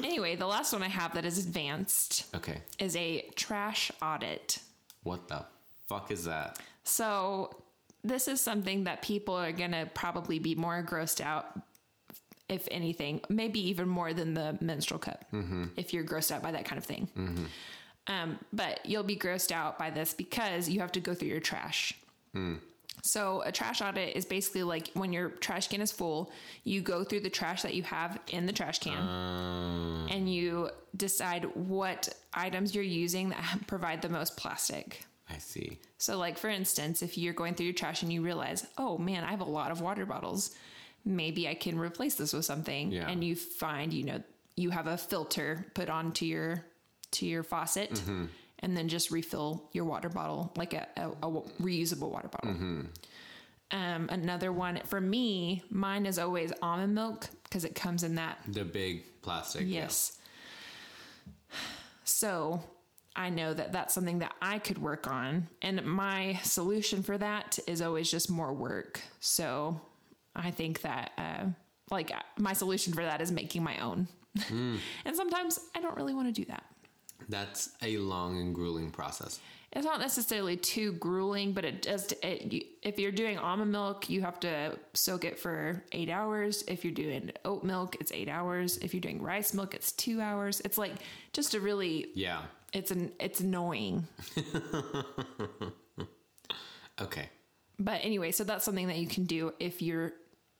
Anyway, 0.04 0.36
the 0.36 0.46
last 0.46 0.72
one 0.72 0.82
I 0.82 0.88
have 0.88 1.14
that 1.14 1.24
is 1.24 1.38
advanced 1.38 2.26
Okay. 2.34 2.58
is 2.78 2.96
a 2.96 3.22
trash 3.36 3.90
audit. 4.02 4.58
What 5.02 5.28
the 5.28 5.44
fuck 5.88 6.10
is 6.10 6.24
that? 6.24 6.58
So, 6.84 7.62
this 8.02 8.28
is 8.28 8.40
something 8.40 8.84
that 8.84 9.02
people 9.02 9.34
are 9.34 9.52
going 9.52 9.72
to 9.72 9.88
probably 9.94 10.38
be 10.38 10.54
more 10.54 10.82
grossed 10.82 11.20
out, 11.20 11.60
if 12.48 12.66
anything, 12.70 13.20
maybe 13.28 13.60
even 13.68 13.88
more 13.88 14.14
than 14.14 14.34
the 14.34 14.56
menstrual 14.60 14.98
cup, 14.98 15.24
mm-hmm. 15.32 15.66
if 15.76 15.92
you're 15.92 16.04
grossed 16.04 16.32
out 16.32 16.42
by 16.42 16.52
that 16.52 16.64
kind 16.64 16.78
of 16.78 16.84
thing. 16.84 17.08
Mm-hmm. 17.16 17.44
Um, 18.06 18.38
but 18.52 18.84
you'll 18.86 19.02
be 19.02 19.16
grossed 19.16 19.52
out 19.52 19.78
by 19.78 19.90
this 19.90 20.14
because 20.14 20.68
you 20.68 20.80
have 20.80 20.92
to 20.92 21.00
go 21.00 21.14
through 21.14 21.28
your 21.28 21.40
trash. 21.40 21.94
Hmm. 22.32 22.54
So, 23.02 23.42
a 23.44 23.52
trash 23.52 23.80
audit 23.80 24.16
is 24.16 24.24
basically 24.24 24.62
like 24.62 24.90
when 24.94 25.12
your 25.12 25.30
trash 25.30 25.68
can 25.68 25.80
is 25.80 25.92
full, 25.92 26.30
you 26.64 26.80
go 26.80 27.04
through 27.04 27.20
the 27.20 27.30
trash 27.30 27.62
that 27.62 27.74
you 27.74 27.82
have 27.84 28.18
in 28.28 28.46
the 28.46 28.52
trash 28.52 28.78
can 28.78 28.98
Um, 28.98 30.06
and 30.10 30.32
you 30.32 30.70
decide 30.96 31.44
what 31.54 32.08
items 32.34 32.74
you're 32.74 32.84
using 32.84 33.30
that 33.30 33.58
provide 33.66 34.02
the 34.02 34.08
most 34.08 34.36
plastic. 34.36 35.04
I 35.28 35.38
see. 35.38 35.78
So, 35.98 36.18
like 36.18 36.38
for 36.38 36.48
instance, 36.50 37.02
if 37.02 37.16
you're 37.16 37.34
going 37.34 37.54
through 37.54 37.66
your 37.66 37.74
trash 37.74 38.02
and 38.02 38.12
you 38.12 38.22
realize, 38.22 38.66
oh 38.78 38.98
man, 38.98 39.24
I 39.24 39.30
have 39.30 39.40
a 39.40 39.44
lot 39.44 39.70
of 39.70 39.80
water 39.80 40.04
bottles, 40.04 40.54
maybe 41.04 41.48
I 41.48 41.54
can 41.54 41.78
replace 41.78 42.16
this 42.16 42.32
with 42.32 42.44
something. 42.44 42.90
Yeah. 42.90 43.08
And 43.08 43.22
you 43.22 43.36
find, 43.36 43.92
you 43.92 44.04
know, 44.04 44.22
you 44.56 44.70
have 44.70 44.86
a 44.86 44.98
filter 44.98 45.66
put 45.74 45.88
onto 45.88 46.26
your 46.26 46.64
to 47.12 47.26
your 47.26 47.42
faucet, 47.42 47.92
Mm-hmm. 47.92 48.24
And 48.60 48.76
then 48.76 48.88
just 48.88 49.10
refill 49.10 49.68
your 49.72 49.84
water 49.84 50.08
bottle 50.08 50.52
like 50.56 50.74
a, 50.74 50.86
a, 50.96 51.08
a 51.08 51.42
reusable 51.60 52.10
water 52.10 52.28
bottle. 52.28 52.50
Mm-hmm. 52.50 52.80
Um, 53.72 54.08
another 54.10 54.52
one 54.52 54.80
for 54.86 55.00
me, 55.00 55.62
mine 55.70 56.04
is 56.06 56.18
always 56.18 56.52
almond 56.60 56.94
milk 56.94 57.28
because 57.44 57.64
it 57.64 57.74
comes 57.74 58.02
in 58.02 58.16
that 58.16 58.38
The 58.48 58.64
big 58.64 59.04
plastic. 59.22 59.62
yeah. 59.62 59.82
Yes. 59.82 60.18
So 62.04 62.62
I 63.16 63.30
know 63.30 63.54
that 63.54 63.72
that's 63.72 63.94
something 63.94 64.18
that 64.20 64.34
I 64.42 64.58
could 64.58 64.78
work 64.78 65.08
on. 65.10 65.48
And 65.62 65.84
my 65.84 66.38
solution 66.42 67.02
for 67.02 67.16
that 67.18 67.58
is 67.66 67.82
always 67.82 68.10
just 68.10 68.30
more 68.30 68.52
work. 68.52 69.00
So 69.20 69.80
I 70.34 70.50
think 70.50 70.82
that, 70.82 71.12
uh, 71.18 71.46
like, 71.90 72.12
my 72.38 72.52
solution 72.52 72.92
for 72.92 73.02
that 73.02 73.20
is 73.20 73.32
making 73.32 73.62
my 73.62 73.78
own. 73.78 74.06
and 74.50 75.16
sometimes 75.16 75.58
I 75.76 75.80
don't 75.80 75.96
really 75.96 76.14
want 76.14 76.28
to 76.28 76.32
do 76.32 76.44
that. 76.46 76.64
That's 77.28 77.70
a 77.82 77.96
long 77.98 78.38
and 78.38 78.54
grueling 78.54 78.90
process. 78.90 79.40
It's 79.72 79.84
not 79.84 80.00
necessarily 80.00 80.56
too 80.56 80.92
grueling, 80.94 81.52
but 81.52 81.64
it 81.64 81.82
does. 81.82 82.12
It, 82.24 82.52
you, 82.52 82.62
if 82.82 82.98
you're 82.98 83.12
doing 83.12 83.38
almond 83.38 83.70
milk, 83.70 84.10
you 84.10 84.20
have 84.22 84.40
to 84.40 84.76
soak 84.94 85.24
it 85.24 85.38
for 85.38 85.84
eight 85.92 86.10
hours. 86.10 86.64
If 86.66 86.84
you're 86.84 86.92
doing 86.92 87.30
oat 87.44 87.62
milk, 87.62 87.96
it's 88.00 88.10
eight 88.10 88.28
hours. 88.28 88.78
If 88.78 88.92
you're 88.94 89.00
doing 89.00 89.22
rice 89.22 89.54
milk, 89.54 89.74
it's 89.76 89.92
two 89.92 90.20
hours. 90.20 90.60
It's 90.64 90.76
like 90.76 90.92
just 91.32 91.54
a 91.54 91.60
really 91.60 92.08
Yeah. 92.14 92.42
it's 92.72 92.90
an 92.90 93.12
it's 93.20 93.40
annoying 93.40 94.06
Okay. 97.00 97.28
but 97.78 98.00
anyway 98.02 98.30
so 98.30 98.44
that's 98.44 98.64
something 98.64 98.88
that 98.88 98.98
you 98.98 99.06
can 99.06 99.24
do 99.24 99.52
if 99.58 99.80
you're 99.80 100.12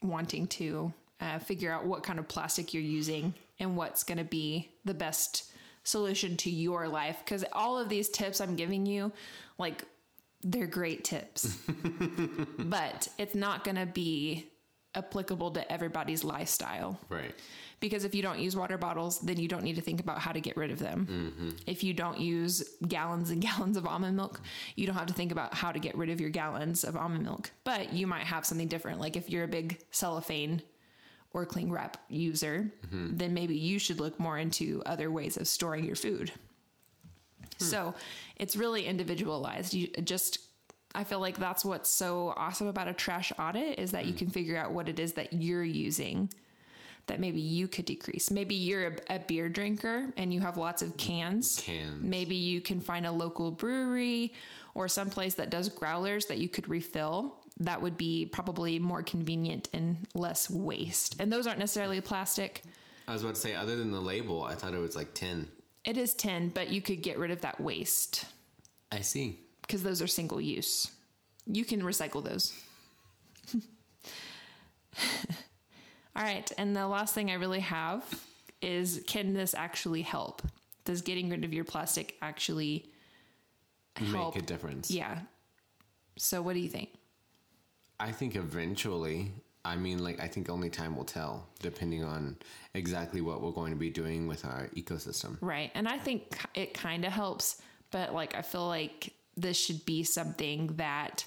wanting 0.03 0.47
to 0.47 0.93
uh, 1.21 1.39
figure 1.39 1.71
out 1.71 1.85
what 1.85 2.03
kind 2.03 2.19
of 2.19 2.27
plastic 2.29 2.73
you're 2.73 2.83
using 2.83 3.35
and 3.59 3.77
what's 3.77 4.05
going 4.05 4.17
to 4.19 4.25
be 4.25 4.71
the 4.87 4.95
best 4.95 5.53
solution 5.85 6.37
to 6.37 6.51
your 6.51 6.89
life 6.89 7.19
because 7.25 7.45
all 7.53 7.79
of 7.79 7.89
these 7.89 8.09
tips 8.09 8.41
i'm 8.41 8.55
giving 8.57 8.85
you 8.87 9.11
like 9.59 9.85
they're 10.43 10.67
great 10.67 11.05
tips 11.05 11.59
but 12.59 13.09
it's 13.19 13.35
not 13.35 13.65
going 13.65 13.77
to 13.77 13.87
be 13.87 14.47
applicable 14.95 15.51
to 15.53 15.73
everybody's 15.73 16.25
lifestyle 16.25 16.99
Right. 17.09 17.33
because 17.79 18.05
if 18.05 18.13
you 18.15 18.23
don't 18.23 18.41
use 18.41 18.57
water 18.57 18.77
bottles, 18.77 19.21
then 19.21 19.39
you 19.39 19.47
don't 19.47 19.63
need 19.63 19.77
to 19.77 19.81
think 19.83 20.01
about 20.01 20.19
how 20.19 20.33
to 20.33 20.41
get 20.41 20.57
rid 20.57 20.73
of 20.73 20.81
them. 20.81 21.07
Mm-hmm. 21.09 21.51
If 21.67 21.85
you 21.85 21.95
don't 21.95 22.19
use 22.19 22.65
gallons 22.89 23.31
and 23.31 23.41
gallons 23.49 23.77
of 23.77 23.87
almond 23.87 24.17
milk, 24.17 24.41
you 24.75 24.87
don't 24.87 24.97
have 24.97 25.07
to 25.07 25.15
think 25.15 25.31
about 25.31 25.55
how 25.55 25.71
to 25.71 25.79
get 25.79 25.97
rid 25.97 26.11
of 26.11 26.21
your 26.21 26.31
gallons 26.31 26.83
of 26.83 26.97
almond 26.97 27.23
milk. 27.23 27.53
But 27.63 27.93
you 27.93 28.09
might 28.09 28.25
have 28.25 28.45
something 28.45 28.67
different. 28.67 28.99
Like 29.01 29.17
if 29.17 29.31
you're 29.31 29.45
a 29.45 29.49
big 29.49 29.79
cellophane 29.93 30.61
or 31.33 31.47
cling 31.47 31.71
wrap 31.71 31.97
user, 32.09 32.71
mm-hmm. 32.87 33.17
then 33.17 33.35
maybe 33.35 33.57
you 33.57 33.79
should 33.79 34.01
look 34.01 34.19
more 34.19 34.39
into 34.39 34.83
other 34.87 35.11
ways 35.11 35.37
of 35.37 35.47
storing 35.47 35.85
your 35.85 35.97
food. 35.97 36.33
Hmm. 37.59 37.65
So 37.65 37.95
it's 38.37 38.57
really 38.57 38.87
individualized. 38.87 39.75
You 39.75 39.89
just 40.05 40.39
I 40.93 41.05
feel 41.05 41.21
like 41.21 41.39
that's 41.39 41.65
what's 41.65 41.89
so 41.89 42.35
awesome 42.37 42.67
about 42.67 42.89
a 42.89 42.93
trash 42.93 43.33
audit 43.39 43.79
is 43.79 43.93
that 43.93 44.07
you 44.07 44.13
hmm. 44.13 44.19
can 44.19 44.31
figure 44.31 44.57
out 44.57 44.73
what 44.73 44.89
it 44.89 44.99
is 44.99 45.13
that 45.15 45.33
you're 45.33 45.65
using 45.65 46.31
that 47.07 47.21
maybe 47.21 47.41
you 47.41 47.67
could 47.67 47.85
decrease. 47.85 48.31
Maybe 48.31 48.55
you're 48.55 48.87
a, 48.87 49.17
a 49.17 49.19
beer 49.19 49.49
drinker 49.49 50.13
and 50.17 50.33
you 50.33 50.41
have 50.41 50.57
lots 50.57 50.81
of 50.81 50.97
cans. 50.97 51.61
Cans. 51.61 52.03
Maybe 52.03 52.37
you 52.37 52.61
can 52.61 52.81
find 52.81 53.05
a 53.05 53.11
local 53.11 53.51
brewery 53.51 54.33
or 54.75 54.87
someplace 54.87 55.35
that 55.35 55.51
does 55.51 55.69
growlers 55.69 56.27
that 56.27 56.39
you 56.39 56.49
could 56.49 56.69
refill. 56.69 57.40
That 57.61 57.81
would 57.83 57.97
be 57.97 58.27
probably 58.27 58.79
more 58.79 59.03
convenient 59.03 59.69
and 59.73 59.99
less 60.15 60.51
waste. 60.51 61.17
And 61.21 61.31
those 61.33 61.47
aren't 61.47 61.59
necessarily 61.59 62.01
plastic. 62.01 62.63
I 63.07 63.13
was 63.13 63.23
about 63.23 63.35
to 63.35 63.41
say, 63.41 63.55
other 63.55 63.77
than 63.77 63.93
the 63.93 64.01
label, 64.01 64.43
I 64.45 64.55
thought 64.55 64.73
it 64.73 64.79
was 64.79 64.97
like 64.97 65.15
tin. 65.15 65.49
It 65.85 65.97
is 65.97 66.15
tin, 66.15 66.49
but 66.51 66.71
you 66.71 66.81
could 66.81 67.03
get 67.03 67.19
rid 67.19 67.31
of 67.31 67.41
that 67.43 67.61
waste 67.61 68.25
I 68.93 69.01
see. 69.01 69.39
because 69.63 69.83
those 69.83 70.01
are 70.03 70.07
single 70.07 70.41
use. 70.41 70.91
You 71.47 71.65
can 71.65 71.83
recycle 71.83 72.23
those. 72.23 72.53
All 76.17 76.23
right, 76.25 76.51
and 76.59 76.77
the 76.77 76.87
last 76.87 77.15
thing 77.15 77.31
I 77.31 77.35
really 77.35 77.61
have 77.61 78.05
is 78.61 79.03
can 79.07 79.33
this 79.33 79.55
actually 79.55 80.03
help? 80.03 80.43
Does 80.85 81.03
getting 81.03 81.31
rid 81.31 81.45
of 81.45 81.53
your 81.55 81.65
plastic 81.65 82.17
actually 82.21 82.91
help? 83.97 84.35
Make 84.35 84.45
a 84.45 84.47
difference. 84.47 84.91
Yeah. 84.91 85.21
So 86.19 86.43
what 86.43 86.55
do 86.55 86.61
you 86.61 86.69
think? 86.69 86.91
I 88.01 88.11
think 88.11 88.35
eventually, 88.35 89.33
I 89.65 89.77
mean, 89.77 90.03
like, 90.03 90.21
I 90.21 90.27
think 90.27 90.49
only 90.49 90.71
time 90.71 90.97
will 90.97 91.05
tell, 91.05 91.47
depending 91.61 92.03
on 92.03 92.37
exactly 92.75 93.21
what 93.21 93.43
we're 93.43 93.53
going 93.53 93.73
to 93.73 93.79
be 93.79 93.91
doing 93.91 94.27
with 94.27 94.45
our 94.45 94.69
ecosystem. 94.75 95.37
Right. 95.41 95.71
And 95.75 95.87
I 95.87 95.99
think 95.99 96.37
it 96.55 96.73
kind 96.75 97.05
of 97.05 97.13
helps, 97.13 97.61
but 97.91 98.15
like 98.15 98.35
I 98.35 98.43
feel 98.43 98.67
like 98.67 99.13
this 99.37 99.59
should 99.59 99.85
be 99.85 100.03
something 100.03 100.69
that 100.77 101.27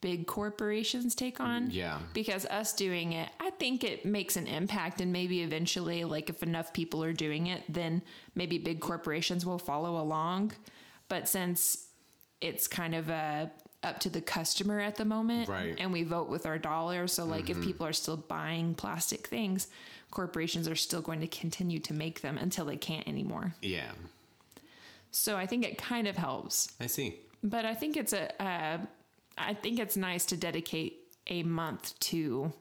big 0.00 0.26
corporations 0.26 1.14
take 1.14 1.40
on. 1.40 1.68
Mm, 1.68 1.74
yeah. 1.74 1.98
Because 2.14 2.46
us 2.46 2.72
doing 2.72 3.12
it, 3.12 3.28
I 3.40 3.50
think 3.50 3.82
it 3.84 4.04
makes 4.04 4.36
an 4.36 4.46
impact 4.46 5.00
and 5.00 5.12
maybe 5.12 5.42
eventually 5.42 6.04
like 6.04 6.30
if 6.30 6.42
enough 6.42 6.72
people 6.72 7.02
are 7.02 7.12
doing 7.12 7.48
it, 7.48 7.62
then 7.68 8.02
maybe 8.34 8.58
big 8.58 8.80
corporations 8.80 9.44
will 9.44 9.58
follow 9.58 10.00
along. 10.00 10.52
But 11.08 11.28
since 11.28 11.88
it's 12.40 12.68
kind 12.68 12.94
of 12.94 13.08
a 13.08 13.50
up 13.86 14.00
to 14.00 14.10
the 14.10 14.20
customer 14.20 14.80
at 14.80 14.96
the 14.96 15.04
moment 15.04 15.48
Right. 15.48 15.74
and 15.78 15.92
we 15.92 16.02
vote 16.02 16.28
with 16.28 16.44
our 16.44 16.58
dollar, 16.58 17.06
so 17.06 17.24
like 17.24 17.48
if 17.48 17.60
people 17.62 17.86
are 17.86 17.92
still 17.92 18.16
buying 18.16 18.74
plastic 18.74 19.26
things, 19.28 19.68
corporations 20.10 20.66
are 20.68 20.74
still 20.76 21.00
going 21.00 21.20
to 21.20 21.26
continue 21.28 21.78
to 21.80 21.94
make 21.94 22.20
them 22.20 22.36
until 22.36 22.64
they 22.64 22.76
can't 22.76 23.06
anymore. 23.08 23.54
Yeah. 23.62 23.92
So 25.10 25.36
I 25.36 25.46
think 25.46 25.64
it 25.64 25.78
kind 25.78 26.06
of 26.08 26.16
helps. 26.16 26.72
I 26.80 26.86
see. 26.86 27.16
But 27.42 27.64
I 27.64 27.74
think 27.74 27.96
it's 27.96 28.12
a, 28.12 28.42
uh, 28.42 28.78
I 29.38 29.54
think 29.54 29.78
it's 29.78 29.96
nice 29.96 30.26
to 30.26 30.36
dedicate 30.36 30.98
a 31.28 31.42
month 31.42 31.98
to 32.00 32.52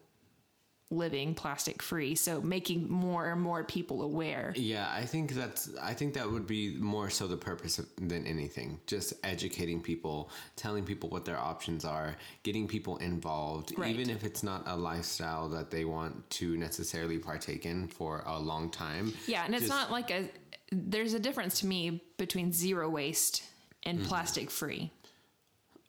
living 0.91 1.33
plastic 1.33 1.81
free. 1.81 2.15
So 2.15 2.41
making 2.41 2.89
more 2.89 3.31
and 3.31 3.41
more 3.41 3.63
people 3.63 4.03
aware. 4.03 4.53
Yeah, 4.55 4.88
I 4.91 5.03
think 5.05 5.33
that's. 5.33 5.69
I 5.81 5.93
think 5.93 6.13
that 6.13 6.29
would 6.29 6.45
be 6.47 6.75
more 6.77 7.09
so 7.09 7.27
the 7.27 7.38
purpose 7.38 7.79
of, 7.79 7.88
than 7.97 8.25
anything. 8.25 8.79
Just 8.86 9.13
educating 9.23 9.81
people, 9.81 10.29
telling 10.55 10.83
people 10.83 11.09
what 11.09 11.25
their 11.25 11.38
options 11.38 11.86
are, 11.86 12.15
getting 12.43 12.67
people 12.67 12.97
involved, 12.97 13.73
Right. 13.77 13.95
even 13.95 14.09
if 14.09 14.23
it's 14.23 14.43
not 14.43 14.63
a 14.67 14.75
lifestyle 14.75 15.49
that 15.49 15.71
they 15.71 15.86
want 15.86 16.29
to 16.31 16.57
necessarily 16.57 17.17
partake 17.17 17.65
in 17.65 17.88
for 17.88 18.23
a 18.25 18.39
long 18.39 18.69
time. 18.69 19.13
Yeah, 19.27 19.45
and 19.45 19.55
it's 19.55 19.69
not 19.69 19.91
like 19.91 20.11
a. 20.11 20.29
There's 20.71 21.13
a 21.13 21.19
difference 21.19 21.59
to 21.59 21.67
me 21.67 22.03
between 22.17 22.51
zero 22.51 22.89
waste 22.89 23.43
and 23.83 23.99
mm-hmm. 23.99 24.07
plastic 24.07 24.49
free. 24.51 24.91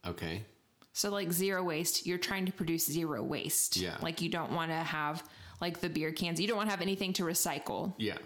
Okay. 0.07 0.45
So 0.97 1.11
like 1.11 1.31
zero 1.31 1.63
waste, 1.63 2.07
you're 2.07 2.17
trying 2.17 2.47
to 2.47 2.53
produce 2.53 2.87
zero 2.87 3.23
waste. 3.23 3.77
Yeah. 3.77 3.99
Like 4.01 4.23
you 4.23 4.31
don't 4.31 4.53
want 4.53 4.71
to 4.71 4.77
have 4.77 5.23
like 5.61 5.81
the 5.83 5.91
beer 5.91 6.11
cans. 6.11 6.41
You 6.41 6.49
don't 6.49 6.57
want 6.57 6.69
to 6.69 6.71
have 6.71 6.81
anything 6.81 7.13
to 7.15 7.23
recycle. 7.23 7.93
Yeah, 7.99 8.17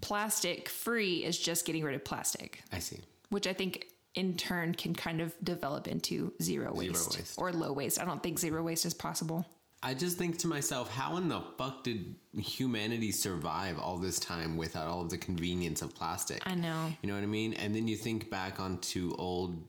Plastic 0.00 0.68
free 0.68 1.24
is 1.24 1.38
just 1.38 1.64
getting 1.64 1.84
rid 1.84 1.94
of 1.94 2.04
plastic. 2.04 2.62
I 2.72 2.80
see. 2.80 2.98
which 3.30 3.46
I 3.46 3.52
think 3.52 3.86
in 4.16 4.36
turn 4.36 4.74
can 4.74 4.94
kind 4.96 5.20
of 5.20 5.32
develop 5.44 5.86
into 5.86 6.32
zero 6.42 6.74
waste, 6.74 7.16
waste. 7.16 7.38
or 7.38 7.52
low 7.52 7.72
waste. 7.72 8.00
I 8.00 8.04
don't 8.04 8.20
think 8.22 8.40
zero 8.40 8.62
waste 8.64 8.84
is 8.84 8.92
possible. 8.92 9.46
I 9.80 9.94
just 9.94 10.18
think 10.18 10.38
to 10.38 10.48
myself, 10.48 10.90
how 10.90 11.18
in 11.18 11.28
the 11.28 11.40
fuck 11.56 11.84
did 11.84 12.16
humanity 12.36 13.12
survive 13.12 13.78
all 13.78 13.98
this 13.98 14.18
time 14.18 14.56
without 14.56 14.88
all 14.88 15.02
of 15.02 15.10
the 15.10 15.18
convenience 15.18 15.82
of 15.82 15.94
plastic? 15.94 16.42
I 16.46 16.56
know. 16.56 16.92
You 17.00 17.08
know 17.08 17.14
what 17.14 17.22
I 17.22 17.26
mean? 17.26 17.52
And 17.54 17.74
then 17.76 17.86
you 17.86 17.96
think 17.96 18.28
back 18.28 18.58
onto 18.58 19.14
old, 19.18 19.62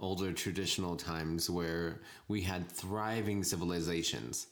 older 0.00 0.32
traditional 0.32 0.96
times 0.96 1.48
where 1.48 2.00
we 2.28 2.40
had 2.42 2.68
thriving 2.70 3.42
civilizations 3.44 4.48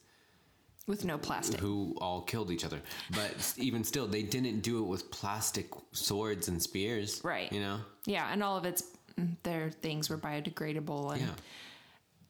With 0.86 1.04
no 1.04 1.18
plastic. 1.18 1.60
who 1.60 1.96
all 2.00 2.22
killed 2.22 2.50
each 2.50 2.64
other. 2.64 2.80
But 3.10 3.54
even 3.58 3.84
still, 3.84 4.06
they 4.06 4.22
didn't 4.22 4.60
do 4.60 4.82
it 4.82 4.86
with 4.86 5.10
plastic 5.10 5.68
swords 5.92 6.48
and 6.48 6.62
spears. 6.62 7.20
Right. 7.24 7.52
You 7.52 7.60
know? 7.60 7.80
Yeah, 8.06 8.28
and 8.32 8.42
all 8.42 8.56
of 8.56 8.64
its 8.64 8.84
mm, 9.18 9.36
their 9.42 9.70
things 9.70 10.08
were 10.08 10.18
biodegradable 10.18 11.12
and 11.12 11.20
Yeah. 11.22 11.28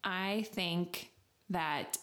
I 0.05 0.47
think 0.53 1.11
that 1.51 1.99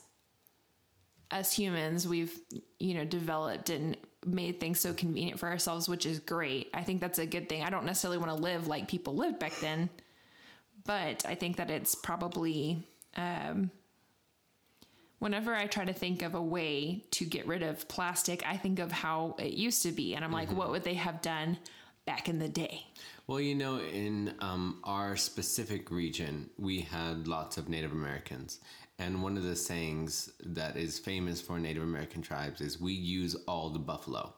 as 1.32 1.52
humans 1.54 2.08
we've 2.08 2.40
you 2.80 2.94
know 2.96 3.06
developed 3.06 3.70
and 3.70 3.96
made 4.26 4.60
things 4.60 4.80
so 4.80 4.94
convenient 4.94 5.40
for 5.40 5.48
ourselves 5.48 5.88
which 5.90 6.06
is 6.06 6.20
great. 6.20 6.70
I 6.74 6.84
think 6.84 7.02
that's 7.02 7.20
a 7.20 7.26
good 7.26 7.48
thing. 7.50 7.64
I 7.64 7.70
don't 7.70 7.86
necessarily 7.86 8.18
want 8.18 8.30
to 8.36 8.42
live 8.42 8.68
like 8.68 8.88
people 8.88 9.16
lived 9.16 9.40
back 9.40 9.54
then, 9.60 9.90
but 10.90 11.24
I 11.28 11.36
think 11.36 11.58
that 11.58 11.70
it's 11.70 11.94
probably 11.94 12.88
um 13.16 13.70
whenever 15.20 15.54
I 15.54 15.68
try 15.68 15.86
to 15.86 15.94
think 15.94 16.24
of 16.24 16.34
a 16.34 16.42
way 16.42 17.04
to 17.12 17.26
get 17.26 17.46
rid 17.46 17.62
of 17.62 17.88
plastic, 17.88 18.42
I 18.48 18.58
think 18.58 18.80
of 18.80 18.92
how 18.92 19.36
it 19.38 19.54
used 19.54 19.84
to 19.84 19.92
be 19.92 20.16
and 20.16 20.26
I'm 20.26 20.32
like 20.32 20.52
what 20.52 20.72
would 20.72 20.84
they 20.84 20.96
have 20.96 21.22
done 21.22 21.60
back 22.06 22.28
in 22.28 22.40
the 22.40 22.50
day? 22.50 22.88
Well, 23.28 23.40
you 23.40 23.54
know, 23.54 23.80
in 23.80 24.34
um, 24.40 24.80
our 24.84 25.16
specific 25.16 25.92
region, 25.92 26.50
we 26.58 26.82
had 26.82 27.28
lots 27.28 27.60
of 27.60 27.70
Native 27.70 27.92
Americans. 27.92 28.60
And 28.98 29.22
one 29.22 29.38
of 29.38 29.44
the 29.44 29.56
sayings 29.56 30.32
that 30.44 30.76
is 30.76 30.98
famous 30.98 31.40
for 31.40 31.60
Native 31.60 31.84
American 31.84 32.24
tribes 32.24 32.62
is 32.62 32.82
we 32.82 32.94
use 32.94 33.36
all 33.48 33.70
the 33.70 33.78
buffalo. 33.92 34.34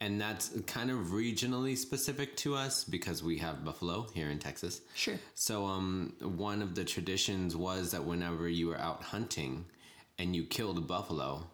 And 0.00 0.20
that's 0.20 0.50
kind 0.66 0.90
of 0.92 0.98
regionally 1.08 1.76
specific 1.76 2.36
to 2.38 2.54
us 2.54 2.84
because 2.84 3.22
we 3.24 3.38
have 3.38 3.64
buffalo 3.64 4.06
here 4.14 4.30
in 4.30 4.38
Texas. 4.38 4.80
Sure. 4.94 5.16
So, 5.34 5.66
um, 5.66 6.12
one 6.20 6.62
of 6.62 6.76
the 6.76 6.84
traditions 6.84 7.56
was 7.56 7.90
that 7.90 8.04
whenever 8.04 8.48
you 8.48 8.68
were 8.68 8.78
out 8.78 9.02
hunting 9.02 9.64
and 10.18 10.36
you 10.36 10.44
killed 10.44 10.78
a 10.78 10.82
buffalo, 10.82 11.44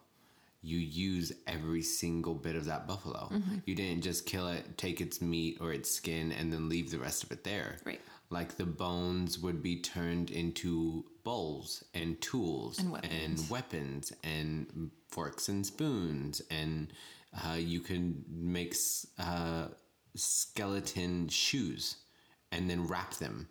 you 0.61 0.77
use 0.77 1.31
every 1.47 1.81
single 1.81 2.35
bit 2.35 2.55
of 2.55 2.65
that 2.65 2.87
buffalo. 2.87 3.31
You 3.65 3.73
didn't 3.75 4.01
just 4.03 4.25
kill 4.27 4.47
it, 4.47 4.77
take 4.77 5.01
its 5.01 5.21
meat 5.21 5.57
or 5.59 5.71
its 5.73 5.89
skin, 5.91 6.31
and 6.31 6.51
then 6.53 6.69
leave 6.69 6.91
the 6.91 6.97
rest 6.99 7.23
of 7.23 7.31
it 7.31 7.43
there. 7.43 7.77
Right. 7.83 8.01
Like 8.31 8.57
the 8.57 8.65
bones 8.65 9.37
would 9.39 9.61
be 9.61 9.77
turned 9.81 10.29
into 10.31 11.05
bowls 11.23 11.83
and 11.93 12.19
tools 12.21 12.79
And 12.79 12.91
weapons. 12.91 13.13
and 13.41 13.49
weapons 13.49 14.13
and 14.23 14.91
forks 15.07 15.49
and 15.49 15.63
spoons 15.65 16.41
and 16.49 16.91
uh, 17.43 17.55
you 17.55 17.79
can 17.79 18.23
make 18.29 18.75
uh, 19.19 19.67
skeleton 20.15 21.27
shoes 21.27 21.97
and 22.51 22.69
then 22.69 22.87
wrap 22.87 23.15
them 23.15 23.47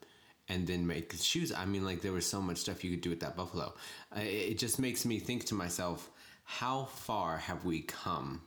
and 0.49 0.67
then 0.67 0.87
make 0.87 1.13
shoes. 1.15 1.53
I 1.53 1.65
mean 1.65 1.85
like 1.85 2.01
there 2.01 2.13
was 2.13 2.27
so 2.27 2.41
much 2.41 2.59
stuff 2.59 2.85
you 2.85 2.91
could 2.91 3.01
do 3.01 3.11
with 3.11 3.21
that 3.21 3.37
buffalo. 3.37 3.75
Uh, 4.15 4.21
it 4.21 4.53
it 4.53 4.59
just 4.59 4.79
makes 4.79 5.05
me 5.05 5.19
think 5.19 5.45
to 5.47 5.55
myself 5.55 6.11
how 6.45 6.85
far 6.85 7.39
have 7.39 7.65
we 7.65 7.81
come 7.81 8.43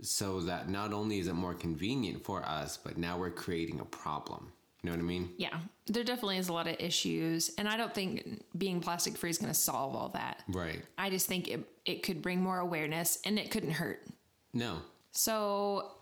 so 0.00 0.40
that 0.40 0.68
not 0.68 0.92
only 0.92 1.18
is 1.18 1.28
it 1.28 1.34
more 1.34 1.54
convenient 1.54 2.24
for 2.24 2.42
us 2.44 2.76
but 2.76 2.96
now 2.96 3.18
we're 3.18 3.30
creating 3.30 3.78
a 3.78 3.84
problem 3.84 4.52
you 4.82 4.90
know 4.90 4.96
what 4.96 5.02
i 5.02 5.06
mean? 5.06 5.30
Yeah, 5.36 5.56
there 5.86 6.02
definitely 6.04 6.38
is 6.38 6.48
a 6.48 6.52
lot 6.52 6.66
of 6.66 6.76
issues, 6.80 7.50
and 7.56 7.68
I 7.68 7.76
don't 7.76 7.94
think 7.94 8.42
being 8.58 8.80
plastic 8.80 9.16
free 9.16 9.30
is 9.30 9.38
going 9.38 9.52
to 9.52 9.58
solve 9.58 9.94
all 9.94 10.08
that. 10.10 10.42
right. 10.48 10.82
I 10.98 11.08
just 11.10 11.26
think 11.26 11.48
it 11.48 11.60
it 11.84 12.02
could 12.02 12.20
bring 12.22 12.40
more 12.40 12.58
awareness, 12.58 13.18
and 13.24 13.38
it 13.38 13.50
couldn't 13.50 13.72
hurt. 13.72 14.04
no. 14.52 14.78
So 15.14 15.92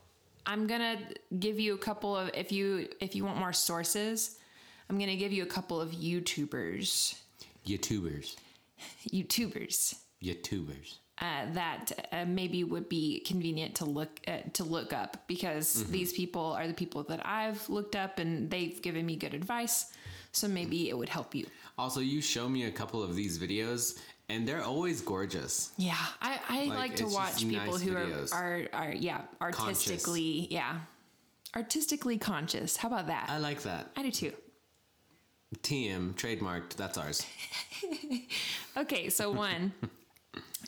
I'm 0.47 0.67
gonna 0.69 0.97
give 1.41 1.59
you 1.59 1.75
a 1.75 1.79
couple 1.79 2.17
of 2.17 2.31
if 2.35 2.53
you 2.53 2.89
if 3.01 3.15
you 3.17 3.25
want 3.25 3.39
more 3.39 3.53
sources, 3.53 4.39
I'm 4.89 4.99
gonna 4.99 5.17
give 5.17 5.33
you 5.33 5.43
a 5.43 5.47
couple 5.47 5.81
of 5.81 5.91
YouTubers, 5.91 7.17
youtubers. 7.67 8.37
YouTubers. 9.11 9.97
Youtubers 10.23 11.00
uh, 11.21 11.45
that 11.53 11.93
uh, 12.13 12.25
maybe 12.25 12.65
would 12.65 12.89
be 12.89 13.21
convenient 13.21 13.75
to 13.77 13.85
look 13.85 14.21
at, 14.27 14.55
to 14.55 14.65
look 14.65 14.93
up 14.93 15.17
because 15.27 15.85
these 15.91 16.13
people 16.13 16.47
are 16.59 16.67
the 16.67 16.75
people 16.75 17.03
that 17.05 17.21
I've 17.27 17.69
looked 17.69 17.95
up 17.97 18.19
and 18.19 18.51
they've 18.51 18.81
given 18.81 19.05
me 19.07 19.17
good 19.17 19.35
advice. 19.35 19.93
So 20.33 20.47
maybe 20.49 20.89
it 20.89 20.97
would 20.97 21.09
help 21.09 21.35
you. 21.35 21.47
also 21.77 22.01
you 22.01 22.21
show 22.23 22.49
me 22.49 22.65
a 22.65 22.71
couple 22.71 23.03
of 23.03 23.15
these 23.17 23.39
videos 23.39 23.99
and 24.29 24.47
they're 24.47 24.63
always 24.63 25.01
gorgeous 25.01 25.73
Yeah, 25.77 25.97
I, 26.23 26.39
I 26.49 26.65
like, 26.67 26.95
to 26.97 27.07
watch 27.07 27.39
people 27.41 27.73
nice 27.73 27.83
who 27.83 27.93
videos. 27.95 28.33
are, 28.33 28.69
are 28.73 28.87
are 28.89 28.93
yeah 28.95 29.23
artistically 29.43 30.47
yeah 30.51 30.79
artistically 31.57 32.17
conscious. 32.19 32.77
How 32.77 32.89
about 32.89 33.07
that? 33.09 33.27
i 33.29 33.39
like 33.39 33.63
that 33.63 33.91
I 33.97 34.03
do 34.03 34.11
too. 34.13 34.33
tm 35.67 36.15
trademarked 36.15 36.77
that's 36.77 36.97
ours 36.97 37.27
Okay, 38.77 39.09
so 39.11 39.31
one 39.33 39.73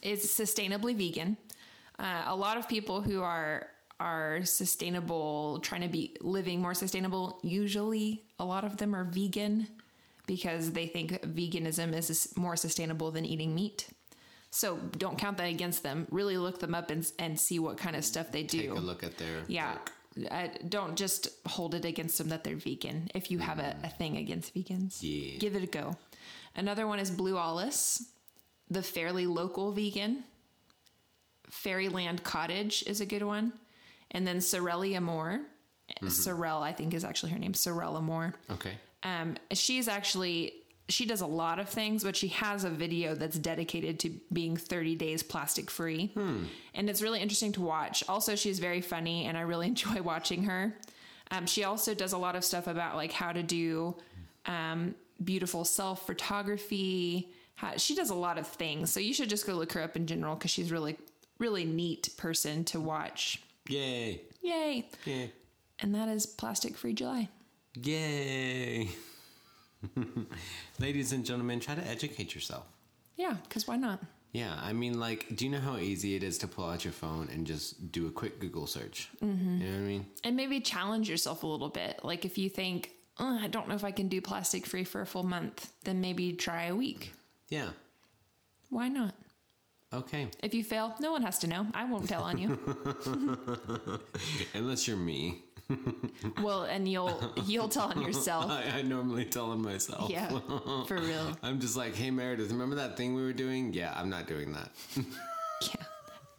is 0.02 0.24
sustainably 0.26 0.94
vegan. 0.96 1.36
Uh, 1.98 2.24
a 2.26 2.36
lot 2.36 2.56
of 2.56 2.68
people 2.68 3.00
who 3.00 3.22
are 3.22 3.68
are 4.00 4.44
sustainable, 4.44 5.60
trying 5.62 5.82
to 5.82 5.88
be 5.88 6.16
living 6.20 6.60
more 6.60 6.74
sustainable, 6.74 7.38
usually 7.44 8.24
a 8.40 8.44
lot 8.44 8.64
of 8.64 8.76
them 8.78 8.96
are 8.96 9.04
vegan 9.04 9.68
because 10.26 10.72
they 10.72 10.86
think 10.88 11.12
veganism 11.22 11.94
is 11.94 12.32
more 12.36 12.56
sustainable 12.56 13.12
than 13.12 13.24
eating 13.24 13.54
meat. 13.54 13.86
So 14.50 14.76
don't 14.98 15.16
count 15.18 15.38
that 15.38 15.48
against 15.48 15.84
them. 15.84 16.08
Really 16.10 16.36
look 16.36 16.58
them 16.58 16.74
up 16.74 16.90
and, 16.90 17.08
and 17.20 17.38
see 17.38 17.60
what 17.60 17.78
kind 17.78 17.94
of 17.94 18.04
stuff 18.04 18.32
they 18.32 18.42
do. 18.42 18.60
Take 18.62 18.70
a 18.70 18.74
look 18.74 19.04
at 19.04 19.18
their 19.18 19.44
Yeah. 19.46 19.72
work. 19.74 19.92
Uh, 20.30 20.48
don't 20.68 20.96
just 20.96 21.28
hold 21.46 21.74
it 21.74 21.84
against 21.84 22.18
them 22.18 22.28
that 22.30 22.42
they're 22.44 22.56
vegan. 22.56 23.08
If 23.14 23.30
you 23.30 23.38
have 23.38 23.58
a, 23.60 23.76
a 23.84 23.88
thing 23.88 24.16
against 24.16 24.52
vegans, 24.54 24.98
Yeah. 25.00 25.38
give 25.38 25.54
it 25.54 25.62
a 25.62 25.66
go. 25.66 25.96
Another 26.56 26.86
one 26.88 26.98
is 26.98 27.10
Blue 27.10 27.38
Alice, 27.38 28.04
the 28.72 28.82
fairly 28.82 29.26
local 29.26 29.72
vegan. 29.72 30.24
Fairyland 31.50 32.22
Cottage 32.24 32.82
is 32.86 33.00
a 33.00 33.06
good 33.06 33.22
one. 33.22 33.52
And 34.10 34.26
then 34.26 34.38
Sorelli 34.38 34.96
Amore. 34.96 35.40
Sorelle, 36.02 36.62
I 36.62 36.72
think, 36.72 36.94
is 36.94 37.04
actually 37.04 37.32
her 37.32 37.38
name. 37.38 37.52
Sorelle 37.52 37.96
Amore. 37.96 38.34
Okay. 38.50 38.72
Um, 39.02 39.36
she's 39.52 39.88
actually 39.88 40.54
she 40.88 41.06
does 41.06 41.20
a 41.20 41.26
lot 41.26 41.58
of 41.58 41.68
things, 41.68 42.04
but 42.04 42.16
she 42.16 42.28
has 42.28 42.64
a 42.64 42.70
video 42.70 43.14
that's 43.14 43.38
dedicated 43.38 43.98
to 44.00 44.10
being 44.32 44.56
30 44.56 44.96
days 44.96 45.22
plastic 45.22 45.70
free, 45.70 46.12
and 46.74 46.90
it's 46.90 47.00
really 47.00 47.20
interesting 47.20 47.52
to 47.52 47.62
watch. 47.62 48.04
Also, 48.08 48.34
she's 48.34 48.58
very 48.58 48.80
funny, 48.80 49.24
and 49.24 49.38
I 49.38 49.42
really 49.42 49.66
enjoy 49.74 50.02
watching 50.02 50.44
her. 50.44 50.76
Um, 51.30 51.46
she 51.46 51.64
also 51.64 51.94
does 51.94 52.12
a 52.12 52.18
lot 52.18 52.36
of 52.36 52.44
stuff 52.44 52.66
about 52.66 52.96
like 52.96 53.12
how 53.12 53.32
to 53.32 53.42
do 53.42 53.96
um, 54.46 54.94
beautiful 55.22 55.64
self 55.64 56.06
photography. 56.06 57.30
How, 57.62 57.76
she 57.76 57.94
does 57.94 58.10
a 58.10 58.14
lot 58.14 58.38
of 58.38 58.46
things, 58.48 58.92
so 58.92 58.98
you 58.98 59.14
should 59.14 59.30
just 59.30 59.46
go 59.46 59.54
look 59.54 59.72
her 59.72 59.82
up 59.82 59.94
in 59.94 60.08
general 60.08 60.34
because 60.34 60.50
she's 60.50 60.72
really 60.72 60.96
really 61.38 61.64
neat 61.64 62.08
person 62.16 62.64
to 62.64 62.80
watch. 62.80 63.40
Yay. 63.68 64.20
Yay! 64.42 64.88
Yay. 65.04 65.32
And 65.78 65.94
that 65.94 66.08
is 66.08 66.26
Plastic 66.26 66.76
Free 66.76 66.92
July. 66.92 67.28
Yay. 67.80 68.88
Ladies 70.80 71.12
and 71.12 71.24
gentlemen, 71.24 71.60
try 71.60 71.76
to 71.76 71.86
educate 71.86 72.34
yourself. 72.34 72.64
Yeah, 73.16 73.36
because 73.44 73.68
why 73.68 73.76
not? 73.76 74.00
Yeah, 74.32 74.58
I 74.60 74.72
mean, 74.72 74.98
like, 74.98 75.36
do 75.36 75.44
you 75.44 75.50
know 75.50 75.60
how 75.60 75.76
easy 75.76 76.16
it 76.16 76.24
is 76.24 76.38
to 76.38 76.48
pull 76.48 76.64
out 76.64 76.84
your 76.84 76.92
phone 76.92 77.28
and 77.32 77.46
just 77.46 77.92
do 77.92 78.08
a 78.08 78.10
quick 78.10 78.40
Google 78.40 78.66
search? 78.66 79.08
Mm-hmm. 79.22 79.60
You 79.60 79.66
know 79.68 79.72
what 79.72 79.84
I 79.84 79.86
mean? 79.86 80.06
and 80.24 80.36
maybe 80.36 80.58
challenge 80.60 81.08
yourself 81.08 81.44
a 81.44 81.46
little 81.46 81.68
bit. 81.68 82.00
Like 82.02 82.24
if 82.24 82.38
you 82.38 82.48
think, 82.48 82.90
oh, 83.18 83.38
I 83.40 83.46
don't 83.46 83.68
know 83.68 83.74
if 83.76 83.84
I 83.84 83.92
can 83.92 84.08
do 84.08 84.20
plastic 84.20 84.66
free 84.66 84.84
for 84.84 85.00
a 85.00 85.06
full 85.06 85.22
month, 85.22 85.72
then 85.84 86.00
maybe 86.00 86.32
try 86.32 86.64
a 86.64 86.74
week. 86.74 87.12
Yeah. 87.52 87.68
Why 88.70 88.88
not? 88.88 89.14
Okay. 89.92 90.28
If 90.42 90.54
you 90.54 90.64
fail, 90.64 90.94
no 91.00 91.12
one 91.12 91.20
has 91.20 91.38
to 91.40 91.46
know. 91.46 91.66
I 91.74 91.84
won't 91.84 92.08
tell 92.08 92.22
on 92.22 92.38
you. 92.38 92.58
Unless 94.54 94.88
you're 94.88 94.96
me. 94.96 95.42
well, 96.42 96.62
and 96.62 96.88
you'll 96.88 97.34
you'll 97.44 97.68
tell 97.68 97.88
on 97.88 98.00
yourself. 98.00 98.50
I, 98.50 98.78
I 98.78 98.82
normally 98.82 99.26
tell 99.26 99.50
on 99.50 99.60
myself. 99.60 100.08
Yeah, 100.08 100.28
for 100.86 100.96
real. 100.96 101.36
I'm 101.42 101.60
just 101.60 101.76
like, 101.76 101.94
hey, 101.94 102.10
Meredith, 102.10 102.50
remember 102.50 102.76
that 102.76 102.96
thing 102.96 103.14
we 103.14 103.22
were 103.22 103.34
doing? 103.34 103.74
Yeah, 103.74 103.92
I'm 103.94 104.08
not 104.08 104.26
doing 104.26 104.54
that. 104.54 104.70
Yeah. 105.60 105.84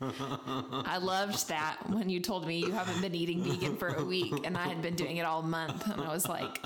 I 0.01 0.97
loved 0.97 1.47
that 1.47 1.77
when 1.89 2.09
you 2.09 2.19
told 2.19 2.47
me 2.47 2.57
you 2.57 2.71
haven't 2.71 3.01
been 3.01 3.15
eating 3.15 3.43
vegan 3.43 3.77
for 3.77 3.89
a 3.89 4.03
week 4.03 4.33
and 4.45 4.57
I 4.57 4.67
had 4.67 4.81
been 4.81 4.95
doing 4.95 5.17
it 5.17 5.23
all 5.23 5.41
month. 5.43 5.87
And 5.87 6.01
I 6.01 6.11
was 6.11 6.27
like, 6.27 6.59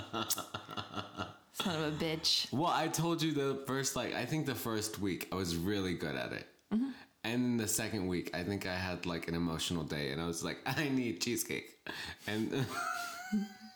son 1.68 1.84
of 1.84 1.94
a 1.94 1.96
bitch. 2.04 2.52
Well, 2.54 2.72
I 2.72 2.88
told 2.88 3.22
you 3.22 3.32
the 3.34 3.62
first, 3.68 3.96
like, 3.96 4.14
I 4.16 4.26
think 4.26 4.46
the 4.46 4.56
first 4.56 5.00
week 5.00 5.28
I 5.32 5.36
was 5.36 5.56
really 5.56 5.94
good 5.94 6.16
at 6.16 6.34
it. 6.34 6.48
Mm-hmm. 6.74 6.90
And 7.24 7.44
then 7.44 7.58
the 7.58 7.68
second 7.68 8.08
week, 8.08 8.32
I 8.34 8.44
think 8.44 8.66
I 8.66 8.76
had 8.76 9.06
like 9.06 9.28
an 9.28 9.36
emotional 9.36 9.84
day 9.84 10.12
and 10.12 10.22
I 10.22 10.28
was 10.28 10.44
like, 10.44 10.60
I 10.66 10.90
need 10.90 11.22
cheesecake. 11.22 11.78
And 12.26 12.66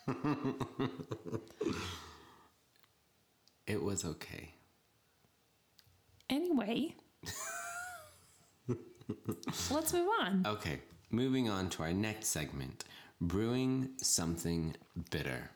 it 3.66 3.82
was 3.82 4.04
okay. 4.04 4.54
Anyway, 6.30 6.94
let's 9.70 9.92
move 9.92 10.08
on. 10.20 10.44
Okay, 10.46 10.78
moving 11.10 11.50
on 11.50 11.68
to 11.70 11.82
our 11.82 11.92
next 11.92 12.28
segment 12.28 12.84
brewing 13.20 13.90
something 14.00 14.74
bitter. 15.10 15.50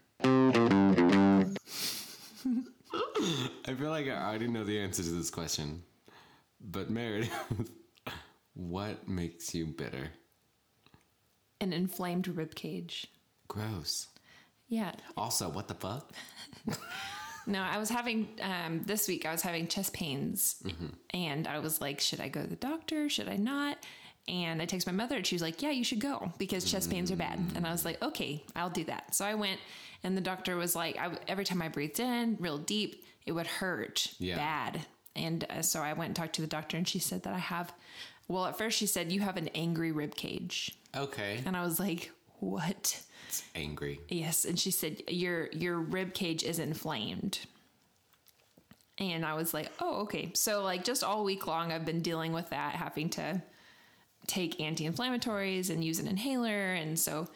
I 2.44 3.74
feel 3.74 3.90
like 3.90 4.06
I 4.06 4.28
already 4.28 4.48
know 4.48 4.64
the 4.64 4.78
answer 4.78 5.02
to 5.02 5.10
this 5.10 5.30
question, 5.30 5.82
but 6.60 6.90
Meredith, 6.90 7.32
what 8.54 9.08
makes 9.08 9.54
you 9.54 9.66
bitter? 9.66 10.08
An 11.60 11.72
inflamed 11.72 12.28
rib 12.28 12.54
cage. 12.54 13.06
Gross. 13.48 14.08
Yeah. 14.68 14.92
Also, 15.16 15.48
what 15.48 15.68
the 15.68 15.74
fuck? 15.74 16.12
No, 17.48 17.62
I 17.62 17.78
was 17.78 17.88
having 17.88 18.26
um, 18.42 18.82
this 18.86 19.06
week. 19.06 19.24
I 19.24 19.30
was 19.30 19.40
having 19.40 19.68
chest 19.68 19.92
pains, 19.92 20.60
and 21.10 21.46
I 21.46 21.60
was 21.60 21.80
like, 21.80 22.00
"Should 22.00 22.20
I 22.20 22.26
go 22.28 22.42
to 22.42 22.48
the 22.48 22.56
doctor? 22.56 23.08
Should 23.08 23.28
I 23.28 23.36
not?" 23.36 23.78
And 24.26 24.60
I 24.60 24.64
text 24.64 24.84
my 24.84 24.92
mother, 24.92 25.14
and 25.14 25.24
she 25.24 25.36
was 25.36 25.42
like, 25.42 25.62
"Yeah, 25.62 25.70
you 25.70 25.84
should 25.84 26.00
go 26.00 26.32
because 26.38 26.64
chest 26.68 26.90
pains 26.90 27.12
are 27.12 27.16
bad." 27.16 27.38
And 27.54 27.64
I 27.64 27.70
was 27.70 27.84
like, 27.84 28.02
"Okay, 28.02 28.42
I'll 28.56 28.70
do 28.70 28.82
that." 28.86 29.14
So 29.14 29.24
I 29.24 29.36
went, 29.36 29.60
and 30.02 30.16
the 30.16 30.20
doctor 30.20 30.56
was 30.56 30.74
like, 30.76 30.96
I, 30.98 31.10
"Every 31.28 31.44
time 31.44 31.62
I 31.62 31.68
breathed 31.68 32.00
in 32.00 32.36
real 32.40 32.58
deep, 32.58 33.04
it 33.26 33.32
would 33.32 33.46
hurt 33.46 34.12
Yeah. 34.18 34.36
bad." 34.36 34.86
And 35.14 35.44
uh, 35.48 35.62
so 35.62 35.80
I 35.80 35.92
went 35.94 36.08
and 36.08 36.16
talked 36.16 36.34
to 36.34 36.42
the 36.42 36.46
doctor, 36.46 36.76
and 36.76 36.86
she 36.86 36.98
said 36.98 37.22
that 37.22 37.32
I 37.34 37.38
have. 37.38 37.72
Well, 38.28 38.46
at 38.46 38.58
first 38.58 38.76
she 38.78 38.86
said 38.86 39.12
you 39.12 39.20
have 39.20 39.36
an 39.36 39.48
angry 39.54 39.92
rib 39.92 40.14
cage, 40.16 40.76
Okay. 40.96 41.40
and 41.46 41.56
I 41.56 41.62
was 41.64 41.78
like, 41.80 42.10
"What?" 42.40 43.02
It's 43.28 43.42
angry. 43.54 44.00
Yes, 44.08 44.44
and 44.44 44.58
she 44.58 44.70
said 44.70 45.02
your 45.08 45.48
your 45.52 45.78
rib 45.80 46.12
cage 46.14 46.42
is 46.44 46.58
inflamed. 46.58 47.40
And 48.98 49.26
I 49.26 49.34
was 49.34 49.52
like, 49.52 49.70
"Oh, 49.78 50.02
okay." 50.02 50.30
So 50.34 50.62
like 50.62 50.84
just 50.84 51.04
all 51.04 51.22
week 51.24 51.46
long 51.46 51.70
I've 51.72 51.84
been 51.84 52.00
dealing 52.02 52.32
with 52.32 52.48
that, 52.50 52.74
having 52.74 53.10
to 53.10 53.42
take 54.26 54.60
anti-inflammatories 54.60 55.70
and 55.70 55.84
use 55.84 55.98
an 56.00 56.08
inhaler 56.08 56.72
and 56.72 56.98
so 56.98 57.28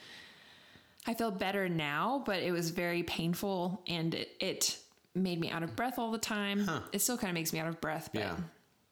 I 1.07 1.15
feel 1.15 1.31
better 1.31 1.69
now, 1.69 2.23
but 2.27 2.43
it 2.43 2.53
was 2.53 2.71
very 2.71 3.03
painful 3.03 3.83
and 3.87 4.15
it, 4.15 4.37
it 4.41 4.79
made 5.15 5.41
me 5.41 5.51
out 5.51 5.63
of 5.63 5.75
breath 5.75 5.99
all 5.99 6.11
the 6.11 6.19
time. 6.19 6.69
It 6.93 7.01
still 7.01 7.17
kind 7.19 7.31
of 7.31 7.35
makes 7.35 7.53
me 7.53 7.59
out 7.59 7.69
of 7.69 7.81
breath, 7.81 8.11
but 8.13 8.21
Yeah. 8.21 8.37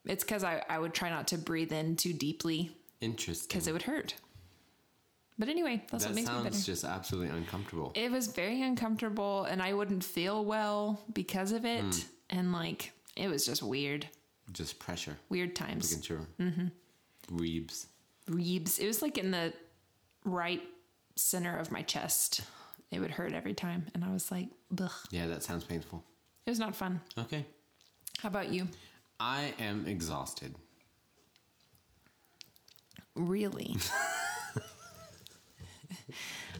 it's 0.05 0.23
cuz 0.23 0.43
I 0.43 0.63
I 0.69 0.79
would 0.79 0.93
try 0.93 1.09
not 1.09 1.27
to 1.29 1.37
breathe 1.37 1.71
in 1.71 1.95
too 1.95 2.13
deeply 2.13 2.75
Interesting. 2.99 3.57
cuz 3.59 3.67
it 3.67 3.71
would 3.73 3.83
hurt. 3.83 4.15
But 5.37 5.47
anyway, 5.47 5.85
that's 5.89 6.03
That 6.03 6.09
what 6.09 6.15
makes 6.15 6.27
me 6.29 6.33
better 6.37 6.51
sounds 6.51 6.65
just 6.65 6.83
absolutely 6.83 7.29
uncomfortable. 7.37 7.91
it 7.95 8.11
was 8.11 8.27
very 8.27 8.61
uncomfortable 8.61 9.45
and 9.45 9.61
I 9.61 9.73
wouldn't 9.73 10.03
feel 10.03 10.43
well 10.43 11.01
because 11.13 11.51
of 11.53 11.63
it. 11.63 11.81
Hmm. 11.83 12.01
And 12.31 12.51
like, 12.53 12.91
it 13.15 13.27
was 13.29 13.45
just 13.45 13.63
weird, 13.63 14.07
just 14.51 14.79
pressure 14.79 15.17
weird 15.29 15.55
times. 15.55 15.91
against 15.91 16.09
your 16.09 16.27
Mm-hmm. 16.39 16.67
reebs. 17.37 17.85
Reebs. 18.27 18.79
It 18.79 18.87
was 18.87 19.01
like 19.01 19.17
in 19.17 19.31
the 19.31 19.53
right 20.25 20.61
center 21.19 21.57
of 21.57 21.71
my 21.71 21.81
chest. 21.81 22.41
It 22.91 22.99
would 22.99 23.11
hurt 23.11 23.33
every 23.33 23.53
time. 23.53 23.85
And 23.93 24.03
I 24.03 24.11
was 24.11 24.31
like, 24.31 24.47
Ugh. 24.79 24.91
Yeah, 25.11 25.27
that 25.27 25.43
sounds 25.43 25.63
painful. 25.63 26.03
It 26.45 26.49
was 26.49 26.59
not 26.59 26.75
fun. 26.75 27.01
Okay. 27.17 27.45
How 28.19 28.29
about 28.29 28.49
you? 28.49 28.67
I 29.19 29.53
am 29.59 29.85
exhausted. 29.85 30.55
Really? 33.15 33.75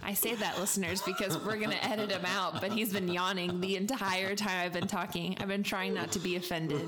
I 0.03 0.13
say 0.13 0.35
that, 0.35 0.59
listeners, 0.59 1.01
because 1.01 1.37
we're 1.39 1.57
going 1.57 1.71
to 1.71 1.83
edit 1.83 2.11
him 2.11 2.25
out, 2.25 2.61
but 2.61 2.71
he's 2.71 2.93
been 2.93 3.07
yawning 3.07 3.59
the 3.61 3.75
entire 3.75 4.35
time 4.35 4.65
I've 4.65 4.73
been 4.73 4.87
talking. 4.87 5.37
I've 5.39 5.47
been 5.47 5.63
trying 5.63 5.93
not 5.93 6.11
to 6.13 6.19
be 6.19 6.35
offended. 6.35 6.87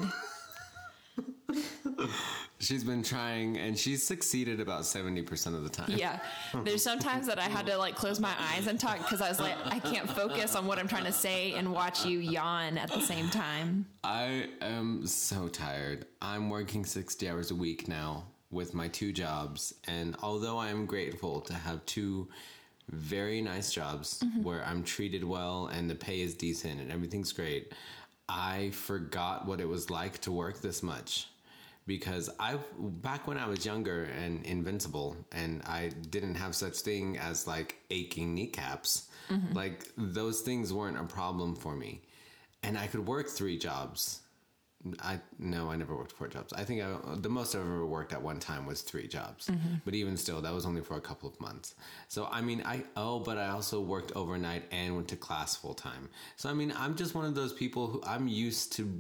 She's 2.60 2.84
been 2.84 3.02
trying 3.02 3.58
and 3.58 3.78
she's 3.78 4.06
succeeded 4.06 4.60
about 4.60 4.82
70% 4.82 5.56
of 5.56 5.64
the 5.64 5.70
time. 5.70 5.92
Yeah. 5.98 6.20
There's 6.64 6.84
sometimes 6.84 7.26
that 7.26 7.40
I 7.40 7.50
had 7.50 7.66
to 7.66 7.78
like 7.78 7.96
close 7.96 8.20
my 8.20 8.34
eyes 8.38 8.68
and 8.68 8.80
talk 8.80 9.00
because 9.00 9.20
I 9.20 9.30
was 9.30 9.40
like, 9.40 9.56
I 9.66 9.80
can't 9.80 10.08
focus 10.08 10.56
on 10.56 10.68
what 10.68 10.78
I'm 10.78 10.88
trying 10.88 11.06
to 11.06 11.12
say 11.12 11.54
and 11.54 11.74
watch 11.74 12.06
you 12.06 12.20
yawn 12.20 12.78
at 12.78 12.92
the 12.92 13.02
same 13.02 13.30
time. 13.30 13.88
I 14.04 14.50
am 14.62 15.08
so 15.08 15.48
tired. 15.48 16.06
I'm 16.22 16.52
working 16.52 16.86
60 16.86 17.28
hours 17.28 17.50
a 17.50 17.56
week 17.56 17.88
now 17.88 18.26
with 18.52 18.76
my 18.76 18.88
two 18.90 19.12
jobs. 19.12 19.74
And 19.88 20.16
although 20.22 20.60
I 20.60 20.70
am 20.70 20.86
grateful 20.86 21.42
to 21.42 21.54
have 21.54 21.84
two 21.88 22.30
very 22.90 23.42
nice 23.42 23.72
jobs 23.72 24.22
mm-hmm. 24.24 24.44
where 24.44 24.64
I'm 24.66 24.84
treated 24.84 25.24
well 25.24 25.68
and 25.68 25.90
the 25.90 25.96
pay 25.96 26.22
is 26.22 26.36
decent 26.36 26.80
and 26.80 26.92
everything's 26.92 27.32
great, 27.32 27.74
I 28.30 28.70
forgot 28.72 29.48
what 29.48 29.60
it 29.60 29.68
was 29.68 29.90
like 29.90 30.20
to 30.22 30.32
work 30.32 30.62
this 30.62 30.84
much. 30.84 31.28
Because 31.92 32.30
I, 32.40 32.58
back 32.80 33.28
when 33.28 33.38
I 33.38 33.48
was 33.48 33.66
younger 33.66 34.06
and 34.24 34.46
invincible, 34.46 35.18
and 35.32 35.62
I 35.66 35.92
didn't 36.10 36.36
have 36.36 36.56
such 36.56 36.78
thing 36.80 37.18
as 37.18 37.48
like 37.48 37.78
aching 37.90 38.34
kneecaps, 38.34 39.10
mm-hmm. 39.30 39.54
like 39.54 39.88
those 39.98 40.42
things 40.42 40.72
weren't 40.72 40.98
a 40.98 41.04
problem 41.04 41.56
for 41.56 41.76
me, 41.76 42.02
and 42.64 42.78
I 42.78 42.88
could 42.88 43.06
work 43.06 43.28
three 43.28 43.58
jobs 43.58 44.22
I 45.02 45.20
no, 45.38 45.70
I 45.70 45.76
never 45.76 45.96
worked 45.96 46.12
four 46.12 46.28
jobs. 46.28 46.54
I 46.54 46.64
think 46.64 46.82
I, 46.82 46.96
the 47.16 47.30
most 47.30 47.56
I've 47.56 47.62
ever 47.62 47.86
worked 47.86 48.14
at 48.14 48.22
one 48.22 48.40
time 48.40 48.66
was 48.66 48.82
three 48.82 49.08
jobs. 49.08 49.48
Mm-hmm. 49.48 49.76
But 49.86 49.94
even 49.94 50.18
still, 50.18 50.42
that 50.42 50.54
was 50.54 50.66
only 50.66 50.82
for 50.82 50.98
a 50.98 51.02
couple 51.02 51.30
of 51.30 51.40
months. 51.40 51.76
So 52.08 52.28
I 52.32 52.42
mean, 52.42 52.64
I 52.66 52.84
oh, 52.96 53.20
but 53.20 53.38
I 53.38 53.50
also 53.50 53.80
worked 53.82 54.12
overnight 54.16 54.64
and 54.72 54.96
went 54.96 55.08
to 55.10 55.16
class 55.16 55.56
full 55.56 55.74
time. 55.74 56.10
So 56.36 56.50
I 56.50 56.54
mean, 56.54 56.74
I'm 56.76 56.96
just 56.96 57.14
one 57.14 57.26
of 57.26 57.36
those 57.36 57.54
people 57.54 57.88
who 57.88 58.02
I'm 58.06 58.28
used 58.28 58.74
to 58.74 59.00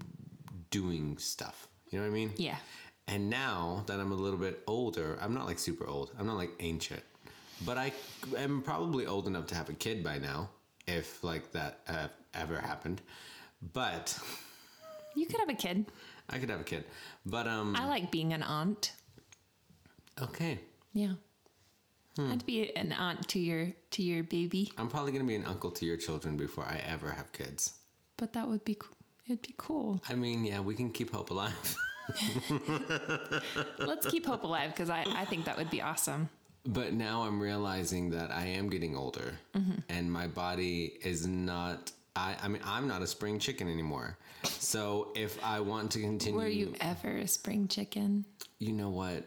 doing 0.69 1.17
stuff. 1.17 1.67
You 1.91 1.99
know 1.99 2.05
what 2.05 2.11
I 2.11 2.15
mean? 2.15 2.31
Yeah. 2.37 2.55
And 3.07 3.29
now 3.29 3.83
that 3.87 3.99
I'm 3.99 4.11
a 4.11 4.15
little 4.15 4.39
bit 4.39 4.63
older, 4.67 5.17
I'm 5.21 5.33
not 5.33 5.45
like 5.45 5.59
super 5.59 5.85
old. 5.85 6.11
I'm 6.17 6.25
not 6.25 6.37
like 6.37 6.51
ancient, 6.61 7.03
but 7.65 7.77
I 7.77 7.91
am 8.37 8.61
probably 8.61 9.05
old 9.05 9.27
enough 9.27 9.47
to 9.47 9.55
have 9.55 9.69
a 9.69 9.73
kid 9.73 10.03
by 10.03 10.17
now, 10.17 10.49
if 10.87 11.23
like 11.23 11.51
that 11.51 11.79
uh, 11.87 12.07
ever 12.33 12.57
happened. 12.57 13.01
But 13.73 14.17
You 15.15 15.25
could 15.25 15.39
have 15.41 15.49
a 15.49 15.53
kid. 15.53 15.85
I 16.29 16.39
could 16.39 16.49
have 16.49 16.61
a 16.61 16.63
kid. 16.63 16.85
But 17.25 17.47
um, 17.47 17.75
I 17.75 17.85
like 17.87 18.09
being 18.11 18.31
an 18.33 18.43
aunt. 18.43 18.93
okay, 20.21 20.59
Yeah. 20.93 21.13
Hmm. 22.17 22.31
I'd 22.31 22.45
be 22.45 22.75
an 22.75 22.91
aunt 22.91 23.25
to 23.29 23.39
your 23.39 23.71
to 23.91 24.03
your 24.03 24.23
baby, 24.23 24.71
I'm 24.77 24.89
probably 24.89 25.11
gonna 25.13 25.23
be 25.23 25.35
an 25.35 25.45
uncle 25.45 25.71
to 25.71 25.85
your 25.85 25.95
children 25.97 26.35
before 26.37 26.65
I 26.65 26.81
ever 26.85 27.09
have 27.09 27.31
kids. 27.31 27.73
but 28.17 28.33
that 28.33 28.47
would 28.49 28.63
be 28.65 28.75
co- 28.75 28.89
it'd 29.25 29.41
be 29.41 29.53
cool. 29.57 30.01
I 30.09 30.15
mean, 30.15 30.43
yeah, 30.45 30.59
we 30.59 30.75
can 30.75 30.89
keep 30.91 31.11
hope 31.11 31.29
alive. 31.29 31.75
Let's 33.79 34.07
keep 34.07 34.25
hope 34.25 34.43
alive 34.43 34.71
because 34.71 34.89
I 34.89 35.05
I 35.07 35.25
think 35.25 35.45
that 35.45 35.57
would 35.57 35.69
be 35.69 35.81
awesome. 35.81 36.29
But 36.65 36.93
now 36.93 37.23
I'm 37.23 37.39
realizing 37.41 38.11
that 38.11 38.31
I 38.31 38.45
am 38.45 38.69
getting 38.69 38.95
older 38.95 39.33
mm-hmm. 39.55 39.79
and 39.89 40.11
my 40.11 40.27
body 40.27 40.93
is 41.01 41.25
not 41.25 41.91
I, 42.15 42.35
I 42.41 42.47
mean 42.47 42.61
I'm 42.65 42.87
not 42.87 43.01
a 43.01 43.07
spring 43.07 43.39
chicken 43.39 43.67
anymore. 43.69 44.17
So 44.43 45.11
if 45.15 45.43
I 45.43 45.59
want 45.59 45.91
to 45.91 46.01
continue 46.01 46.39
Were 46.39 46.47
you 46.47 46.73
ever 46.81 47.17
a 47.17 47.27
spring 47.27 47.67
chicken? 47.67 48.25
you 48.59 48.73
know 48.73 48.89
what? 48.89 49.23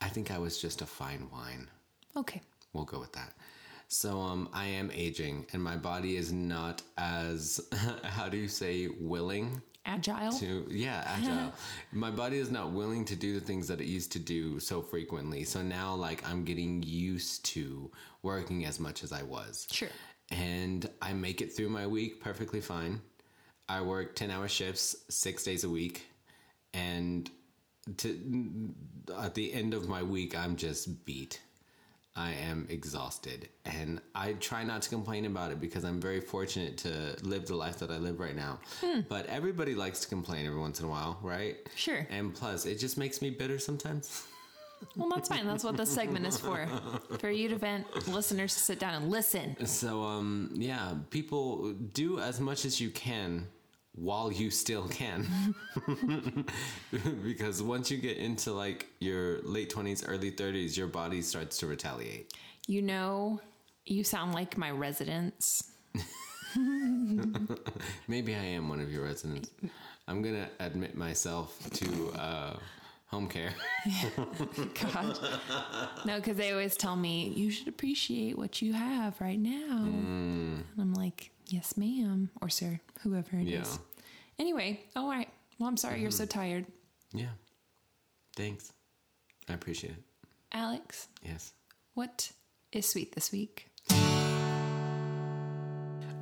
I 0.00 0.08
think 0.08 0.30
I 0.30 0.38
was 0.38 0.60
just 0.60 0.80
a 0.82 0.86
fine 0.86 1.28
wine. 1.32 1.68
Okay. 2.16 2.40
We'll 2.72 2.84
go 2.84 2.98
with 2.98 3.12
that. 3.12 3.32
So 3.92 4.20
um 4.20 4.48
I 4.52 4.66
am 4.66 4.88
aging 4.94 5.46
and 5.52 5.60
my 5.62 5.76
body 5.76 6.16
is 6.16 6.32
not 6.32 6.80
as 6.96 7.60
how 8.04 8.28
do 8.28 8.36
you 8.36 8.46
say 8.48 8.88
willing? 9.00 9.60
Agile. 9.84 10.30
to 10.38 10.64
yeah 10.70 11.02
agile. 11.18 11.52
My 11.92 12.10
body 12.10 12.38
is 12.38 12.50
not 12.52 12.70
willing 12.70 13.04
to 13.06 13.16
do 13.16 13.34
the 13.34 13.44
things 13.44 13.66
that 13.66 13.80
it 13.80 13.86
used 13.88 14.12
to 14.12 14.20
do 14.20 14.60
so 14.60 14.80
frequently. 14.80 15.42
So 15.42 15.60
now 15.60 15.92
like 15.94 16.22
i'm 16.28 16.44
getting 16.44 16.82
used 16.84 17.44
to 17.46 17.90
working 18.22 18.64
as 18.64 18.78
much 18.78 19.02
as 19.02 19.10
i 19.12 19.22
was. 19.24 19.66
Sure. 19.72 19.88
and 20.30 20.88
i 21.02 21.12
make 21.12 21.40
it 21.40 21.52
through 21.52 21.70
my 21.70 21.86
week 21.86 22.20
perfectly 22.20 22.60
fine. 22.60 23.00
I 23.68 23.80
work 23.82 24.14
10 24.14 24.30
hour 24.30 24.46
shifts 24.48 24.94
six 25.08 25.42
days 25.42 25.64
a 25.64 25.68
week. 25.70 26.06
And 26.74 27.28
to 27.96 28.08
at 29.18 29.34
the 29.34 29.52
end 29.52 29.74
of 29.74 29.88
my 29.88 30.02
week 30.02 30.38
i'm 30.38 30.54
just 30.54 31.04
beat 31.04 31.40
I 32.16 32.32
am 32.32 32.66
exhausted 32.68 33.48
and 33.64 34.00
I 34.14 34.32
try 34.34 34.64
not 34.64 34.82
to 34.82 34.88
complain 34.88 35.26
about 35.26 35.52
it 35.52 35.60
because 35.60 35.84
I'm 35.84 36.00
very 36.00 36.20
fortunate 36.20 36.76
to 36.78 37.16
live 37.22 37.46
the 37.46 37.54
life 37.54 37.78
that 37.78 37.90
I 37.90 37.98
live 37.98 38.18
right 38.18 38.34
now. 38.34 38.58
But 39.08 39.26
everybody 39.26 39.74
likes 39.74 40.00
to 40.00 40.08
complain 40.08 40.46
every 40.46 40.58
once 40.58 40.80
in 40.80 40.86
a 40.86 40.88
while, 40.88 41.18
right? 41.22 41.56
Sure. 41.76 42.06
And 42.10 42.34
plus, 42.34 42.66
it 42.66 42.78
just 42.78 42.98
makes 42.98 43.22
me 43.22 43.30
bitter 43.30 43.58
sometimes. 43.58 44.24
Well, 44.96 45.10
that's 45.10 45.28
fine. 45.28 45.46
That's 45.46 45.62
what 45.62 45.76
this 45.76 45.90
segment 45.90 46.26
is 46.26 46.38
for. 46.38 46.66
For 47.18 47.30
you 47.30 47.48
to 47.50 47.56
vent, 47.56 48.08
listeners 48.08 48.54
to 48.54 48.60
sit 48.60 48.78
down 48.78 48.94
and 48.94 49.10
listen. 49.10 49.66
So, 49.66 50.02
um, 50.02 50.50
yeah, 50.54 50.94
people 51.10 51.72
do 51.72 52.18
as 52.18 52.40
much 52.40 52.64
as 52.64 52.80
you 52.80 52.90
can 52.90 53.46
while 53.94 54.32
you 54.32 54.50
still 54.50 54.88
can. 54.88 55.54
because 57.22 57.62
once 57.62 57.90
you 57.90 57.98
get 57.98 58.16
into 58.16 58.52
like 58.52 58.86
your 59.00 59.40
late 59.42 59.72
20s, 59.72 60.04
early 60.06 60.30
30s, 60.30 60.76
your 60.76 60.86
body 60.86 61.22
starts 61.22 61.58
to 61.58 61.66
retaliate. 61.66 62.32
You 62.66 62.82
know, 62.82 63.40
you 63.84 64.04
sound 64.04 64.34
like 64.34 64.56
my 64.56 64.70
residents. 64.70 65.72
Maybe 68.08 68.34
I 68.34 68.44
am 68.44 68.68
one 68.68 68.80
of 68.80 68.92
your 68.92 69.04
residents. 69.04 69.50
I'm 70.08 70.22
gonna 70.22 70.48
admit 70.58 70.96
myself 70.96 71.58
to 71.70 72.12
uh, 72.12 72.56
home 73.06 73.28
care. 73.28 73.54
God. 74.92 75.18
No, 76.04 76.16
because 76.16 76.36
they 76.36 76.52
always 76.52 76.76
tell 76.76 76.96
me, 76.96 77.32
you 77.36 77.50
should 77.50 77.68
appreciate 77.68 78.38
what 78.38 78.62
you 78.62 78.72
have 78.72 79.20
right 79.20 79.38
now. 79.38 79.82
And 79.84 80.64
I'm 80.78 80.94
like, 80.94 81.30
yes, 81.52 81.76
ma'am. 81.76 82.30
Or 82.40 82.48
sir, 82.48 82.80
whoever 83.02 83.36
it 83.36 83.48
is. 83.48 83.50
Yeah. 83.50 83.64
Anyway, 84.38 84.80
all 84.96 85.08
right. 85.08 85.28
Well, 85.58 85.68
I'm 85.68 85.76
sorry 85.76 86.00
you're 86.00 86.10
so 86.10 86.24
tired. 86.26 86.66
yeah. 87.12 87.26
Thanks. 88.36 88.72
I 89.48 89.54
appreciate 89.54 89.90
it. 89.94 90.02
Alex, 90.52 91.08
Yes. 91.22 91.52
what 91.94 92.30
is 92.72 92.88
sweet 92.88 93.12
this 93.14 93.30
week? 93.32 93.66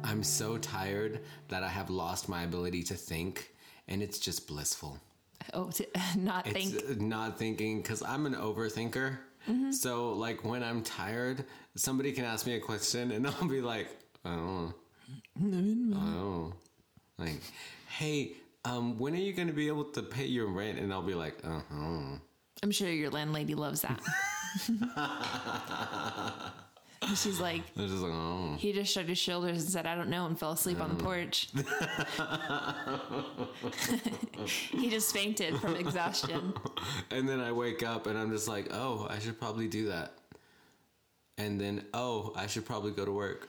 I'm 0.04 0.22
so 0.22 0.56
tired 0.58 1.20
that 1.48 1.62
I 1.62 1.68
have 1.68 1.90
lost 1.90 2.28
my 2.28 2.42
ability 2.44 2.82
to 2.84 2.94
think, 2.94 3.52
and 3.88 4.02
it's 4.02 4.18
just 4.18 4.46
blissful. 4.48 4.98
Oh, 5.52 5.70
not 6.16 6.46
think. 6.46 6.76
uh, 6.76 6.94
not 6.96 7.38
thinking 7.38 7.82
because 7.82 8.02
I'm 8.02 8.26
an 8.26 8.34
overthinker. 8.34 9.18
So, 9.70 10.10
like, 10.12 10.44
when 10.44 10.62
I'm 10.62 10.82
tired, 10.82 11.42
somebody 11.74 12.12
can 12.12 12.24
ask 12.26 12.44
me 12.46 12.54
a 12.56 12.60
question, 12.60 13.12
and 13.12 13.26
I'll 13.40 13.48
be 13.48 13.62
like, 13.62 13.88
I 14.24 14.30
don't 14.30 14.46
know. 14.46 14.74
Oh. 15.42 16.52
Like, 17.18 17.40
hey, 17.88 18.32
um, 18.64 18.98
when 18.98 19.14
are 19.14 19.18
you 19.18 19.32
going 19.32 19.48
to 19.48 19.54
be 19.54 19.68
able 19.68 19.84
to 19.84 20.02
pay 20.02 20.26
your 20.26 20.46
rent? 20.46 20.78
And 20.78 20.92
I'll 20.92 21.02
be 21.02 21.14
like, 21.14 21.38
uh 21.44 21.60
huh. 21.70 22.18
I'm 22.62 22.70
sure 22.70 22.90
your 22.90 23.10
landlady 23.10 23.54
loves 23.54 23.82
that. 23.82 24.00
And 27.00 27.16
She's 27.16 27.40
like, 27.40 27.62
just 27.76 27.94
like, 27.94 28.12
oh. 28.12 28.56
he 28.58 28.72
just 28.72 28.92
shrugged 28.92 29.08
his 29.08 29.18
shoulders 29.18 29.62
and 29.62 29.70
said, 29.70 29.86
I 29.86 29.94
don't 29.94 30.10
know, 30.10 30.26
and 30.26 30.38
fell 30.38 30.52
asleep 30.52 30.80
on 30.80 30.88
the 30.96 31.02
porch. 31.02 31.48
he 34.72 34.90
just 34.90 35.12
fainted 35.14 35.58
from 35.60 35.76
exhaustion. 35.76 36.52
And 37.10 37.28
then 37.28 37.40
I 37.40 37.52
wake 37.52 37.82
up 37.82 38.06
and 38.06 38.18
I'm 38.18 38.30
just 38.30 38.48
like, 38.48 38.68
oh, 38.70 39.06
I 39.08 39.18
should 39.18 39.40
probably 39.40 39.66
do 39.66 39.86
that. 39.88 40.12
And 41.38 41.60
then, 41.60 41.84
oh, 41.94 42.32
I 42.36 42.46
should 42.46 42.66
probably 42.66 42.90
go 42.90 43.04
to 43.04 43.12
work. 43.12 43.48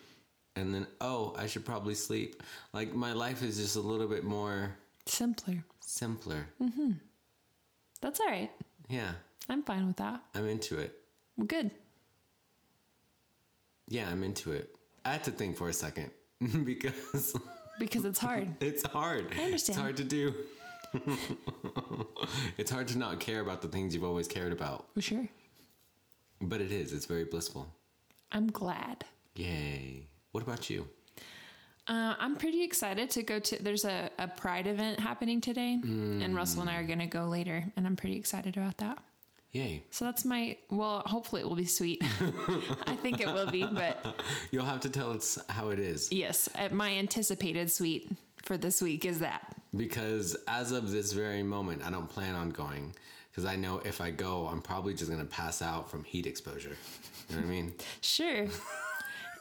And 0.60 0.74
then, 0.74 0.88
oh, 1.00 1.34
I 1.38 1.48
should 1.48 1.66
probably 1.66 1.96
sleep. 1.96 2.44
Like, 2.74 2.94
my 2.94 3.14
life 3.14 3.42
is 3.44 3.58
just 3.58 3.76
a 3.76 3.82
little 3.82 4.08
bit 4.08 4.24
more 4.24 4.76
Simpler. 5.06 5.64
simpler. 5.80 6.46
Mm-hmm 6.62 6.92
that's 8.02 8.20
all 8.20 8.28
right. 8.28 8.52
Yeah, 8.88 9.12
I'm 9.50 9.64
fine 9.64 9.88
with 9.88 9.98
that. 9.98 10.22
I'm 10.36 10.48
into 10.48 10.78
it. 10.78 10.96
Good. 11.46 11.72
Yeah, 13.88 14.10
I'm 14.10 14.24
into 14.24 14.52
it. 14.52 14.76
I 15.06 15.14
had 15.14 15.24
to 15.26 15.32
think 15.32 15.58
for 15.58 15.70
a 15.70 15.74
second 15.74 16.12
because 16.66 17.36
Because 17.80 18.06
it's 18.06 18.20
hard. 18.20 18.50
it's 18.62 18.86
hard. 18.86 19.28
I 19.38 19.44
understand. 19.44 19.76
It's 19.76 19.78
hard 19.78 19.98
to 19.98 20.04
do. 20.04 20.34
it's 22.58 22.72
hard 22.72 22.88
to 22.90 22.98
not 22.98 23.20
care 23.20 23.42
about 23.42 23.62
the 23.62 23.68
things 23.68 23.94
you've 23.94 24.04
always 24.04 24.28
cared 24.28 24.52
about. 24.52 24.88
For 24.94 25.02
sure. 25.02 25.28
But 26.42 26.62
it 26.62 26.72
is. 26.72 26.94
It's 26.94 27.06
very 27.06 27.26
blissful. 27.26 27.74
I'm 28.32 28.48
glad. 28.48 29.06
Yay. 29.36 30.08
What 30.32 30.44
about 30.44 30.70
you? 30.70 30.88
Uh, 31.88 32.14
I'm 32.20 32.36
pretty 32.36 32.64
excited 32.64 33.10
to 33.12 33.24
go 33.24 33.40
to. 33.40 33.64
There's 33.64 33.84
a, 33.86 34.12
a 34.20 34.28
Pride 34.28 34.68
event 34.68 35.00
happening 35.00 35.42
today, 35.42 35.80
and 35.84 36.36
Russell 36.36 36.62
and 36.62 36.70
I 36.70 36.76
are 36.78 36.84
going 36.84 37.00
to 37.00 37.08
go 37.08 37.26
later, 37.26 37.64
and 37.76 37.88
I'm 37.88 37.96
pretty 37.96 38.16
excited 38.16 38.58
about 38.58 38.78
that. 38.78 39.00
Yay. 39.54 39.84
So 39.90 40.06
that's 40.06 40.24
my. 40.24 40.56
Well, 40.70 41.02
hopefully 41.08 41.42
it 41.42 41.48
will 41.50 41.56
be 41.56 41.66
sweet. 41.66 42.04
I 42.86 42.96
think 43.02 43.20
it 43.22 43.28
will 43.28 43.50
be, 43.50 43.64
but 43.66 44.22
You'll 44.52 44.66
have 44.66 44.82
to 44.82 44.90
tell 44.90 45.10
us 45.12 45.40
how 45.50 45.70
it 45.70 45.80
is. 45.80 46.12
yes, 46.12 46.48
uh, 46.54 46.70
my 46.72 46.92
anticipated 46.94 47.72
sweet 47.72 48.12
for 48.44 48.56
this 48.56 48.84
week 48.84 49.06
is 49.06 49.18
that. 49.20 49.56
Because 49.76 50.38
as 50.48 50.72
of 50.72 50.92
this 50.92 51.14
very 51.14 51.42
moment, 51.42 51.82
I 51.84 51.90
don't 51.90 52.08
plan 52.10 52.36
on 52.36 52.52
going. 52.52 52.94
Because 53.32 53.46
I 53.46 53.56
know 53.56 53.82
if 53.84 54.00
I 54.02 54.12
go, 54.12 54.48
I'm 54.48 54.62
probably 54.62 54.94
just 54.94 55.10
going 55.10 55.22
to 55.24 55.28
pass 55.28 55.64
out 55.64 55.90
from 55.90 56.04
heat 56.04 56.28
exposure. 56.28 56.76
You 57.30 57.36
know 57.36 57.42
what 57.42 57.48
I 57.48 57.50
mean? 57.52 57.74
Sure. 58.02 58.46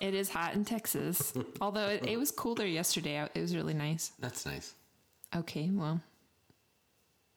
it 0.01 0.15
is 0.15 0.29
hot 0.31 0.55
in 0.55 0.65
Texas. 0.65 1.33
Although 1.61 1.89
it, 1.89 2.07
it 2.07 2.19
was 2.19 2.31
cooler 2.31 2.65
yesterday. 2.67 3.27
It 3.35 3.41
was 3.41 3.55
really 3.57 3.75
nice. 3.75 4.13
That's 4.19 4.45
nice. 4.47 4.75
Okay, 5.35 5.71
well. 5.73 6.01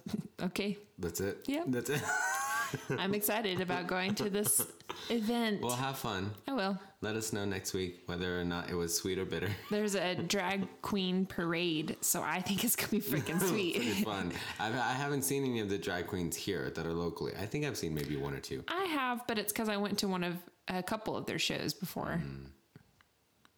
Okay. 0.42 0.78
That's 1.00 1.20
it? 1.22 1.40
Yeah. 1.48 1.64
That's 1.68 1.90
it. 1.90 2.02
I'm 3.00 3.14
excited 3.14 3.62
about 3.62 3.88
going 3.88 4.14
to 4.16 4.30
this 4.30 4.66
event. 5.10 5.62
well, 5.62 5.76
have 5.76 5.98
fun. 5.98 6.32
I 6.48 6.54
will. 6.54 6.78
Let 7.02 7.16
us 7.16 7.34
know 7.34 7.46
next 7.46 7.74
week 7.74 8.02
whether 8.08 8.40
or 8.40 8.44
not 8.44 8.70
it 8.70 8.76
was 8.76 8.96
sweet 8.96 9.18
or 9.20 9.26
bitter. 9.26 9.50
There's 9.70 9.96
a 9.96 10.16
drag 10.16 10.68
queen 10.82 11.26
parade, 11.26 11.98
so 12.02 12.22
I 12.24 12.42
think 12.42 12.64
it's 12.64 12.76
gonna 12.76 12.90
be 12.92 13.00
freaking 13.02 13.40
Pretty 13.40 13.74
sweet. 13.80 14.06
fun. 14.06 14.32
I've, 14.60 14.74
I 14.76 14.94
haven't 14.94 15.22
seen 15.24 15.44
any 15.44 15.60
of 15.60 15.70
the 15.70 15.78
drag 15.78 16.08
queens 16.08 16.36
here 16.36 16.72
that 16.72 16.86
are 16.86 16.94
locally. 16.94 17.34
I 17.40 17.46
think 17.46 17.66
I've 17.66 17.78
seen 17.78 17.94
maybe 17.94 18.16
one 18.16 18.34
or 18.34 18.40
two. 18.40 18.64
I 18.68 18.86
have, 18.86 19.26
but 19.28 19.38
it's 19.38 19.52
because 19.54 19.70
I 19.70 19.78
went 19.78 19.98
to 20.00 20.08
one 20.08 20.24
of 20.24 20.36
a 20.68 20.82
couple 20.84 21.16
of 21.18 21.26
their 21.26 21.40
shows 21.40 21.74
before. 21.74 22.22
Hmm. 22.24 22.46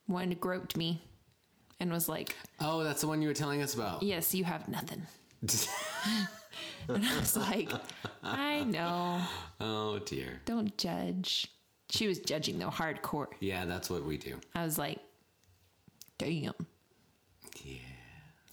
One 0.08 0.30
groped 0.40 0.78
me. 0.78 1.02
and 1.80 1.92
was 1.92 2.08
like, 2.08 2.36
Oh, 2.60 2.84
that's 2.84 3.02
the 3.02 3.08
one 3.08 3.22
you 3.22 3.28
were 3.28 3.34
telling 3.34 3.62
us 3.62 3.74
about. 3.74 4.04
Yes, 4.04 4.34
you 4.36 4.44
have 4.44 4.68
nothing. 4.68 5.02
and 6.88 7.06
I 7.06 7.20
was 7.20 7.36
like, 7.38 7.70
I 8.24 8.64
know. 8.64 9.22
oh 9.60 10.00
dear. 10.00 10.42
Don't 10.46 10.76
judge. 10.78 11.48
She 11.90 12.08
was 12.08 12.20
judging 12.20 12.58
though, 12.60 12.70
hardcore. 12.70 13.28
Yeah, 13.40 13.66
that's 13.66 13.90
what 13.90 14.04
we 14.06 14.18
do. 14.18 14.40
I 14.56 14.64
was 14.64 14.78
like, 14.78 15.00
damn. 16.18 16.54
Yeah. 17.64 17.78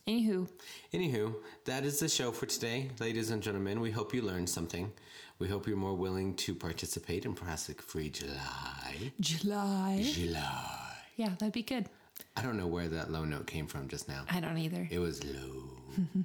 Anywho, 0.09 0.48
Anywho, 0.92 1.34
that 1.64 1.84
is 1.84 2.00
the 2.00 2.09
show 2.09 2.32
for 2.32 2.46
today, 2.46 2.90
ladies 2.98 3.30
and 3.30 3.40
gentlemen. 3.42 3.80
We 3.80 3.92
hope 3.92 4.12
you 4.12 4.22
learned 4.22 4.48
something. 4.50 4.90
We 5.43 5.49
hope 5.49 5.66
you're 5.66 5.76
more 5.76 5.95
willing 5.95 6.34
to 6.34 6.55
participate 6.55 7.24
in 7.24 7.34
Plastic 7.34 7.82
Free 7.82 8.11
July. 8.11 9.12
July. 9.18 10.01
July. 10.01 10.97
Yeah, 11.16 11.30
that'd 11.36 11.53
be 11.53 11.64
good. 11.64 11.86
I 12.36 12.43
don't 12.43 12.57
know 12.57 12.68
where 12.68 12.86
that 12.86 13.11
low 13.11 13.24
note 13.24 13.49
came 13.49 13.66
from 13.66 13.88
just 13.88 14.09
now. 14.09 14.22
I 14.30 14.38
don't 14.38 14.57
either. 14.57 14.86
It 14.88 15.01
was 15.01 15.24
low. 15.24 15.64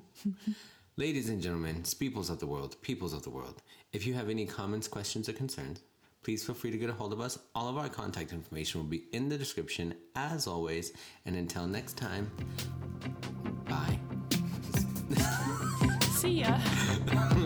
Ladies 0.97 1.29
and 1.29 1.41
gentlemen, 1.41 1.83
peoples 1.97 2.29
of 2.29 2.37
the 2.37 2.45
world, 2.45 2.75
peoples 2.83 3.11
of 3.11 3.23
the 3.23 3.31
world, 3.31 3.63
if 3.91 4.05
you 4.05 4.13
have 4.13 4.29
any 4.29 4.45
comments, 4.45 4.87
questions, 4.87 5.27
or 5.27 5.33
concerns, 5.33 5.81
please 6.21 6.45
feel 6.45 6.53
free 6.53 6.69
to 6.69 6.77
get 6.77 6.91
a 6.91 6.93
hold 6.93 7.11
of 7.11 7.19
us. 7.19 7.39
All 7.55 7.67
of 7.67 7.75
our 7.75 7.89
contact 7.89 8.33
information 8.33 8.81
will 8.81 8.87
be 8.87 9.05
in 9.13 9.29
the 9.29 9.37
description 9.39 9.95
as 10.15 10.45
always. 10.45 10.93
And 11.25 11.35
until 11.35 11.65
next 11.65 11.97
time, 11.97 12.29
bye. 13.65 13.99
See 16.11 16.41
ya. 16.41 16.55